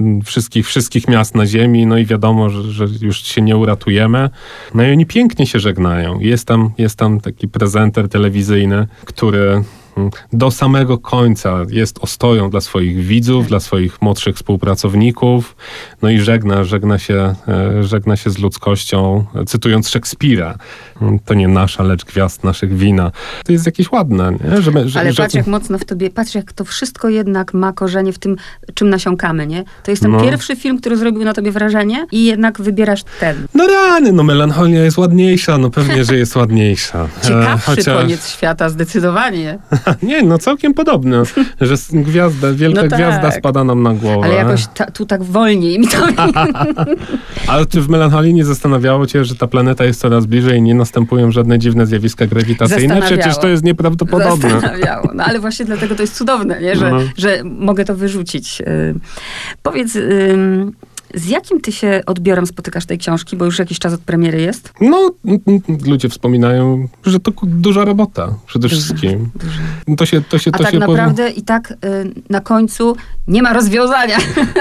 yy, 0.00 0.22
wszystkich, 0.22 0.66
wszystkich 0.66 1.08
miast 1.08 1.34
na 1.34 1.46
ziemi, 1.46 1.86
no 1.86 1.98
i 1.98 2.06
wiadomo, 2.06 2.50
że, 2.50 2.62
że, 2.62 2.86
już 3.00 3.22
się 3.22 3.42
nie 3.42 3.56
uratujemy. 3.56 4.30
No 4.74 4.82
i 4.82 4.92
oni 4.92 5.06
pięknie 5.06 5.46
się 5.46 5.58
żegnają. 5.58 6.20
Jest 6.20 6.46
tam, 6.46 6.70
jest 6.78 6.98
tam 6.98 7.20
taki 7.20 7.48
prezenter 7.48 8.08
telewizyjny, 8.08 8.86
który 9.04 9.64
do 10.32 10.50
samego 10.50 10.98
końca 10.98 11.58
jest 11.68 11.98
ostoją 11.98 12.50
dla 12.50 12.60
swoich 12.60 13.04
widzów, 13.04 13.46
dla 13.46 13.60
swoich 13.60 14.02
młodszych 14.02 14.36
współpracowników, 14.36 15.56
no 16.02 16.10
i 16.10 16.18
żegna, 16.18 16.64
żegna 16.64 16.98
się, 16.98 17.34
e, 17.48 17.82
żegna 17.82 18.16
się 18.16 18.30
z 18.30 18.38
ludzkością, 18.38 19.24
cytując 19.46 19.88
Szekspira. 19.88 20.58
To 21.24 21.34
nie 21.34 21.48
nasza, 21.48 21.82
lecz 21.82 22.04
gwiazd 22.04 22.44
naszych 22.44 22.76
wina. 22.76 23.12
To 23.44 23.52
jest 23.52 23.66
jakieś 23.66 23.92
ładne, 23.92 24.32
nie? 24.32 24.62
Że, 24.62 24.88
że, 24.88 25.00
Ale 25.00 25.12
że... 25.12 25.22
patrz 25.22 25.34
jak 25.34 25.46
mocno 25.46 25.78
w 25.78 25.84
tobie, 25.84 26.10
patrz 26.10 26.34
jak 26.34 26.52
to 26.52 26.64
wszystko 26.64 27.08
jednak 27.08 27.54
ma 27.54 27.72
korzenie 27.72 28.12
w 28.12 28.18
tym, 28.18 28.36
czym 28.74 28.90
nasiąkamy, 28.90 29.46
nie? 29.46 29.64
To 29.82 29.90
jest 29.90 30.02
ten 30.02 30.12
no. 30.12 30.20
pierwszy 30.20 30.56
film, 30.56 30.78
który 30.78 30.96
zrobił 30.96 31.24
na 31.24 31.32
tobie 31.32 31.52
wrażenie 31.52 32.06
i 32.12 32.24
jednak 32.24 32.60
wybierasz 32.60 33.02
ten. 33.20 33.46
No 33.54 33.66
rany, 33.66 34.12
no 34.12 34.22
melancholia 34.22 34.84
jest 34.84 34.98
ładniejsza, 34.98 35.58
no 35.58 35.70
pewnie, 35.70 36.04
że 36.04 36.16
jest 36.16 36.36
ładniejsza. 36.36 37.08
Ciekawszy 37.22 37.72
e, 37.72 37.76
Chociaż... 37.76 37.96
koniec 37.96 38.28
świata, 38.28 38.68
zdecydowanie. 38.68 39.58
nie, 40.02 40.22
no 40.22 40.38
całkiem 40.38 40.74
podobne, 40.74 41.22
że 41.60 41.74
gwiazda, 41.92 42.52
wielka 42.52 42.82
no 42.82 42.88
tak. 42.88 42.98
gwiazda 42.98 43.30
spada 43.30 43.64
nam 43.64 43.82
na 43.82 43.94
głowę. 43.94 44.24
Ale 44.24 44.34
jakoś 44.34 44.66
ta, 44.74 44.90
tu 44.90 45.06
tak 45.06 45.22
wolniej 45.22 45.78
mi 45.78 45.88
to... 45.88 45.98
Ale 47.52 47.66
czy 47.66 47.80
w 47.80 47.88
melancholii 47.88 48.34
nie 48.34 48.44
zastanawiało 48.44 49.06
cię, 49.06 49.24
że 49.24 49.34
ta 49.34 49.46
planeta 49.46 49.84
jest 49.84 50.00
coraz 50.00 50.26
bliżej 50.26 50.58
i 50.58 50.62
nie 50.62 50.74
następują 50.74 51.30
żadne 51.30 51.58
dziwne 51.58 51.86
zjawiska 51.86 52.26
grawitacyjne? 52.26 53.02
Przecież 53.02 53.38
to 53.38 53.48
jest 53.48 53.64
nieprawdopodobne. 53.64 54.50
Zastanawiało. 54.50 55.10
No 55.14 55.24
ale 55.24 55.40
właśnie 55.40 55.64
dlatego 55.64 55.94
to 55.94 56.02
jest 56.02 56.14
cudowne, 56.14 56.60
nie? 56.60 56.76
Że, 56.76 56.90
no. 56.90 56.98
że 57.16 57.42
mogę 57.44 57.84
to 57.84 57.94
wyrzucić. 57.94 58.60
Y, 58.60 58.94
powiedz... 59.62 59.98
Z 61.14 61.28
jakim 61.28 61.60
ty 61.60 61.72
się 61.72 62.02
odbiorem 62.06 62.46
spotykasz 62.46 62.86
tej 62.86 62.98
książki, 62.98 63.36
bo 63.36 63.44
już 63.44 63.58
jakiś 63.58 63.78
czas 63.78 63.92
od 63.92 64.00
premiery 64.00 64.40
jest? 64.40 64.72
No, 64.80 65.10
ludzie 65.86 66.08
wspominają, 66.08 66.88
że 67.04 67.20
to 67.20 67.32
duża 67.42 67.84
robota 67.84 68.34
przede 68.46 68.68
wszystkim. 68.68 69.30
Duża. 69.34 69.96
To 69.96 70.06
się, 70.06 70.22
to 70.22 70.38
się, 70.38 70.50
to 70.50 70.60
A 70.60 70.62
tak 70.62 70.72
się 70.72 70.78
naprawdę 70.78 71.30
i 71.30 71.42
tak 71.42 71.70
y, 71.70 71.76
na 72.30 72.40
końcu 72.40 72.96
nie 73.28 73.42
ma 73.42 73.52
rozwiązania. 73.52 74.18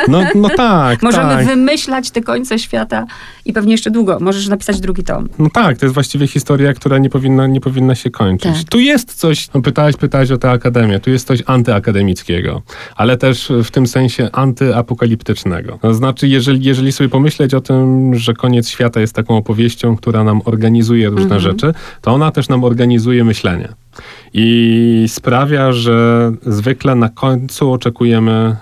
No, 0.07 0.21
no 0.35 0.49
tak, 0.57 1.03
Możemy 1.03 1.29
tak. 1.29 1.45
wymyślać 1.45 2.11
te 2.11 2.21
końce 2.21 2.59
świata 2.59 3.05
i 3.45 3.53
pewnie 3.53 3.71
jeszcze 3.71 3.91
długo. 3.91 4.17
Możesz 4.21 4.47
napisać 4.47 4.79
drugi 4.79 5.03
tom. 5.03 5.29
No 5.39 5.49
tak, 5.49 5.77
to 5.77 5.85
jest 5.85 5.93
właściwie 5.93 6.27
historia, 6.27 6.73
która 6.73 6.97
nie 6.97 7.09
powinna, 7.09 7.47
nie 7.47 7.61
powinna 7.61 7.95
się 7.95 8.09
kończyć. 8.09 8.57
Tak. 8.57 8.69
Tu 8.69 8.79
jest 8.79 9.13
coś, 9.13 9.53
no 9.53 9.61
pytałeś, 9.61 9.97
pytałeś 9.97 10.31
o 10.31 10.37
tę 10.37 10.51
akademię, 10.51 10.99
tu 10.99 11.09
jest 11.09 11.27
coś 11.27 11.43
antyakademickiego, 11.45 12.61
ale 12.95 13.17
też 13.17 13.51
w 13.63 13.71
tym 13.71 13.87
sensie 13.87 14.29
antyapokaliptycznego. 14.31 15.79
To 15.81 15.93
znaczy, 15.93 16.27
jeżeli, 16.35 16.65
jeżeli 16.65 16.91
sobie 16.91 17.09
pomyśleć 17.09 17.53
o 17.53 17.61
tym, 17.61 18.15
że 18.15 18.33
koniec 18.33 18.69
świata 18.69 19.01
jest 19.01 19.15
taką 19.15 19.37
opowieścią, 19.37 19.95
która 19.95 20.23
nam 20.23 20.41
organizuje 20.45 21.09
różne 21.09 21.35
mhm. 21.35 21.41
rzeczy, 21.41 21.73
to 22.01 22.11
ona 22.11 22.31
też 22.31 22.49
nam 22.49 22.63
organizuje 22.63 23.23
myślenie 23.23 23.69
i 24.33 25.05
sprawia, 25.07 25.71
że 25.71 26.31
zwykle 26.41 26.95
na 26.95 27.09
końcu 27.09 27.71
oczekujemy 27.71 28.31
e, 28.31 28.55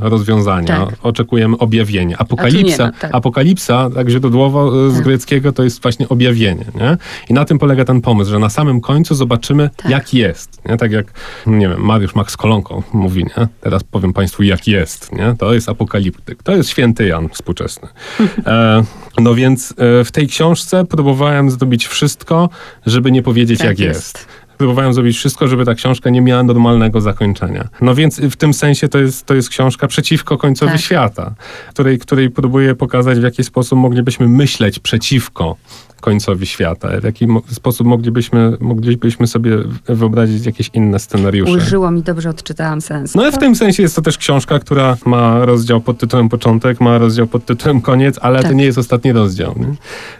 rozwiązania, 0.00 0.86
tak. 0.86 0.94
oczekujemy 1.02 1.58
objawienia. 1.58 2.18
Apokalipsa, 2.18 2.84
nie, 2.84 2.92
no, 2.92 2.98
tak. 3.00 3.14
apokalipsa, 3.14 3.90
tak 3.94 4.08
źródłowo 4.08 4.86
e, 4.86 4.90
z 4.90 4.94
tak. 4.94 5.04
greckiego, 5.04 5.52
to 5.52 5.62
jest 5.62 5.82
właśnie 5.82 6.08
objawienie. 6.08 6.64
Nie? 6.74 6.96
I 7.28 7.34
na 7.34 7.44
tym 7.44 7.58
polega 7.58 7.84
ten 7.84 8.00
pomysł, 8.00 8.30
że 8.30 8.38
na 8.38 8.50
samym 8.50 8.80
końcu 8.80 9.14
zobaczymy, 9.14 9.70
tak. 9.76 9.90
jak 9.90 10.14
jest. 10.14 10.68
Nie? 10.68 10.76
Tak 10.76 10.92
jak, 10.92 11.06
nie 11.46 11.68
wiem, 11.68 11.80
Mariusz 11.80 12.14
Max 12.14 12.36
Kolonką 12.36 12.82
mówi, 12.92 13.24
nie? 13.24 13.48
teraz 13.60 13.84
powiem 13.84 14.12
Państwu, 14.12 14.42
jak 14.42 14.66
jest. 14.66 15.12
Nie? 15.12 15.34
To 15.38 15.54
jest 15.54 15.68
apokaliptyk. 15.68 16.42
To 16.42 16.56
jest 16.56 16.70
święty 16.70 17.06
Jan 17.06 17.28
współczesny. 17.28 17.88
E, 18.46 18.82
no 19.18 19.34
więc 19.34 19.74
e, 19.78 20.04
w 20.04 20.12
tej 20.12 20.28
książce 20.28 20.84
próbowałem 20.84 21.50
zrobić 21.50 21.86
wszystko, 21.86 22.48
żeby 22.86 23.12
nie 23.12 23.22
powiedzieć, 23.22 23.58
tak 23.58 23.68
jak 23.68 23.78
jest. 23.78 24.16
jest 24.18 24.26
próbowałem 24.62 24.94
zrobić 24.94 25.16
wszystko, 25.16 25.48
żeby 25.48 25.64
ta 25.64 25.74
książka 25.74 26.10
nie 26.10 26.20
miała 26.20 26.42
normalnego 26.42 27.00
zakończenia. 27.00 27.68
No 27.80 27.94
więc 27.94 28.20
w 28.20 28.36
tym 28.36 28.54
sensie 28.54 28.88
to 28.88 28.98
jest, 28.98 29.26
to 29.26 29.34
jest 29.34 29.48
książka 29.48 29.88
przeciwko 29.88 30.38
końcowi 30.38 30.72
tak. 30.72 30.80
świata, 30.80 31.34
której, 31.70 31.98
której 31.98 32.30
próbuję 32.30 32.74
pokazać, 32.74 33.18
w 33.18 33.22
jaki 33.22 33.44
sposób 33.44 33.78
moglibyśmy 33.78 34.28
myśleć 34.28 34.78
przeciwko 34.78 35.56
końcowi 36.02 36.46
świata? 36.46 36.88
W 37.00 37.04
jaki 37.04 37.26
sposób 37.50 37.86
moglibyśmy, 37.86 38.56
moglibyśmy 38.60 39.26
sobie 39.26 39.58
wyobrazić 39.84 40.46
jakieś 40.46 40.70
inne 40.74 40.98
scenariusze? 40.98 41.52
Użyło 41.52 41.90
mi 41.90 42.02
dobrze, 42.02 42.30
odczytałam 42.30 42.80
sens. 42.80 43.14
No 43.14 43.28
i 43.28 43.32
w 43.32 43.38
tym 43.38 43.56
sensie 43.56 43.82
jest 43.82 43.96
to 43.96 44.02
też 44.02 44.18
książka, 44.18 44.58
która 44.58 44.96
ma 45.04 45.44
rozdział 45.44 45.80
pod 45.80 45.98
tytułem 45.98 46.28
początek, 46.28 46.80
ma 46.80 46.98
rozdział 46.98 47.26
pod 47.26 47.44
tytułem 47.44 47.80
koniec, 47.80 48.18
ale 48.20 48.38
tak. 48.38 48.50
to 48.50 48.56
nie 48.56 48.64
jest 48.64 48.78
ostatni 48.78 49.12
rozdział. 49.12 49.54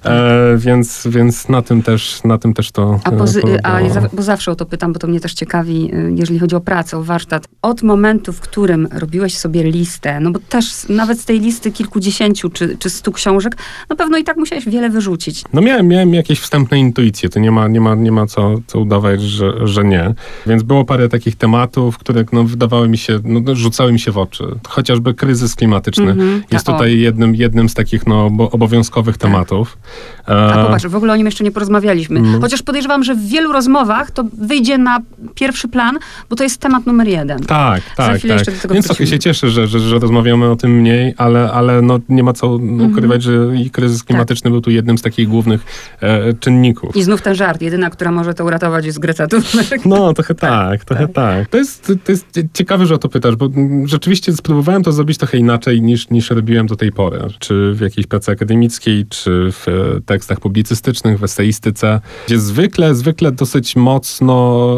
E, 0.04 0.56
więc, 0.56 1.06
więc 1.10 1.48
na 1.48 1.62
tym 1.62 1.82
też, 1.82 2.20
na 2.24 2.38
tym 2.38 2.54
też 2.54 2.70
to 2.70 3.00
A, 3.04 3.10
e, 3.10 3.16
pozy- 3.16 3.58
a 3.62 3.80
ja, 3.80 4.08
bo 4.12 4.22
zawsze 4.22 4.50
o 4.50 4.54
to 4.54 4.66
pytam, 4.66 4.92
bo 4.92 4.98
to 4.98 5.06
mnie 5.06 5.20
też 5.20 5.34
ciekawi, 5.34 5.94
y, 5.94 6.12
jeżeli 6.16 6.38
chodzi 6.38 6.56
o 6.56 6.60
pracę, 6.60 6.98
o 6.98 7.02
warsztat. 7.02 7.48
Od 7.62 7.82
momentu, 7.82 8.32
w 8.32 8.40
którym 8.40 8.88
robiłeś 8.92 9.38
sobie 9.38 9.64
listę, 9.64 10.20
no 10.20 10.30
bo 10.30 10.38
też 10.48 10.88
nawet 10.88 11.20
z 11.20 11.24
tej 11.24 11.40
listy 11.40 11.72
kilkudziesięciu 11.72 12.50
czy, 12.50 12.76
czy 12.78 12.90
stu 12.90 13.12
książek, 13.12 13.56
na 13.90 13.96
pewno 13.96 14.18
i 14.18 14.24
tak 14.24 14.36
musiałeś 14.36 14.68
wiele 14.68 14.90
wyrzucić. 14.90 15.44
No 15.52 15.60
miałem, 15.72 15.88
miałem 15.88 16.14
jakieś 16.14 16.40
wstępne 16.40 16.78
intuicje, 16.78 17.28
to 17.28 17.40
nie 17.40 17.50
ma, 17.50 17.68
nie 17.68 17.80
ma, 17.80 17.94
nie 17.94 18.12
ma 18.12 18.26
co, 18.26 18.54
co 18.66 18.80
udawać, 18.80 19.22
że, 19.22 19.66
że 19.66 19.84
nie. 19.84 20.14
Więc 20.46 20.62
było 20.62 20.84
parę 20.84 21.08
takich 21.08 21.36
tematów, 21.36 21.98
które 21.98 22.24
no, 22.32 22.44
wydawały 22.44 22.88
mi 22.88 22.98
się, 22.98 23.18
no, 23.24 23.40
no 23.40 23.54
rzucały 23.54 23.92
mi 23.92 24.00
się 24.00 24.12
w 24.12 24.18
oczy. 24.18 24.44
Chociażby 24.68 25.14
kryzys 25.14 25.54
klimatyczny 25.54 26.14
-hmm. 26.14 26.40
jest 26.50 26.66
tutaj 26.66 26.98
jednym, 26.98 27.34
jednym 27.34 27.68
z 27.68 27.74
takich 27.74 28.06
no, 28.06 28.30
obowiązkowych 28.50 29.18
tak. 29.18 29.30
tematów. 29.30 29.78
A 30.26 30.64
popatrz, 30.64 30.86
w 30.86 30.96
ogóle 30.96 31.12
o 31.12 31.16
nim 31.16 31.26
jeszcze 31.26 31.44
nie 31.44 31.50
porozmawialiśmy. 31.50 32.20
Mm. 32.20 32.40
Chociaż 32.40 32.62
podejrzewam, 32.62 33.04
że 33.04 33.14
w 33.14 33.28
wielu 33.28 33.52
rozmowach 33.52 34.10
to 34.10 34.24
wyjdzie 34.38 34.78
na 34.78 35.00
pierwszy 35.34 35.68
plan, 35.68 35.98
bo 36.30 36.36
to 36.36 36.42
jest 36.42 36.60
temat 36.60 36.86
numer 36.86 37.08
jeden. 37.08 37.40
Tak, 37.40 37.82
tak, 37.96 38.20
tak. 38.22 38.72
Więc 38.72 38.86
trochę 38.86 39.06
się 39.06 39.18
cieszę, 39.18 39.50
że, 39.50 39.66
że, 39.66 39.80
że 39.80 39.98
rozmawiamy 39.98 40.50
o 40.50 40.56
tym 40.56 40.80
mniej, 40.80 41.14
ale, 41.16 41.52
ale 41.52 41.82
no, 41.82 41.98
nie 42.08 42.22
ma 42.22 42.32
co 42.32 42.54
ukrywać, 42.90 43.26
mm 43.26 43.52
że 43.52 43.56
i 43.56 43.70
kryzys 43.70 44.04
klimatyczny 44.04 44.42
tak. 44.42 44.52
był 44.52 44.60
tu 44.60 44.70
jednym 44.70 44.98
z 44.98 45.02
takich 45.02 45.28
głównych 45.28 45.61
e, 46.00 46.34
czynników. 46.34 46.96
I 46.96 47.02
znów 47.02 47.22
ten 47.22 47.34
żart. 47.34 47.62
Jedyna, 47.62 47.90
która 47.90 48.10
może 48.10 48.34
to 48.34 48.44
uratować 48.44 48.86
jest 48.86 48.98
Greta 48.98 49.26
Thunberg. 49.26 49.84
No, 49.84 50.12
trochę 50.12 50.34
tak, 50.34 50.50
tak 50.50 50.84
trochę 50.84 51.08
tak. 51.08 51.14
tak. 51.14 51.48
To, 51.48 51.58
jest, 51.58 51.92
to 52.04 52.12
jest 52.12 52.26
ciekawe, 52.52 52.86
że 52.86 52.94
o 52.94 52.98
to 52.98 53.08
pytasz, 53.08 53.36
bo 53.36 53.48
rzeczywiście 53.84 54.32
spróbowałem 54.32 54.82
to 54.82 54.92
zrobić 54.92 55.18
trochę 55.18 55.38
inaczej 55.38 55.82
niż, 55.82 56.10
niż 56.10 56.30
robiłem 56.30 56.66
do 56.66 56.76
tej 56.76 56.92
pory. 56.92 57.20
Czy 57.38 57.72
w 57.74 57.80
jakiejś 57.80 58.06
pracy 58.06 58.30
akademickiej, 58.30 59.06
czy 59.06 59.52
w 59.52 59.68
e, 59.68 60.00
tekstach 60.00 60.40
publicystycznych, 60.40 61.18
w 61.18 61.24
eseistyce, 61.24 62.00
gdzie 62.26 62.38
zwykle, 62.38 62.94
zwykle 62.94 63.32
dosyć 63.32 63.76
mocno 63.76 64.32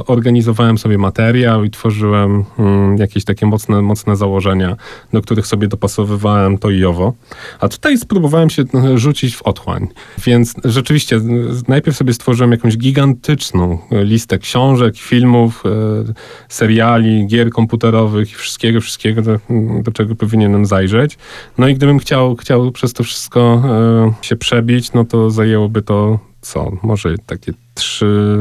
organizowałem 0.07 0.78
sobie 0.78 0.99
materiał 0.99 1.64
i 1.64 1.70
tworzyłem 1.70 2.45
mm, 2.59 2.99
jakieś 2.99 3.24
takie 3.24 3.47
mocne, 3.47 3.82
mocne 3.82 4.16
założenia, 4.16 4.76
do 5.12 5.22
których 5.22 5.47
sobie 5.47 5.68
dopasowywałem 5.68 6.59
to 6.59 6.70
i 6.70 6.85
owo. 6.85 7.12
A 7.61 7.68
tutaj 7.68 7.99
spróbowałem 7.99 8.51
się 8.51 8.64
rzucić 8.95 9.37
w 9.37 9.43
otchłań. 9.43 9.89
Więc 10.24 10.55
rzeczywiście 10.75 11.20
najpierw 11.68 11.97
sobie 11.97 12.12
stworzyłem 12.12 12.53
jakąś 12.53 12.77
gigantyczną 12.77 13.79
listę 13.91 14.39
książek, 14.39 14.97
filmów, 14.97 15.62
e, 15.66 16.12
seriali, 16.49 17.27
gier 17.27 17.51
komputerowych 17.51 18.33
i 18.33 18.35
wszystkiego, 18.35 18.81
wszystkiego, 18.81 19.22
do, 19.22 19.39
do, 19.83 19.93
czego 19.93 20.14
powinienem 20.14 20.66
zajrzeć. 20.66 21.18
No 21.59 21.68
i 21.68 21.75
gdybym 21.75 21.99
chciał, 21.99 22.37
chciał 22.37 22.72
przez 22.72 22.93
to 22.93 23.05
wszystko 23.05 23.62
e, 24.20 24.25
się 24.25 24.37
przebić, 24.37 24.93
no 24.93 25.05
to 25.05 25.31
zajęłoby 25.31 25.83
to 25.83 26.18
co? 26.41 26.72
Może 26.83 27.14
takie 27.27 27.53
trzy 27.75 28.39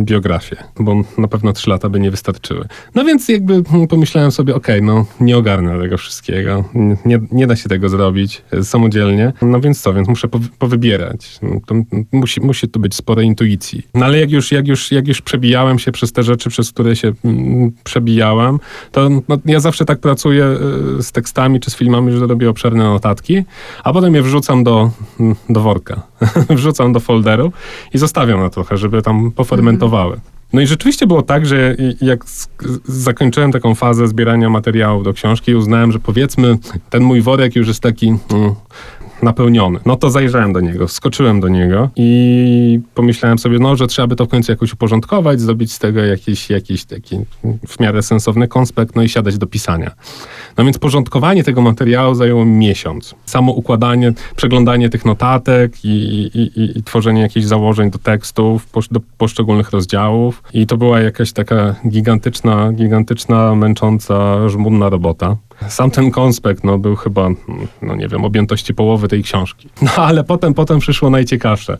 biografie, 0.00 0.56
bo 0.80 1.02
na 1.18 1.28
pewno 1.28 1.52
trzy 1.52 1.70
lata 1.70 1.88
by 1.88 2.00
nie 2.00 2.10
wystarczyły. 2.10 2.68
No 2.94 3.04
więc 3.04 3.28
jakby 3.28 3.62
pomyślałem 3.88 4.30
sobie, 4.30 4.54
okej, 4.54 4.76
okay, 4.76 4.86
no 4.86 5.06
nie 5.20 5.36
ogarnę 5.36 5.78
tego 5.78 5.98
wszystkiego, 5.98 6.64
nie, 7.04 7.20
nie 7.32 7.46
da 7.46 7.56
się 7.56 7.68
tego 7.68 7.88
zrobić 7.88 8.42
samodzielnie, 8.62 9.32
no 9.42 9.60
więc 9.60 9.80
co, 9.80 9.94
więc 9.94 10.08
muszę 10.08 10.28
powybierać. 10.58 11.40
To 11.66 11.74
musi, 12.12 12.40
musi 12.40 12.68
tu 12.68 12.80
być 12.80 12.94
spore 12.94 13.24
intuicji. 13.24 13.86
No 13.94 14.06
ale 14.06 14.18
jak 14.18 14.30
już, 14.30 14.52
jak, 14.52 14.68
już, 14.68 14.92
jak 14.92 15.08
już 15.08 15.22
przebijałem 15.22 15.78
się 15.78 15.92
przez 15.92 16.12
te 16.12 16.22
rzeczy, 16.22 16.50
przez 16.50 16.72
które 16.72 16.96
się 16.96 17.12
przebijałem, 17.84 18.58
to 18.92 19.08
no, 19.28 19.38
ja 19.46 19.60
zawsze 19.60 19.84
tak 19.84 19.98
pracuję 19.98 20.44
y, 20.98 21.02
z 21.02 21.12
tekstami 21.12 21.60
czy 21.60 21.70
z 21.70 21.76
filmami, 21.76 22.12
że 22.12 22.26
robię 22.26 22.50
obszerne 22.50 22.84
notatki, 22.84 23.44
a 23.84 23.92
potem 23.92 24.14
je 24.14 24.22
wrzucam 24.22 24.64
do, 24.64 24.90
do 25.48 25.60
worka, 25.60 26.02
wrzucam 26.56 26.92
do 26.92 27.00
folderu 27.00 27.52
i 27.94 27.98
zostawiam 27.98 28.40
na 28.40 28.50
trochę 28.50 28.75
żeby 28.76 29.02
tam 29.02 29.30
pofermentowały. 29.30 30.20
No 30.52 30.60
i 30.60 30.66
rzeczywiście 30.66 31.06
było 31.06 31.22
tak, 31.22 31.46
że 31.46 31.76
jak 32.00 32.24
zakończyłem 32.84 33.52
taką 33.52 33.74
fazę 33.74 34.08
zbierania 34.08 34.50
materiałów 34.50 35.04
do 35.04 35.12
książki, 35.12 35.54
uznałem, 35.54 35.92
że 35.92 35.98
powiedzmy 35.98 36.58
ten 36.90 37.02
mój 37.02 37.20
worek 37.22 37.56
już 37.56 37.68
jest 37.68 37.80
taki 37.80 38.06
mm, 38.06 38.54
napełniony. 39.22 39.80
No 39.86 39.96
to 39.96 40.10
zajrzałem 40.10 40.52
do 40.52 40.60
niego, 40.60 40.86
wskoczyłem 40.86 41.40
do 41.40 41.48
niego 41.48 41.90
i 41.96 42.80
pomyślałem 42.94 43.38
sobie, 43.38 43.58
no, 43.58 43.76
że 43.76 43.86
trzeba 43.86 44.08
by 44.08 44.16
to 44.16 44.24
w 44.24 44.28
końcu 44.28 44.52
jakoś 44.52 44.72
uporządkować, 44.72 45.40
zrobić 45.40 45.72
z 45.72 45.78
tego 45.78 46.00
jakiś, 46.00 46.50
jakiś 46.50 46.84
taki 46.84 47.18
w 47.68 47.80
miarę 47.80 48.02
sensowny 48.02 48.48
konspekt, 48.48 48.96
no 48.96 49.02
i 49.02 49.08
siadać 49.08 49.38
do 49.38 49.46
pisania. 49.46 49.90
No 50.58 50.64
więc 50.64 50.78
porządkowanie 50.78 51.44
tego 51.44 51.62
materiału 51.62 52.14
zajęło 52.14 52.44
miesiąc. 52.44 53.14
Samo 53.24 53.52
układanie, 53.52 54.12
przeglądanie 54.36 54.88
tych 54.88 55.04
notatek 55.04 55.84
i, 55.84 55.88
i, 55.88 56.60
i, 56.60 56.78
i 56.78 56.82
tworzenie 56.82 57.20
jakichś 57.20 57.46
założeń 57.46 57.90
do 57.90 57.98
tekstów, 57.98 58.66
do 58.90 59.00
poszczególnych 59.18 59.70
rozdziałów. 59.70 60.42
I 60.54 60.66
to 60.66 60.76
była 60.76 61.00
jakaś 61.00 61.32
taka 61.32 61.74
gigantyczna, 61.88 62.72
gigantyczna, 62.72 63.54
męcząca, 63.54 64.48
żmudna 64.48 64.88
robota. 64.88 65.36
Sam 65.68 65.90
ten 65.90 66.10
konspekt 66.10 66.64
no, 66.64 66.78
był 66.78 66.96
chyba, 66.96 67.28
no 67.82 67.96
nie 67.96 68.08
wiem, 68.08 68.24
objętości 68.24 68.74
połowy 68.74 69.08
tej 69.08 69.22
książki. 69.22 69.68
No 69.82 69.90
ale 69.96 70.24
potem, 70.24 70.54
potem 70.54 70.78
przyszło 70.78 71.10
najciekawsze. 71.10 71.78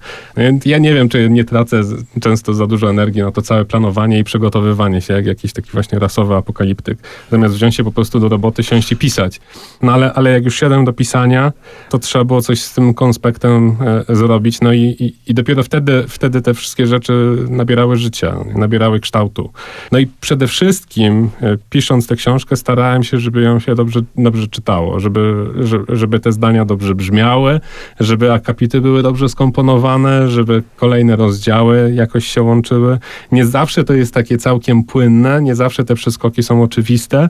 Ja 0.65 0.79
nie 0.79 0.95
wiem, 0.95 1.09
czy 1.09 1.31
nie 1.31 1.45
tracę 1.45 1.83
często 2.21 2.55
za 2.55 2.67
dużo 2.67 2.91
energii 2.91 3.23
na 3.23 3.33
to 3.33 3.43
całe 3.43 3.65
planowanie 3.65 4.19
i 4.19 4.25
przygotowywanie 4.25 5.01
się, 5.01 5.15
jak 5.15 5.27
jakiś 5.27 5.53
taki 5.53 5.71
właśnie 5.71 5.99
rasowy 5.99 6.35
apokaliptyk. 6.35 6.99
Zamiast 7.31 7.55
wziąć 7.55 7.75
się 7.75 7.85
po 7.85 7.93
prostu 7.93 8.21
do 8.21 8.29
roboty, 8.29 8.63
siąść 8.63 8.93
i 8.93 8.97
pisać. 8.97 9.41
No 9.83 9.93
ale, 9.93 10.13
ale 10.13 10.31
jak 10.31 10.45
już 10.45 10.59
siadłem 10.59 10.85
do 10.85 10.93
pisania, 10.93 11.53
to 11.91 11.99
trzeba 11.99 12.25
było 12.25 12.43
coś 12.43 12.61
z 12.61 12.75
tym 12.75 12.95
konspektem 12.95 13.77
e, 14.09 14.17
zrobić. 14.17 14.61
No 14.61 14.73
i, 14.73 14.81
i, 14.81 15.31
i 15.31 15.35
dopiero 15.35 15.63
wtedy, 15.63 16.05
wtedy 16.09 16.43
te 16.43 16.55
wszystkie 16.55 16.87
rzeczy 16.87 17.37
nabierały 17.51 17.97
życia, 17.97 18.37
nabierały 18.55 19.01
kształtu. 19.01 19.51
No 19.93 19.99
i 19.99 20.07
przede 20.21 20.47
wszystkim, 20.47 21.31
e, 21.43 21.57
pisząc 21.71 22.07
tę 22.07 22.17
książkę, 22.17 22.57
starałem 22.57 23.05
się, 23.05 23.19
żeby 23.19 23.43
ją 23.43 23.61
się 23.67 23.75
dobrze, 23.75 24.01
dobrze 24.17 24.49
czytało, 24.49 25.01
żeby, 25.01 25.47
żeby 25.89 26.21
te 26.21 26.33
zdania 26.33 26.65
dobrze 26.65 26.95
brzmiały, 26.95 27.61
żeby 28.01 28.33
akapity 28.33 28.81
były 28.81 29.03
dobrze 29.03 29.29
skomponowane, 29.29 30.29
żeby 30.29 30.63
kolejne 30.77 31.17
rozdziały 31.17 31.93
jakoś 31.95 32.27
się 32.27 32.43
łączyły. 32.43 32.99
Nie 33.33 33.47
zawsze 33.47 33.85
to 33.85 33.95
jest 33.95 34.15
takie 34.15 34.39
całkiem 34.39 34.85
płynne, 34.85 35.43
nie 35.43 35.55
zawsze 35.55 35.85
te 35.85 35.95
przeskoki 35.95 36.43
są 36.43 36.63
oczywiste, 36.63 37.29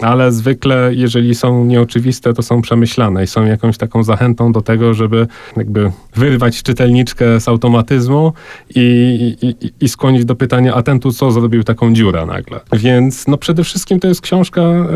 ale 0.00 0.32
zwykle, 0.32 0.90
jeżeli 0.94 1.34
są 1.34 1.64
nieoczywiste, 1.64 2.34
to 2.34 2.42
są 2.42 2.62
przemyślane 2.62 3.24
i 3.24 3.26
są 3.26 3.44
jakąś 3.44 3.78
taką 3.78 4.02
zachętą 4.02 4.52
do 4.52 4.60
tego, 4.60 4.94
żeby 4.94 5.26
jakby 5.56 5.92
wyrwać 6.14 6.62
czytelniczkę 6.62 7.40
z 7.40 7.48
automatyzmu 7.48 8.32
i, 8.74 9.36
i, 9.42 9.84
i 9.84 9.88
skłonić 9.88 10.24
do 10.24 10.36
pytania, 10.36 10.74
a 10.74 10.82
ten 10.82 11.00
tu 11.00 11.12
co 11.12 11.30
zrobił 11.30 11.64
taką 11.64 11.92
dziurę 11.92 12.26
nagle. 12.26 12.60
Więc 12.72 13.26
no 13.28 13.36
przede 13.36 13.64
wszystkim 13.64 14.00
to 14.00 14.08
jest 14.08 14.20
książka 14.20 14.60
e, 14.60 14.86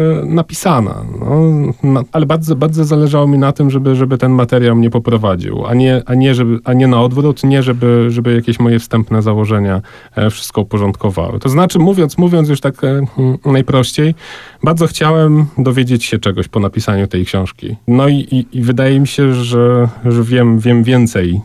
no, 1.82 2.02
ale 2.12 2.26
bardzo, 2.26 2.56
bardzo 2.56 2.84
zależało 2.84 3.26
mi 3.26 3.38
na 3.38 3.52
tym, 3.52 3.70
żeby, 3.70 3.94
żeby 3.94 4.18
ten 4.18 4.32
materiał 4.32 4.76
mnie 4.76 4.90
poprowadził, 4.90 5.66
a 5.66 5.74
nie, 5.74 6.02
a 6.06 6.14
nie, 6.14 6.34
żeby, 6.34 6.58
a 6.64 6.72
nie 6.72 6.86
na 6.86 7.02
odwrót, 7.02 7.44
nie 7.44 7.62
żeby, 7.62 8.06
żeby 8.10 8.34
jakieś 8.34 8.60
moje 8.60 8.78
wstępne 8.78 9.22
założenia 9.22 9.82
e, 10.16 10.30
wszystko 10.30 10.60
uporządkowały. 10.60 11.38
To 11.38 11.48
znaczy, 11.48 11.78
mówiąc, 11.78 12.18
mówiąc 12.18 12.48
już 12.48 12.60
tak 12.60 12.84
e, 12.84 13.06
najprościej, 13.44 14.14
bardzo 14.62 14.86
chciałem 14.86 15.46
dowiedzieć 15.58 16.04
się 16.04 16.18
czegoś 16.18 16.48
po 16.48 16.60
napisaniu 16.60 17.06
tej 17.06 17.24
książki. 17.24 17.76
No 17.88 18.08
i, 18.08 18.14
i, 18.14 18.58
i 18.58 18.62
wydaje 18.62 19.00
mi 19.00 19.06
się, 19.06 19.34
że, 19.34 19.88
że 20.04 20.22
wiem, 20.22 20.58
wiem 20.58 20.82
więcej 20.82 21.40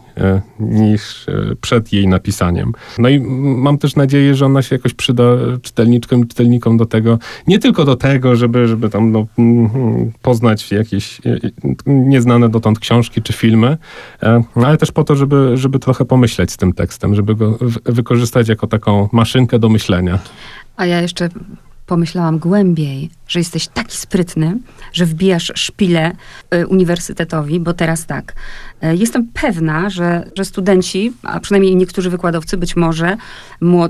niż 0.59 1.25
przed 1.61 1.93
jej 1.93 2.07
napisaniem. 2.07 2.73
No 2.97 3.09
i 3.09 3.19
mam 3.39 3.77
też 3.77 3.95
nadzieję, 3.95 4.35
że 4.35 4.45
ona 4.45 4.61
się 4.61 4.75
jakoś 4.75 4.93
przyda 4.93 5.23
czytelniczkom 5.61 6.23
i 6.23 6.27
czytelnikom 6.27 6.77
do 6.77 6.85
tego, 6.85 7.19
nie 7.47 7.59
tylko 7.59 7.85
do 7.85 7.95
tego, 7.95 8.35
żeby, 8.35 8.67
żeby 8.67 8.89
tam 8.89 9.11
no, 9.11 9.27
mm, 9.37 10.11
poznać 10.21 10.71
jakieś 10.71 11.21
e, 11.25 11.39
nieznane 11.85 12.49
dotąd 12.49 12.79
książki 12.79 13.21
czy 13.21 13.33
filmy, 13.33 13.77
e, 14.23 14.43
ale 14.55 14.77
też 14.77 14.91
po 14.91 15.03
to, 15.03 15.15
żeby, 15.15 15.57
żeby 15.57 15.79
trochę 15.79 16.05
pomyśleć 16.05 16.51
z 16.51 16.57
tym 16.57 16.73
tekstem, 16.73 17.15
żeby 17.15 17.35
go 17.35 17.57
wykorzystać 17.85 18.49
jako 18.49 18.67
taką 18.67 19.09
maszynkę 19.11 19.59
do 19.59 19.69
myślenia. 19.69 20.19
A 20.77 20.85
ja 20.85 21.01
jeszcze 21.01 21.29
pomyślałam 21.85 22.39
głębiej, 22.39 23.09
że 23.29 23.39
jesteś 23.39 23.67
taki 23.67 23.97
sprytny, 23.97 24.57
że 24.93 25.05
wbijasz 25.05 25.51
szpilę 25.55 26.11
y, 26.55 26.67
uniwersytetowi, 26.67 27.59
bo 27.59 27.73
teraz 27.73 28.05
tak. 28.05 28.33
Y, 28.83 28.95
jestem 28.95 29.27
pewna, 29.33 29.89
że, 29.89 30.31
że 30.37 30.45
studenci, 30.45 31.13
a 31.23 31.39
przynajmniej 31.39 31.75
niektórzy 31.75 32.09
wykładowcy, 32.09 32.57
być 32.57 32.75
może 32.75 33.17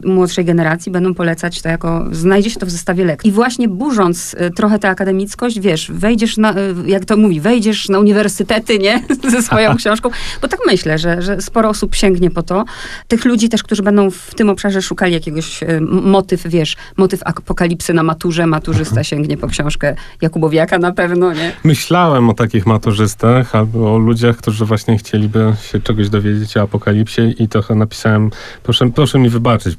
młodszej 0.05 0.45
generacji, 0.45 0.91
będą 0.91 1.13
polecać 1.13 1.61
to 1.61 1.69
jako, 1.69 2.05
znajdzie 2.11 2.49
się 2.49 2.59
to 2.59 2.65
w 2.65 2.69
zestawie 2.69 3.05
lekcji. 3.05 3.29
I 3.29 3.33
właśnie 3.33 3.67
burząc 3.67 4.33
y, 4.33 4.51
trochę 4.51 4.79
tę 4.79 4.89
akademickość, 4.89 5.59
wiesz, 5.59 5.91
wejdziesz 5.91 6.37
na, 6.37 6.55
jak 6.85 7.05
to 7.05 7.17
mówi, 7.17 7.41
wejdziesz 7.41 7.89
na 7.89 7.99
uniwersytety, 7.99 8.79
nie? 8.79 9.03
Ze 9.31 9.41
swoją 9.41 9.75
książką. 9.75 10.09
Bo 10.41 10.47
tak 10.47 10.59
myślę, 10.65 10.97
że, 10.97 11.21
że 11.21 11.41
sporo 11.41 11.69
osób 11.69 11.95
sięgnie 11.95 12.31
po 12.31 12.43
to. 12.43 12.65
Tych 13.07 13.25
ludzi 13.25 13.49
też, 13.49 13.63
którzy 13.63 13.83
będą 13.83 14.11
w 14.11 14.35
tym 14.35 14.49
obszarze 14.49 14.81
szukali 14.81 15.13
jakiegoś 15.13 15.59
motyw, 15.89 16.47
wiesz, 16.47 16.75
motyw 16.97 17.19
apokalipsy 17.23 17.93
na 17.93 18.03
maturze, 18.03 18.47
maturzysta 18.47 19.03
sięgnie 19.03 19.28
sięgnie 19.29 19.41
po 19.41 19.47
książkę 19.47 19.95
Jakubowiaka 20.21 20.77
na 20.77 20.91
pewno, 20.91 21.33
nie? 21.33 21.51
Myślałem 21.63 22.29
o 22.29 22.33
takich 22.33 22.65
maturzystach 22.65 23.55
albo 23.55 23.95
o 23.95 23.97
ludziach, 23.97 24.37
którzy 24.37 24.65
właśnie 24.65 24.97
chcieliby 24.97 25.53
się 25.71 25.79
czegoś 25.79 26.09
dowiedzieć 26.09 26.57
o 26.57 26.61
apokalipsie 26.61 27.21
i 27.39 27.47
trochę 27.47 27.75
napisałem, 27.75 28.29
proszę, 28.63 28.89
proszę 28.95 29.19
mi 29.19 29.29
wybaczyć, 29.29 29.77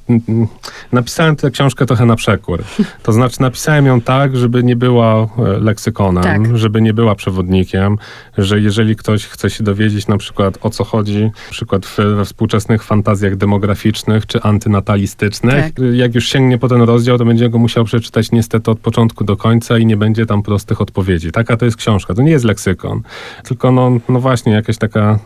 napisałem 0.92 1.36
tę 1.36 1.50
książkę 1.50 1.86
trochę 1.86 2.06
na 2.06 2.16
przekór. 2.16 2.62
To 3.02 3.12
znaczy 3.12 3.40
napisałem 3.40 3.86
ją 3.86 4.00
tak, 4.00 4.36
żeby 4.36 4.62
nie 4.62 4.76
była 4.76 5.22
e, 5.22 5.28
leksykonem, 5.60 6.22
tak. 6.22 6.56
żeby 6.56 6.82
nie 6.82 6.94
była 6.94 7.14
przewodnikiem, 7.14 7.98
że 8.38 8.60
jeżeli 8.60 8.96
ktoś 8.96 9.26
chce 9.26 9.50
się 9.50 9.64
dowiedzieć 9.64 10.08
na 10.08 10.18
przykład 10.18 10.58
o 10.62 10.70
co 10.70 10.84
chodzi, 10.84 11.24
na 11.24 11.50
przykład 11.50 11.86
we 12.16 12.24
współczesnych 12.24 12.82
fantazjach 12.82 13.36
demograficznych 13.36 14.26
czy 14.26 14.42
antynatalistycznych, 14.42 15.64
tak. 15.64 15.84
jak 15.92 16.14
już 16.14 16.28
sięgnie 16.28 16.58
po 16.58 16.68
ten 16.68 16.82
rozdział, 16.82 17.18
to 17.18 17.24
będzie 17.24 17.48
go 17.48 17.58
musiał 17.58 17.84
przeczytać 17.84 18.32
niestety 18.32 18.70
od 18.70 18.78
początku 18.78 19.24
do 19.24 19.39
końca 19.40 19.78
i 19.78 19.86
nie 19.86 19.96
będzie 19.96 20.26
tam 20.26 20.42
prostych 20.42 20.80
odpowiedzi. 20.80 21.32
Taka 21.32 21.56
to 21.56 21.64
jest 21.64 21.76
książka, 21.76 22.14
to 22.14 22.22
nie 22.22 22.30
jest 22.30 22.44
leksykon, 22.44 23.02
tylko 23.44 23.72
no, 23.72 23.90
no 24.08 24.20
właśnie 24.20 24.52
jakaś 24.52 24.78
taka 24.78 25.18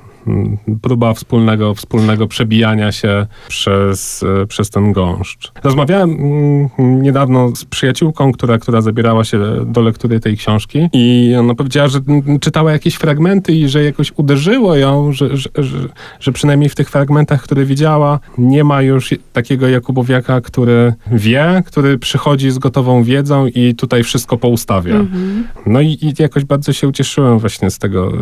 próba 0.82 1.14
wspólnego, 1.14 1.74
wspólnego 1.74 2.26
przebijania 2.26 2.92
się 2.92 3.26
przez, 3.48 4.22
e, 4.42 4.46
przez 4.46 4.70
ten 4.70 4.92
gąszcz. 4.92 5.52
Rozmawiałem 5.64 6.10
mm, 6.10 7.02
niedawno 7.02 7.56
z 7.56 7.64
przyjaciółką, 7.64 8.32
która, 8.32 8.58
która 8.58 8.80
zabierała 8.80 9.24
się 9.24 9.40
do 9.66 9.80
lektury 9.80 10.20
tej 10.20 10.36
książki 10.36 10.88
i 10.92 11.34
ona 11.38 11.54
powiedziała, 11.54 11.88
że 11.88 12.00
czytała 12.40 12.72
jakieś 12.72 12.94
fragmenty 12.94 13.52
i 13.52 13.68
że 13.68 13.84
jakoś 13.84 14.12
uderzyło 14.16 14.76
ją, 14.76 15.12
że, 15.12 15.36
że, 15.36 15.48
że, 15.58 15.78
że 16.20 16.32
przynajmniej 16.32 16.68
w 16.68 16.74
tych 16.74 16.90
fragmentach, 16.90 17.42
które 17.42 17.64
widziała, 17.64 18.20
nie 18.38 18.64
ma 18.64 18.82
już 18.82 19.14
takiego 19.32 19.68
Jakubowiaka, 19.68 20.40
który 20.40 20.94
wie, 21.12 21.62
który 21.66 21.98
przychodzi 21.98 22.50
z 22.50 22.58
gotową 22.58 23.02
wiedzą 23.02 23.46
i 23.46 23.74
tutaj 23.74 24.02
wszystko 24.02 24.36
poustawia. 24.36 24.94
Mhm. 24.94 25.46
No 25.66 25.80
i, 25.80 25.98
i 26.02 26.12
jakoś 26.18 26.44
bardzo 26.44 26.72
się 26.72 26.88
ucieszyłem 26.88 27.38
właśnie 27.38 27.70
z 27.70 27.78
tego, 27.78 28.12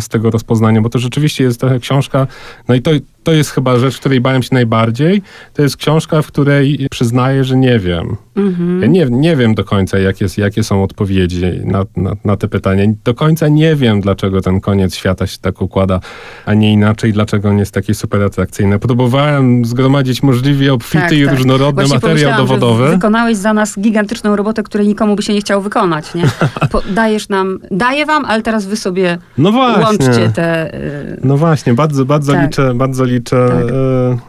z 0.00 0.08
tego 0.08 0.30
rozpoznania, 0.30 0.80
bo 0.80 0.88
to 0.88 0.98
rzeczywiście 1.00 1.44
jest 1.44 1.60
trochę 1.60 1.80
książka, 1.80 2.26
no 2.68 2.74
i 2.74 2.82
to, 2.82 2.90
to 3.30 3.34
jest 3.34 3.50
chyba 3.50 3.78
rzecz, 3.78 3.98
której 3.98 4.20
bałem 4.20 4.42
się 4.42 4.48
najbardziej. 4.52 5.22
To 5.54 5.62
jest 5.62 5.76
książka, 5.76 6.22
w 6.22 6.26
której 6.26 6.86
przyznaję, 6.90 7.44
że 7.44 7.56
nie 7.56 7.78
wiem. 7.78 8.16
Mhm. 8.36 8.82
Ja 8.82 8.86
nie, 8.86 9.06
nie 9.10 9.36
wiem 9.36 9.54
do 9.54 9.64
końca, 9.64 9.98
jakie, 9.98 10.26
jakie 10.36 10.62
są 10.62 10.82
odpowiedzi 10.82 11.42
na, 11.64 11.84
na, 11.96 12.12
na, 12.24 12.36
te 12.36 12.48
pytania. 12.48 12.84
Do 13.04 13.14
końca 13.14 13.48
nie 13.48 13.76
wiem, 13.76 14.00
dlaczego 14.00 14.40
ten 14.40 14.60
koniec 14.60 14.94
świata 14.94 15.26
się 15.26 15.38
tak 15.38 15.62
układa, 15.62 16.00
a 16.46 16.54
nie 16.54 16.72
inaczej, 16.72 17.12
dlaczego 17.12 17.48
on 17.48 17.58
jest 17.58 17.74
taki 17.74 17.94
super 17.94 18.22
atrakcyjny. 18.22 18.78
Próbowałem 18.78 19.64
zgromadzić 19.64 20.22
możliwie 20.22 20.72
obfity 20.72 21.04
tak, 21.04 21.12
i 21.12 21.24
tak. 21.24 21.34
różnorodny 21.34 21.84
Właśnie 21.84 21.94
materiał 21.94 22.36
dowodowy. 22.36 22.90
wykonałeś 22.90 23.36
za 23.36 23.52
nas 23.52 23.78
gigantyczną 23.80 24.36
robotę, 24.36 24.62
której 24.62 24.88
nikomu 24.88 25.16
by 25.16 25.22
się 25.22 25.34
nie 25.34 25.40
chciało 25.40 25.62
wykonać. 25.62 26.14
Nie? 26.14 26.24
dajesz 26.94 27.28
nam, 27.28 27.58
daję 27.70 28.06
wam, 28.06 28.24
ale 28.24 28.42
teraz 28.42 28.66
wy 28.66 28.76
sobie 28.76 29.18
no 29.38 29.50
łączcie 29.50 30.30
te... 30.34 30.74
Y, 30.74 31.20
no 31.24 31.36
właśnie, 31.36 31.74
bardzo, 31.74 32.04
bardzo 32.04 32.32
tak. 32.32 32.46
liczę, 32.46 32.74
bardzo 32.74 33.04
liczę 33.04 33.19
tak. 33.24 33.64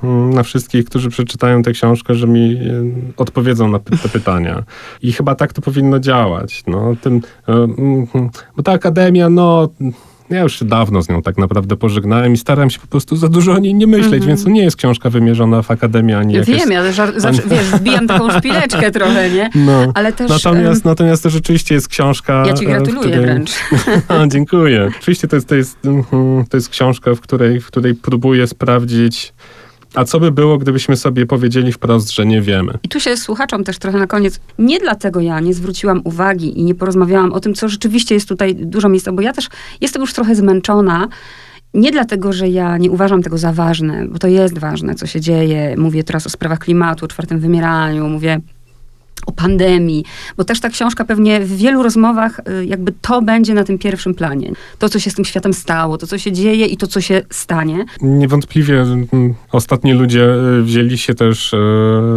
E, 0.04 0.08
na 0.36 0.44
wszystkich, 0.44 0.86
którzy 0.86 1.10
przeczytają 1.10 1.64
tę 1.64 1.72
książkę, 1.72 2.16
że 2.16 2.28
mi 2.28 2.54
e, 2.54 2.84
odpowiedzą 3.18 3.68
na 3.68 3.80
te 3.80 4.10
pytania. 4.10 4.64
I 5.02 5.14
chyba 5.14 5.36
tak 5.36 5.54
to 5.54 5.62
powinno 5.62 6.00
działać. 6.00 6.64
No, 6.68 6.96
tym, 7.02 7.22
e, 7.48 7.54
mm, 7.54 8.08
bo 8.58 8.64
ta 8.64 8.72
akademia, 8.72 9.30
no 9.30 9.70
ja 10.32 10.42
już 10.42 10.60
się 10.60 10.66
dawno 10.66 11.02
z 11.02 11.10
nią 11.10 11.22
tak 11.22 11.38
naprawdę 11.38 11.78
pożegnałem 11.78 12.34
i 12.34 12.38
staram 12.38 12.70
się 12.70 12.80
po 12.80 12.88
prostu 12.88 13.16
za 13.16 13.28
dużo 13.28 13.52
o 13.52 13.60
niej 13.60 13.74
nie 13.74 13.88
myśleć, 13.88 14.14
mm 14.14 14.22
-hmm. 14.22 14.28
więc 14.28 14.44
to 14.44 14.50
nie 14.50 14.64
jest 14.64 14.78
książka 14.78 15.10
wymierzona 15.10 15.62
w 15.62 15.72
Akademię, 15.72 16.18
ani 16.18 16.34
ja 16.34 16.44
Wiem, 16.44 16.72
ja 16.72 16.92
żar, 16.92 17.14
wiesz, 17.48 17.66
wbijam 17.66 18.08
taką 18.08 18.32
szpileczkę 18.32 18.92
trochę, 19.02 19.30
nie? 19.30 19.50
No. 19.56 19.92
Ale 19.94 20.14
też... 20.14 20.30
Natomiast, 20.30 20.86
um... 20.86 20.92
natomiast 20.92 21.24
to 21.24 21.30
rzeczywiście 21.30 21.76
jest 21.76 21.88
książka... 21.88 22.44
Ja 22.48 22.54
ci 22.54 22.66
gratuluję 22.66 23.10
której... 23.10 23.22
wręcz. 23.22 23.52
dziękuję. 24.34 24.90
Oczywiście 25.00 25.28
to 25.28 25.36
jest, 25.36 25.48
to, 25.48 25.56
jest, 25.56 25.86
mhm, 25.86 26.46
to 26.50 26.58
jest 26.58 26.70
książka, 26.70 27.16
w 27.16 27.22
której, 27.22 27.62
w 27.62 27.68
której 27.68 27.96
próbuję 27.96 28.48
sprawdzić 28.48 29.34
a 29.96 30.06
co 30.06 30.20
by 30.20 30.32
było, 30.32 30.58
gdybyśmy 30.58 30.98
sobie 30.98 31.26
powiedzieli 31.26 31.72
wprost, 31.72 32.12
że 32.12 32.26
nie 32.26 32.42
wiemy? 32.42 32.74
I 32.84 32.90
tu 32.90 33.00
się 33.00 33.18
słuchaczom 33.18 33.64
też 33.64 33.80
trochę 33.80 33.98
na 33.98 34.08
koniec. 34.08 34.40
Nie 34.60 34.80
dlatego 34.80 35.20
ja 35.20 35.40
nie 35.40 35.54
zwróciłam 35.54 36.02
uwagi 36.04 36.60
i 36.60 36.64
nie 36.64 36.76
porozmawiałam 36.76 37.34
o 37.34 37.40
tym, 37.40 37.54
co 37.54 37.70
rzeczywiście 37.70 38.16
jest 38.16 38.30
tutaj 38.30 38.56
dużo 38.56 38.90
miejsca, 38.90 39.12
bo 39.12 39.22
ja 39.22 39.34
też 39.34 39.50
jestem 39.82 40.02
już 40.02 40.14
trochę 40.14 40.36
zmęczona. 40.36 41.08
Nie 41.74 41.92
dlatego, 41.92 42.34
że 42.34 42.50
ja 42.50 42.78
nie 42.78 42.92
uważam 42.92 43.24
tego 43.24 43.38
za 43.38 43.54
ważne, 43.54 44.08
bo 44.08 44.20
to 44.20 44.28
jest 44.28 44.58
ważne, 44.58 44.96
co 44.96 45.08
się 45.08 45.22
dzieje. 45.22 45.76
Mówię 45.78 46.04
teraz 46.04 46.28
o 46.28 46.30
sprawach 46.30 46.60
klimatu, 46.60 47.08
czwartym 47.08 47.40
wymieraniu, 47.40 48.10
mówię 48.10 48.40
o 49.26 49.32
pandemii, 49.32 50.06
bo 50.38 50.44
też 50.44 50.60
ta 50.60 50.70
książka 50.70 51.06
pewnie 51.06 51.40
w 51.40 51.58
wielu 51.58 51.84
rozmowach 51.84 52.40
y, 52.40 52.66
jakby 52.66 52.94
to 53.02 53.22
będzie 53.22 53.54
na 53.54 53.64
tym 53.64 53.78
pierwszym 53.78 54.14
planie. 54.14 54.52
To, 54.80 54.90
co 54.90 55.00
się 55.00 55.12
z 55.12 55.14
tym 55.14 55.26
światem 55.26 55.54
stało, 55.54 55.98
to, 55.98 56.08
co 56.08 56.18
się 56.18 56.32
dzieje 56.32 56.66
i 56.66 56.78
to, 56.78 56.88
co 56.88 57.02
się 57.02 57.22
stanie. 57.30 57.86
Niewątpliwie 58.02 58.82
mm, 58.82 59.08
ostatni 59.52 59.94
ludzie 59.94 60.26
y, 60.60 60.64
wzięli 60.64 60.98
się 60.98 61.14
też 61.16 61.54
y, 61.54 61.58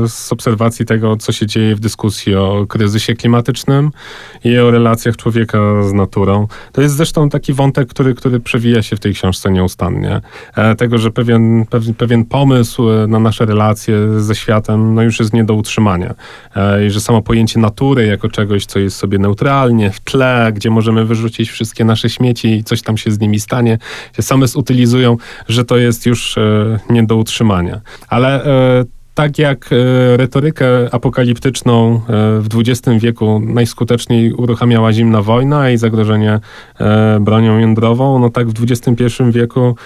z 0.09 0.33
obserwacji 0.33 0.87
tego, 0.87 1.17
co 1.17 1.33
się 1.33 1.47
dzieje 1.47 1.77
w 1.77 1.81
dyskusji 1.81 2.35
o 2.35 2.67
kryzysie 2.69 3.15
klimatycznym 3.15 3.91
i 4.45 4.59
o 4.59 4.71
relacjach 4.71 5.17
człowieka 5.17 5.59
z 5.83 5.93
naturą. 5.93 6.49
To 6.73 6.83
jest 6.83 6.97
zresztą 6.97 7.29
taki 7.29 7.53
wątek, 7.53 7.89
który, 7.89 8.15
który 8.15 8.41
przewija 8.41 8.83
się 8.83 8.97
w 8.97 9.01
tej 9.01 9.15
książce 9.15 9.51
nieustannie. 9.51 10.21
E, 10.57 10.75
tego, 10.75 10.99
że 10.99 11.11
pewien, 11.11 11.67
pewien 11.99 12.25
pomysł 12.25 12.83
na 13.09 13.19
nasze 13.19 13.47
relacje 13.47 14.21
ze 14.21 14.35
światem 14.35 14.95
no 14.95 15.03
już 15.03 15.21
jest 15.21 15.33
nie 15.33 15.45
do 15.45 15.55
utrzymania 15.55 16.15
e, 16.57 16.85
że 16.95 17.01
samo 17.01 17.23
pojęcie 17.23 17.61
natury 17.61 18.07
jako 18.07 18.29
czegoś, 18.29 18.67
co 18.67 18.79
jest 18.79 18.97
sobie 18.97 19.19
neutralnie, 19.19 19.91
w 19.91 20.01
tle, 20.01 20.53
gdzie 20.55 20.71
możemy 20.71 21.05
wyrzucić 21.05 21.51
wszystkie 21.51 21.85
nasze 21.85 22.11
śmieci 22.11 22.49
i 22.49 22.65
coś 22.65 22.83
tam 22.83 22.97
się 22.97 23.11
z 23.11 23.21
nimi 23.21 23.41
stanie, 23.41 23.79
się 24.17 24.23
same 24.23 24.49
zutylizują, 24.49 25.17
że 25.49 25.65
to 25.65 25.77
jest 25.77 26.07
już 26.07 26.39
e, 26.39 26.79
nie 26.91 27.03
do 27.03 27.17
utrzymania. 27.17 27.81
Ale 28.09 28.45
e, 28.45 28.85
tak 29.15 29.39
jak 29.39 29.71
e, 29.73 30.17
retorykę 30.17 30.95
apokaliptyczną 30.95 31.95
e, 31.95 32.01
w 32.41 32.49
XX 32.55 33.03
wieku 33.03 33.41
najskuteczniej 33.45 34.33
uruchamiała 34.33 34.93
zimna 34.93 35.23
wojna 35.23 35.71
i 35.71 35.77
zagrożenie 35.77 36.41
e, 36.81 37.21
bronią 37.21 37.59
jądrową, 37.59 38.19
no 38.19 38.31
tak 38.31 38.49
w 38.49 38.62
XXI 38.62 39.05
wieku 39.31 39.77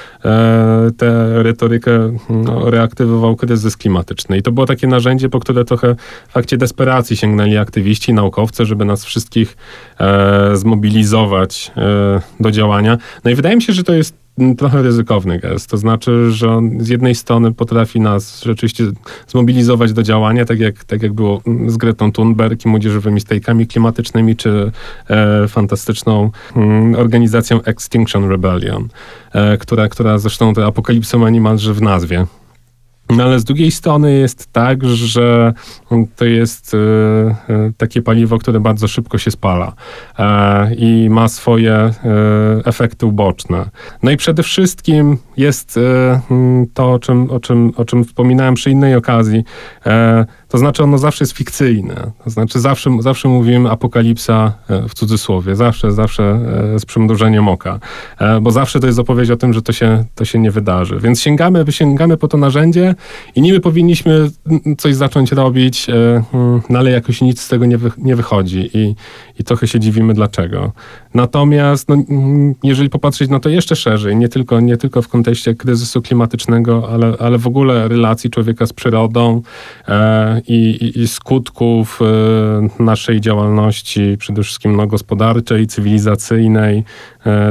tę 0.97 1.43
retorykę 1.43 2.17
no, 2.31 2.71
reaktywował 2.71 3.37
kryzys 3.37 3.77
klimatyczny. 3.77 4.39
I 4.39 4.43
to 4.43 4.53
było 4.53 4.67
takie 4.67 4.87
narzędzie, 4.87 5.29
po 5.29 5.41
które 5.41 5.65
trochę 5.65 5.95
w 6.29 6.33
fakcie 6.33 6.57
desperacji 6.57 7.17
sięgnęli 7.17 7.57
aktywiści, 7.57 8.15
naukowcy, 8.15 8.67
żeby 8.67 8.85
nas 8.85 9.05
wszystkich 9.05 9.57
zmobilizować 10.55 11.73
do 12.41 12.51
działania. 12.51 12.99
No 13.25 13.31
i 13.31 13.35
wydaje 13.35 13.57
mi 13.57 13.63
się, 13.63 13.73
że 13.73 13.85
to 13.85 13.93
jest 13.93 14.15
trochę 14.59 14.83
ryzykowny 14.83 15.39
gest. 15.39 15.71
To 15.71 15.77
znaczy, 15.77 16.31
że 16.31 16.51
on 16.51 16.81
z 16.81 16.89
jednej 16.89 17.15
strony 17.15 17.53
potrafi 17.55 18.01
nas 18.01 18.43
rzeczywiście 18.43 18.85
zmobilizować 19.27 19.93
do 19.93 20.03
działania, 20.03 20.45
tak 20.45 20.61
jak, 20.61 20.85
tak 20.85 21.03
jak 21.03 21.13
było 21.13 21.43
z 21.67 21.77
Gretą 21.77 22.13
Thunberg 22.13 22.65
i 22.65 22.69
młodzieżowymi 22.69 23.21
stajkami 23.21 23.67
klimatycznymi, 23.67 24.37
czy 24.37 24.73
e, 25.11 25.49
fantastyczną 25.49 26.31
mm, 26.57 26.95
organizacją 26.95 27.63
Extinction 27.63 28.29
Rebellion, 28.29 28.89
e, 29.33 29.57
która, 29.57 29.89
która 29.89 30.19
zresztą 30.19 30.55
tę 30.55 30.67
apokalipsę 30.67 31.19
ma 31.19 31.31
niemalże 31.31 31.75
w 31.75 31.83
nazwie. 31.83 32.27
No 33.11 33.25
ale 33.25 33.41
z 33.41 33.45
drugiej 33.45 33.71
strony 33.71 34.13
jest 34.13 34.53
tak, 34.53 34.85
że 34.85 35.53
to 36.17 36.25
jest 36.25 36.75
e, 36.75 36.79
e, 36.79 37.73
takie 37.77 38.03
paliwo, 38.03 38.39
które 38.39 38.61
bardzo 38.61 38.89
szybko 38.89 39.19
się 39.19 39.31
spala 39.31 39.73
e, 40.19 40.75
i 40.75 41.11
ma 41.11 41.29
swoje 41.29 41.91
efekty 42.65 43.07
uboczne. 43.07 43.71
No 44.03 44.11
i 44.11 44.17
przede 44.17 44.43
wszystkim 44.43 45.19
jest 45.37 45.79
to, 46.75 46.93
o 46.93 46.99
czym, 46.99 47.31
o 47.31 47.41
czym, 47.41 47.73
o 47.77 47.85
czym 47.85 48.05
wspominałem 48.05 48.55
przy 48.55 48.71
innej 48.71 48.95
okazji, 48.95 49.45
to 50.49 50.59
znaczy 50.59 50.83
ono 50.83 50.99
zawsze 50.99 51.25
jest 51.25 51.33
fikcyjne. 51.33 52.11
To 52.25 52.31
znaczy 52.31 52.61
zawsze, 52.61 52.91
zawsze 53.01 53.29
mówimy 53.29 53.71
apokalipsa 53.71 54.53
e, 54.69 54.89
w 54.89 54.95
cudzysłowie. 54.95 55.57
Zawsze, 55.57 55.93
zawsze 55.93 56.41
e, 56.75 56.79
z 56.79 56.87
przymrużeniem 56.87 57.49
oka. 57.49 57.79
E, 58.19 58.41
bo 58.41 58.51
zawsze 58.51 58.81
to 58.81 58.87
jest 58.87 58.99
opowieść 58.99 59.31
o 59.31 59.37
tym, 59.37 59.53
że 59.53 59.63
to 59.63 59.73
się, 59.73 60.05
to 60.15 60.25
się 60.25 60.39
nie 60.39 60.51
wydarzy. 60.51 60.99
Więc 61.01 61.21
sięgamy, 61.21 61.65
sięgamy 61.71 62.17
po 62.17 62.29
to 62.29 62.39
narzędzie 62.39 62.95
i 63.35 63.43
niby 63.43 63.61
powinniśmy 63.61 64.31
coś 64.79 64.95
zacząć 64.95 65.33
robić, 65.33 65.87
mm, 65.91 66.63
no 66.71 66.79
ale 66.79 66.91
jakoś 66.91 67.21
nic 67.21 67.41
z 67.41 67.49
tego 67.49 67.67
nie, 67.67 67.79
wy, 67.79 67.91
nie 67.99 68.17
wychodzi. 68.17 68.71
I, 68.75 68.95
I 69.39 69.45
trochę 69.45 69.69
się 69.69 69.81
dziwimy 69.81 70.15
dlaczego. 70.15 70.73
Natomiast 71.15 71.89
no, 71.89 71.95
mm, 71.95 72.55
jeżeli 72.63 72.91
popatrzeć 72.91 73.31
na 73.31 73.41
to 73.41 73.49
jeszcze 73.49 73.77
szerzej, 73.77 74.17
nie 74.17 74.29
tylko, 74.29 74.61
nie 74.61 74.77
tylko 74.77 75.03
w 75.03 75.09
kontekście 75.09 75.55
kryzysu 75.55 76.03
klimatycznego, 76.03 76.89
ale, 76.93 77.15
ale 77.19 77.39
w 77.39 77.47
ogóle 77.47 77.89
relacji 77.89 78.31
człowieka 78.31 78.67
z 78.67 78.73
przyrodą, 78.73 79.43
i, 80.49 80.93
i, 81.01 81.09
skutków 81.09 82.01
naszej 82.79 83.21
działalności, 83.21 84.17
przede 84.19 84.43
wszystkim 84.43 84.77
no, 84.77 84.87
gospodarczej, 84.87 85.67
cywilizacyjnej, 85.67 86.85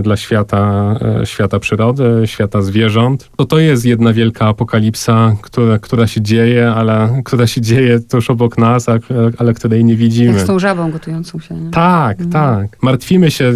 dla 0.03 0.17
świata, 0.17 0.95
świata 1.23 1.59
przyrody, 1.59 2.21
świata 2.25 2.61
zwierząt. 2.61 3.29
To 3.35 3.45
to 3.45 3.59
jest 3.59 3.85
jedna 3.85 4.13
wielka 4.13 4.47
apokalipsa, 4.47 5.35
która, 5.41 5.79
która 5.79 6.07
się 6.07 6.21
dzieje, 6.21 6.71
ale 6.71 7.21
która 7.25 7.47
się 7.47 7.61
dzieje 7.61 7.99
tuż 7.99 8.29
obok 8.29 8.57
nas, 8.57 8.85
ale 9.37 9.53
której 9.53 9.85
nie 9.85 9.95
widzimy. 9.95 10.33
Jak 10.33 10.41
z 10.41 10.45
tą 10.45 10.59
żabą 10.59 10.91
gotującą 10.91 11.39
się. 11.39 11.55
Nie? 11.55 11.71
Tak, 11.71 12.21
mhm. 12.21 12.31
tak. 12.31 12.83
Martwimy 12.83 13.31
się, 13.31 13.53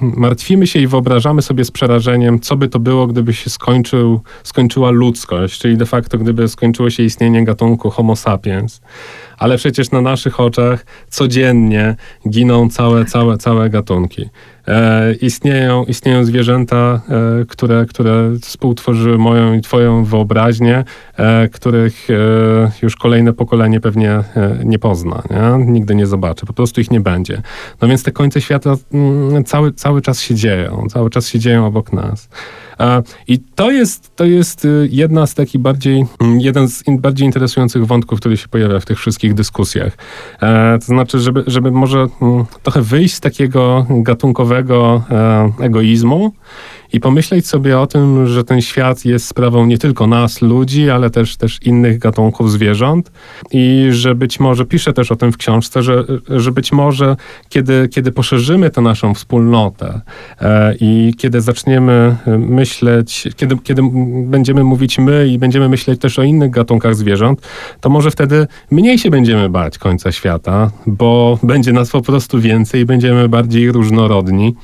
martwimy 0.00 0.66
się 0.66 0.78
i 0.78 0.86
wyobrażamy 0.86 1.42
sobie 1.42 1.64
z 1.64 1.70
przerażeniem, 1.70 2.40
co 2.40 2.56
by 2.56 2.68
to 2.68 2.78
było, 2.78 3.06
gdyby 3.06 3.32
się 3.34 3.50
skończył, 3.50 4.20
skończyła 4.44 4.90
ludzkość, 4.90 5.60
czyli 5.60 5.76
de 5.76 5.86
facto 5.86 6.18
gdyby 6.18 6.48
skończyło 6.48 6.90
się 6.90 7.02
istnienie 7.02 7.44
gatunku 7.44 7.90
Homo 7.90 8.09
sapiens 8.16 8.80
ale 9.40 9.56
przecież 9.56 9.90
na 9.90 10.00
naszych 10.00 10.40
oczach 10.40 10.86
codziennie 11.08 11.96
giną 12.28 12.68
całe, 12.68 13.04
całe, 13.04 13.38
całe 13.38 13.70
gatunki. 13.70 14.28
E, 14.68 15.12
istnieją, 15.14 15.84
istnieją 15.84 16.24
zwierzęta, 16.24 17.00
e, 17.40 17.44
które, 17.44 17.86
które 17.86 18.30
współtworzyły 18.42 19.18
moją 19.18 19.54
i 19.54 19.60
twoją 19.60 20.04
wyobraźnię, 20.04 20.84
e, 21.16 21.48
których 21.48 22.08
e, 22.10 22.14
już 22.82 22.96
kolejne 22.96 23.32
pokolenie 23.32 23.80
pewnie 23.80 24.10
e, 24.10 24.24
nie 24.64 24.78
pozna, 24.78 25.22
nie? 25.30 25.72
nigdy 25.72 25.94
nie 25.94 26.06
zobaczy, 26.06 26.46
po 26.46 26.52
prostu 26.52 26.80
ich 26.80 26.90
nie 26.90 27.00
będzie. 27.00 27.42
No 27.82 27.88
więc 27.88 28.02
te 28.02 28.12
końce 28.12 28.40
świata 28.40 28.76
mm, 28.92 29.44
cały, 29.44 29.72
cały 29.72 30.02
czas 30.02 30.20
się 30.20 30.34
dzieją, 30.34 30.86
cały 30.90 31.10
czas 31.10 31.28
się 31.28 31.38
dzieją 31.38 31.66
obok 31.66 31.92
nas. 31.92 32.28
I 33.28 33.38
to 33.38 33.70
jest, 33.70 34.16
to 34.16 34.24
jest 34.24 34.64
y, 34.64 34.88
jedna 34.90 35.26
z 35.26 35.34
takich 35.34 35.60
bardziej, 35.60 36.04
mm, 36.20 36.40
jeden 36.40 36.68
z 36.68 36.82
bardziej 36.98 37.26
interesujących 37.26 37.86
wątków, 37.86 38.20
który 38.20 38.36
się 38.36 38.48
pojawia 38.48 38.80
w 38.80 38.86
tych 38.86 38.98
wszystkich 38.98 39.34
dyskusjach. 39.34 39.96
E, 40.42 40.78
to 40.78 40.84
znaczy, 40.84 41.18
żeby, 41.18 41.44
żeby 41.46 41.70
może 41.70 42.06
mm, 42.22 42.44
trochę 42.62 42.82
wyjść 42.82 43.14
z 43.14 43.20
takiego 43.20 43.86
gatunkowego 43.90 45.02
e, 45.10 45.64
egoizmu 45.64 46.32
i 46.92 47.00
pomyśleć 47.00 47.46
sobie 47.46 47.78
o 47.78 47.86
tym, 47.86 48.26
że 48.26 48.44
ten 48.44 48.60
świat 48.60 49.04
jest 49.04 49.26
sprawą 49.26 49.66
nie 49.66 49.78
tylko 49.78 50.06
nas, 50.06 50.42
ludzi, 50.42 50.90
ale 50.90 51.10
też, 51.10 51.36
też 51.36 51.58
innych 51.62 51.98
gatunków 51.98 52.52
zwierząt. 52.52 53.12
I 53.52 53.86
że 53.90 54.14
być 54.14 54.40
może, 54.40 54.64
piszę 54.64 54.92
też 54.92 55.12
o 55.12 55.16
tym 55.16 55.32
w 55.32 55.36
książce, 55.36 55.82
że, 55.82 56.04
że 56.28 56.52
być 56.52 56.72
może 56.72 57.16
kiedy, 57.48 57.88
kiedy 57.88 58.12
poszerzymy 58.12 58.70
tę 58.70 58.80
naszą 58.80 59.14
wspólnotę 59.14 60.00
e, 60.40 60.74
i 60.80 61.14
kiedy 61.18 61.40
zaczniemy 61.40 62.16
myśleć, 62.38 63.28
kiedy, 63.36 63.56
kiedy 63.62 63.82
będziemy 64.24 64.64
mówić 64.64 64.98
my 64.98 65.28
i 65.28 65.38
będziemy 65.38 65.68
myśleć 65.68 66.00
też 66.00 66.18
o 66.18 66.22
innych 66.22 66.50
gatunkach 66.50 66.94
zwierząt, 66.94 67.40
to 67.80 67.90
może 67.90 68.10
wtedy 68.10 68.46
mniej 68.70 68.98
się 68.98 69.10
będziemy 69.10 69.48
bać 69.48 69.78
końca 69.78 70.12
świata, 70.12 70.70
bo 70.86 71.38
będzie 71.42 71.72
nas 71.72 71.90
po 71.90 72.02
prostu 72.02 72.40
więcej 72.40 72.84
będziemy 72.84 73.28
bardziej 73.28 73.72
różnorodni 73.72 74.54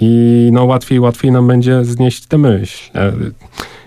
i 0.00 0.48
no 0.52 0.64
łatwiej, 0.64 1.00
łatwiej 1.00 1.32
nam 1.32 1.46
będzie 1.46 1.84
znieść 1.84 2.26
tę 2.26 2.38
myśl. 2.38 2.98
E, 2.98 3.12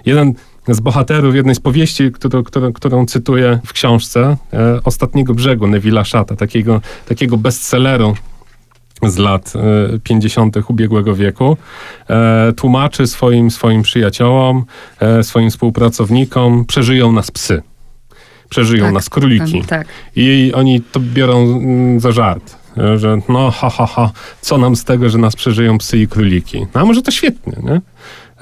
jeden 0.06 0.34
z 0.68 0.80
bohaterów 0.80 1.36
jednej 1.36 1.56
z 1.56 1.60
powieści, 1.60 2.12
którą, 2.12 2.44
którą, 2.44 2.74
którą 2.74 3.06
cytuję 3.06 3.60
w 3.66 3.74
książce, 3.74 4.38
e, 4.54 4.84
Ostatniego 4.84 5.34
Brzegu 5.34 5.66
Neville'a 5.66 6.06
Szata, 6.06 6.36
takiego, 6.36 6.82
takiego 7.08 7.38
bestselleru 7.38 8.16
z 9.04 9.18
lat 9.18 9.54
50. 10.04 10.58
E, 10.58 10.64
ubiegłego 10.68 11.16
wieku, 11.16 11.58
tłumaczy 12.56 13.08
swoim, 13.08 13.52
swoim 13.52 13.82
przyjaciołom, 13.82 14.66
swoim 15.22 15.50
współpracownikom, 15.50 16.66
przeżyją 16.66 17.12
nas 17.12 17.32
psy. 17.32 17.62
Przeżyją 18.50 18.84
tak, 18.84 18.94
nas 18.94 19.10
króliki. 19.10 19.64
Tak. 19.68 19.88
I 20.16 20.52
oni 20.56 20.82
to 20.82 21.00
biorą 21.00 21.44
mm, 21.44 22.00
za 22.00 22.12
żart 22.12 22.59
że 22.96 23.18
no 23.30 23.52
ha, 23.52 23.70
ha, 23.70 23.86
ha, 23.86 24.12
co 24.42 24.58
nam 24.58 24.76
z 24.76 24.84
tego, 24.84 25.10
że 25.10 25.18
nas 25.18 25.36
przeżyją 25.36 25.78
psy 25.78 25.98
i 25.98 26.08
króliki. 26.08 26.68
No 26.76 26.82
a 26.82 26.86
może 26.86 27.02
to 27.02 27.12
świetnie, 27.12 27.54
nie? 27.64 27.82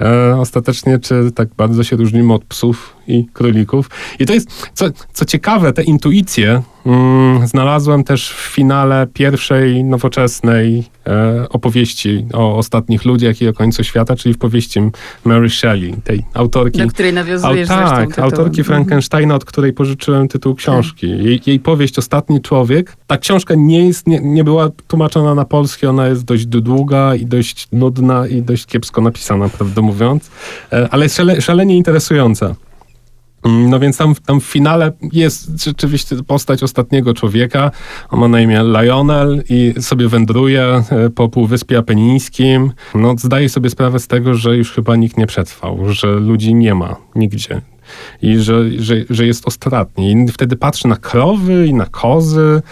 E, 0.06 0.36
ostatecznie, 0.36 0.98
czy 0.98 1.32
tak 1.34 1.48
bardzo 1.56 1.84
się 1.84 1.96
różnimy 1.96 2.34
od 2.34 2.44
psów 2.44 2.97
i 3.08 3.26
królików. 3.32 3.90
I 4.18 4.26
to 4.26 4.34
jest, 4.34 4.70
co, 4.74 4.86
co 5.12 5.24
ciekawe, 5.24 5.72
te 5.72 5.82
intuicje 5.82 6.62
mm, 6.86 7.46
znalazłem 7.46 8.04
też 8.04 8.30
w 8.30 8.54
finale 8.54 9.06
pierwszej 9.14 9.84
nowoczesnej 9.84 10.84
e, 11.06 11.46
opowieści 11.48 12.26
o 12.32 12.56
ostatnich 12.56 13.04
ludziach 13.04 13.42
i 13.42 13.48
o 13.48 13.52
końcu 13.52 13.84
świata, 13.84 14.16
czyli 14.16 14.34
w 14.34 14.38
powieści 14.38 14.80
Mary 15.24 15.50
Shelley, 15.50 15.94
tej 16.04 16.24
autorki. 16.34 16.78
Do 16.78 16.88
której 16.88 17.12
nawiązujesz 17.12 17.70
au, 17.70 17.78
Tak, 17.88 18.18
autorki 18.18 18.60
mhm. 18.60 18.64
Frankensteina, 18.64 19.34
od 19.34 19.44
której 19.44 19.72
pożyczyłem 19.72 20.28
tytuł 20.28 20.54
książki. 20.54 21.10
Tak. 21.10 21.26
Jej, 21.26 21.40
jej 21.46 21.60
powieść 21.60 21.98
Ostatni 21.98 22.40
Człowiek. 22.40 22.96
Ta 23.06 23.18
książka 23.18 23.54
nie, 23.56 23.86
jest, 23.86 24.06
nie, 24.06 24.20
nie 24.20 24.44
była 24.44 24.70
tłumaczona 24.88 25.34
na 25.34 25.44
polski, 25.44 25.86
ona 25.86 26.06
jest 26.06 26.24
dość 26.24 26.46
długa 26.46 27.14
i 27.14 27.26
dość 27.26 27.68
nudna 27.72 28.26
i 28.26 28.42
dość 28.42 28.66
kiepsko 28.66 29.00
napisana, 29.00 29.48
prawdę 29.48 29.82
mówiąc, 29.82 30.30
e, 30.72 30.88
ale 30.90 31.08
szale, 31.08 31.40
szalenie 31.40 31.76
interesująca. 31.76 32.54
Mm, 33.44 33.70
no 33.70 33.80
więc 33.80 33.96
tam, 33.96 34.14
tam 34.26 34.40
w 34.40 34.44
finale 34.44 34.92
jest 35.12 35.64
rzeczywiście 35.64 36.16
postać 36.26 36.62
ostatniego 36.62 37.14
człowieka. 37.14 37.70
On 38.10 38.20
ma 38.20 38.28
na 38.28 38.40
imię 38.40 38.62
Lionel 38.64 39.42
i 39.48 39.74
sobie 39.80 40.08
wędruje 40.08 40.62
e, 40.62 41.10
po 41.10 41.28
Półwyspie 41.28 41.78
Apenińskim. 41.78 42.72
No, 42.94 43.14
zdaje 43.18 43.48
sobie 43.48 43.70
sprawę 43.70 43.98
z 43.98 44.06
tego, 44.06 44.34
że 44.34 44.56
już 44.56 44.72
chyba 44.72 44.96
nikt 44.96 45.16
nie 45.16 45.26
przetrwał, 45.26 45.78
że 45.92 46.06
ludzi 46.06 46.54
nie 46.54 46.74
ma 46.74 46.96
nigdzie 47.14 47.60
i 48.22 48.38
że, 48.38 48.70
że, 48.78 48.94
że 49.10 49.26
jest 49.26 49.46
ostatni. 49.46 50.12
I 50.12 50.28
wtedy 50.28 50.56
patrzy 50.56 50.88
na 50.88 50.96
krowy 50.96 51.66
i 51.66 51.74
na 51.74 51.86
kozy 51.86 52.62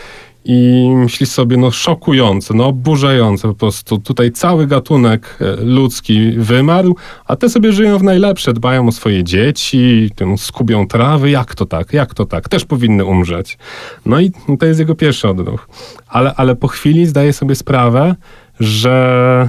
i 0.49 0.91
myśli 0.95 1.27
sobie, 1.27 1.57
no 1.57 1.71
szokujące, 1.71 2.55
no 2.55 2.67
oburzające 2.67 3.49
po 3.49 3.55
prostu. 3.55 3.99
Tutaj 3.99 4.33
cały 4.33 4.67
gatunek 4.67 5.39
e, 5.41 5.65
ludzki 5.65 6.31
wymarł, 6.31 6.97
a 7.25 7.37
te 7.37 7.49
sobie 7.49 7.73
żyją 7.73 7.99
w 7.99 8.03
najlepsze, 8.03 8.53
dbają 8.53 8.89
o 8.89 8.93
swoje 8.93 9.25
dzieci, 9.25 10.11
skubią 10.37 10.87
trawy. 10.87 11.31
Jak 11.31 11.55
to 11.55 11.67
tak? 11.67 11.93
Jak 11.93 12.15
to 12.15 12.25
tak? 12.25 12.49
Też 12.49 12.65
powinny 12.65 13.05
umrzeć. 13.05 13.59
No 14.05 14.21
i 14.21 14.33
to 14.59 14.67
jest 14.67 14.81
jego 14.81 14.95
pierwszy 14.95 15.29
odruch. 15.29 15.69
Ale, 16.09 16.35
ale 16.37 16.57
po 16.57 16.69
chwili 16.69 17.07
zdaje 17.07 17.33
sobie 17.33 17.55
sprawę, 17.55 18.15
że 18.61 19.49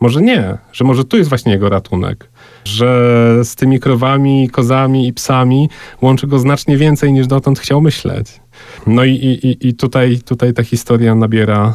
może 0.00 0.22
nie, 0.22 0.58
że 0.72 0.84
może 0.84 1.04
tu 1.04 1.16
jest 1.16 1.28
właśnie 1.28 1.52
jego 1.52 1.68
ratunek. 1.68 2.30
Że 2.64 3.44
z 3.44 3.56
tymi 3.56 3.80
krowami, 3.80 4.50
kozami 4.50 5.08
i 5.08 5.12
psami 5.12 5.68
łączy 6.02 6.26
go 6.26 6.38
znacznie 6.38 6.76
więcej 6.76 7.12
niż 7.12 7.26
dotąd 7.26 7.58
chciał 7.58 7.80
myśleć. 7.80 8.39
No 8.86 9.04
i, 9.04 9.12
i, 9.12 9.68
i 9.68 9.74
tutaj, 9.74 10.18
tutaj 10.24 10.54
ta 10.54 10.62
historia 10.62 11.14
nabiera 11.14 11.74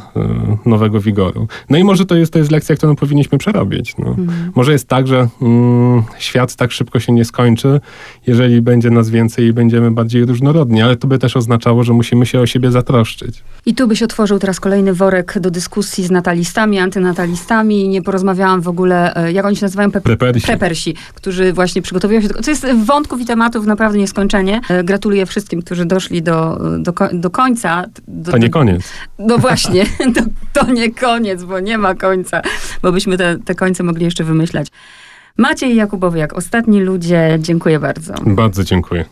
y, 0.65 0.69
nowego 0.69 0.99
wigoru. 0.99 1.47
No 1.69 1.77
i 1.77 1.83
może 1.83 2.05
to 2.05 2.15
jest, 2.15 2.33
to 2.33 2.39
jest 2.39 2.51
lekcja, 2.51 2.75
którą 2.75 2.95
powinniśmy 2.95 3.37
przerobić. 3.37 3.95
No. 3.97 4.09
Mhm. 4.09 4.51
Może 4.55 4.71
jest 4.71 4.87
tak, 4.87 5.07
że 5.07 5.27
mm, 5.41 6.03
świat 6.17 6.55
tak 6.55 6.71
szybko 6.71 6.99
się 6.99 7.13
nie 7.13 7.25
skończy, 7.25 7.79
jeżeli 8.27 8.61
będzie 8.61 8.89
nas 8.89 9.09
więcej 9.09 9.45
i 9.45 9.53
będziemy 9.53 9.91
bardziej 9.91 10.25
różnorodni, 10.25 10.81
ale 10.81 10.95
to 10.95 11.07
by 11.07 11.19
też 11.19 11.37
oznaczało, 11.37 11.83
że 11.83 11.93
musimy 11.93 12.25
się 12.25 12.39
o 12.39 12.45
siebie 12.45 12.71
zatroszczyć. 12.71 13.43
I 13.65 13.75
tu 13.75 13.87
byś 13.87 14.03
otworzył 14.03 14.39
teraz 14.39 14.59
kolejny 14.59 14.93
worek 14.93 15.39
do 15.39 15.51
dyskusji 15.51 16.03
z 16.03 16.11
natalistami, 16.11 16.79
antynatalistami. 16.79 17.87
Nie 17.87 18.01
porozmawiałam 18.01 18.61
w 18.61 18.67
ogóle, 18.67 19.15
e, 19.15 19.31
jak 19.31 19.45
oni 19.45 19.55
się 19.55 19.65
nazywają? 19.65 19.91
Pe 19.91 20.01
prepersi. 20.01 20.47
prepersi, 20.47 20.95
którzy 21.15 21.53
właśnie 21.53 21.81
przygotowują 21.81 22.21
się 22.21 22.27
do... 22.27 22.41
To 22.41 22.51
jest 22.51 22.67
wątków 22.85 23.21
i 23.21 23.25
tematów 23.25 23.65
naprawdę 23.65 23.97
nieskończenie. 23.97 24.61
E, 24.69 24.83
gratuluję 24.83 25.25
wszystkim, 25.25 25.61
którzy 25.61 25.85
doszli 25.85 26.21
do 26.21 26.45
do, 26.79 26.93
do 27.13 27.29
końca. 27.29 27.85
Do, 28.07 28.31
to 28.31 28.37
nie 28.37 28.49
koniec. 28.49 28.91
No 29.19 29.37
właśnie, 29.45 29.85
to, 30.15 30.21
to 30.53 30.71
nie 30.71 30.91
koniec, 30.93 31.43
bo 31.43 31.59
nie 31.59 31.77
ma 31.77 31.95
końca, 31.95 32.41
bo 32.81 32.91
byśmy 32.91 33.17
te, 33.17 33.37
te 33.45 33.55
końce 33.55 33.83
mogli 33.83 34.05
jeszcze 34.05 34.23
wymyślać. 34.23 34.67
Maciej 35.37 35.75
Jakubowiak, 35.75 36.33
ostatni 36.33 36.81
ludzie, 36.81 37.37
dziękuję 37.39 37.79
bardzo. 37.79 38.13
Bardzo 38.25 38.63
dziękuję. 38.63 39.05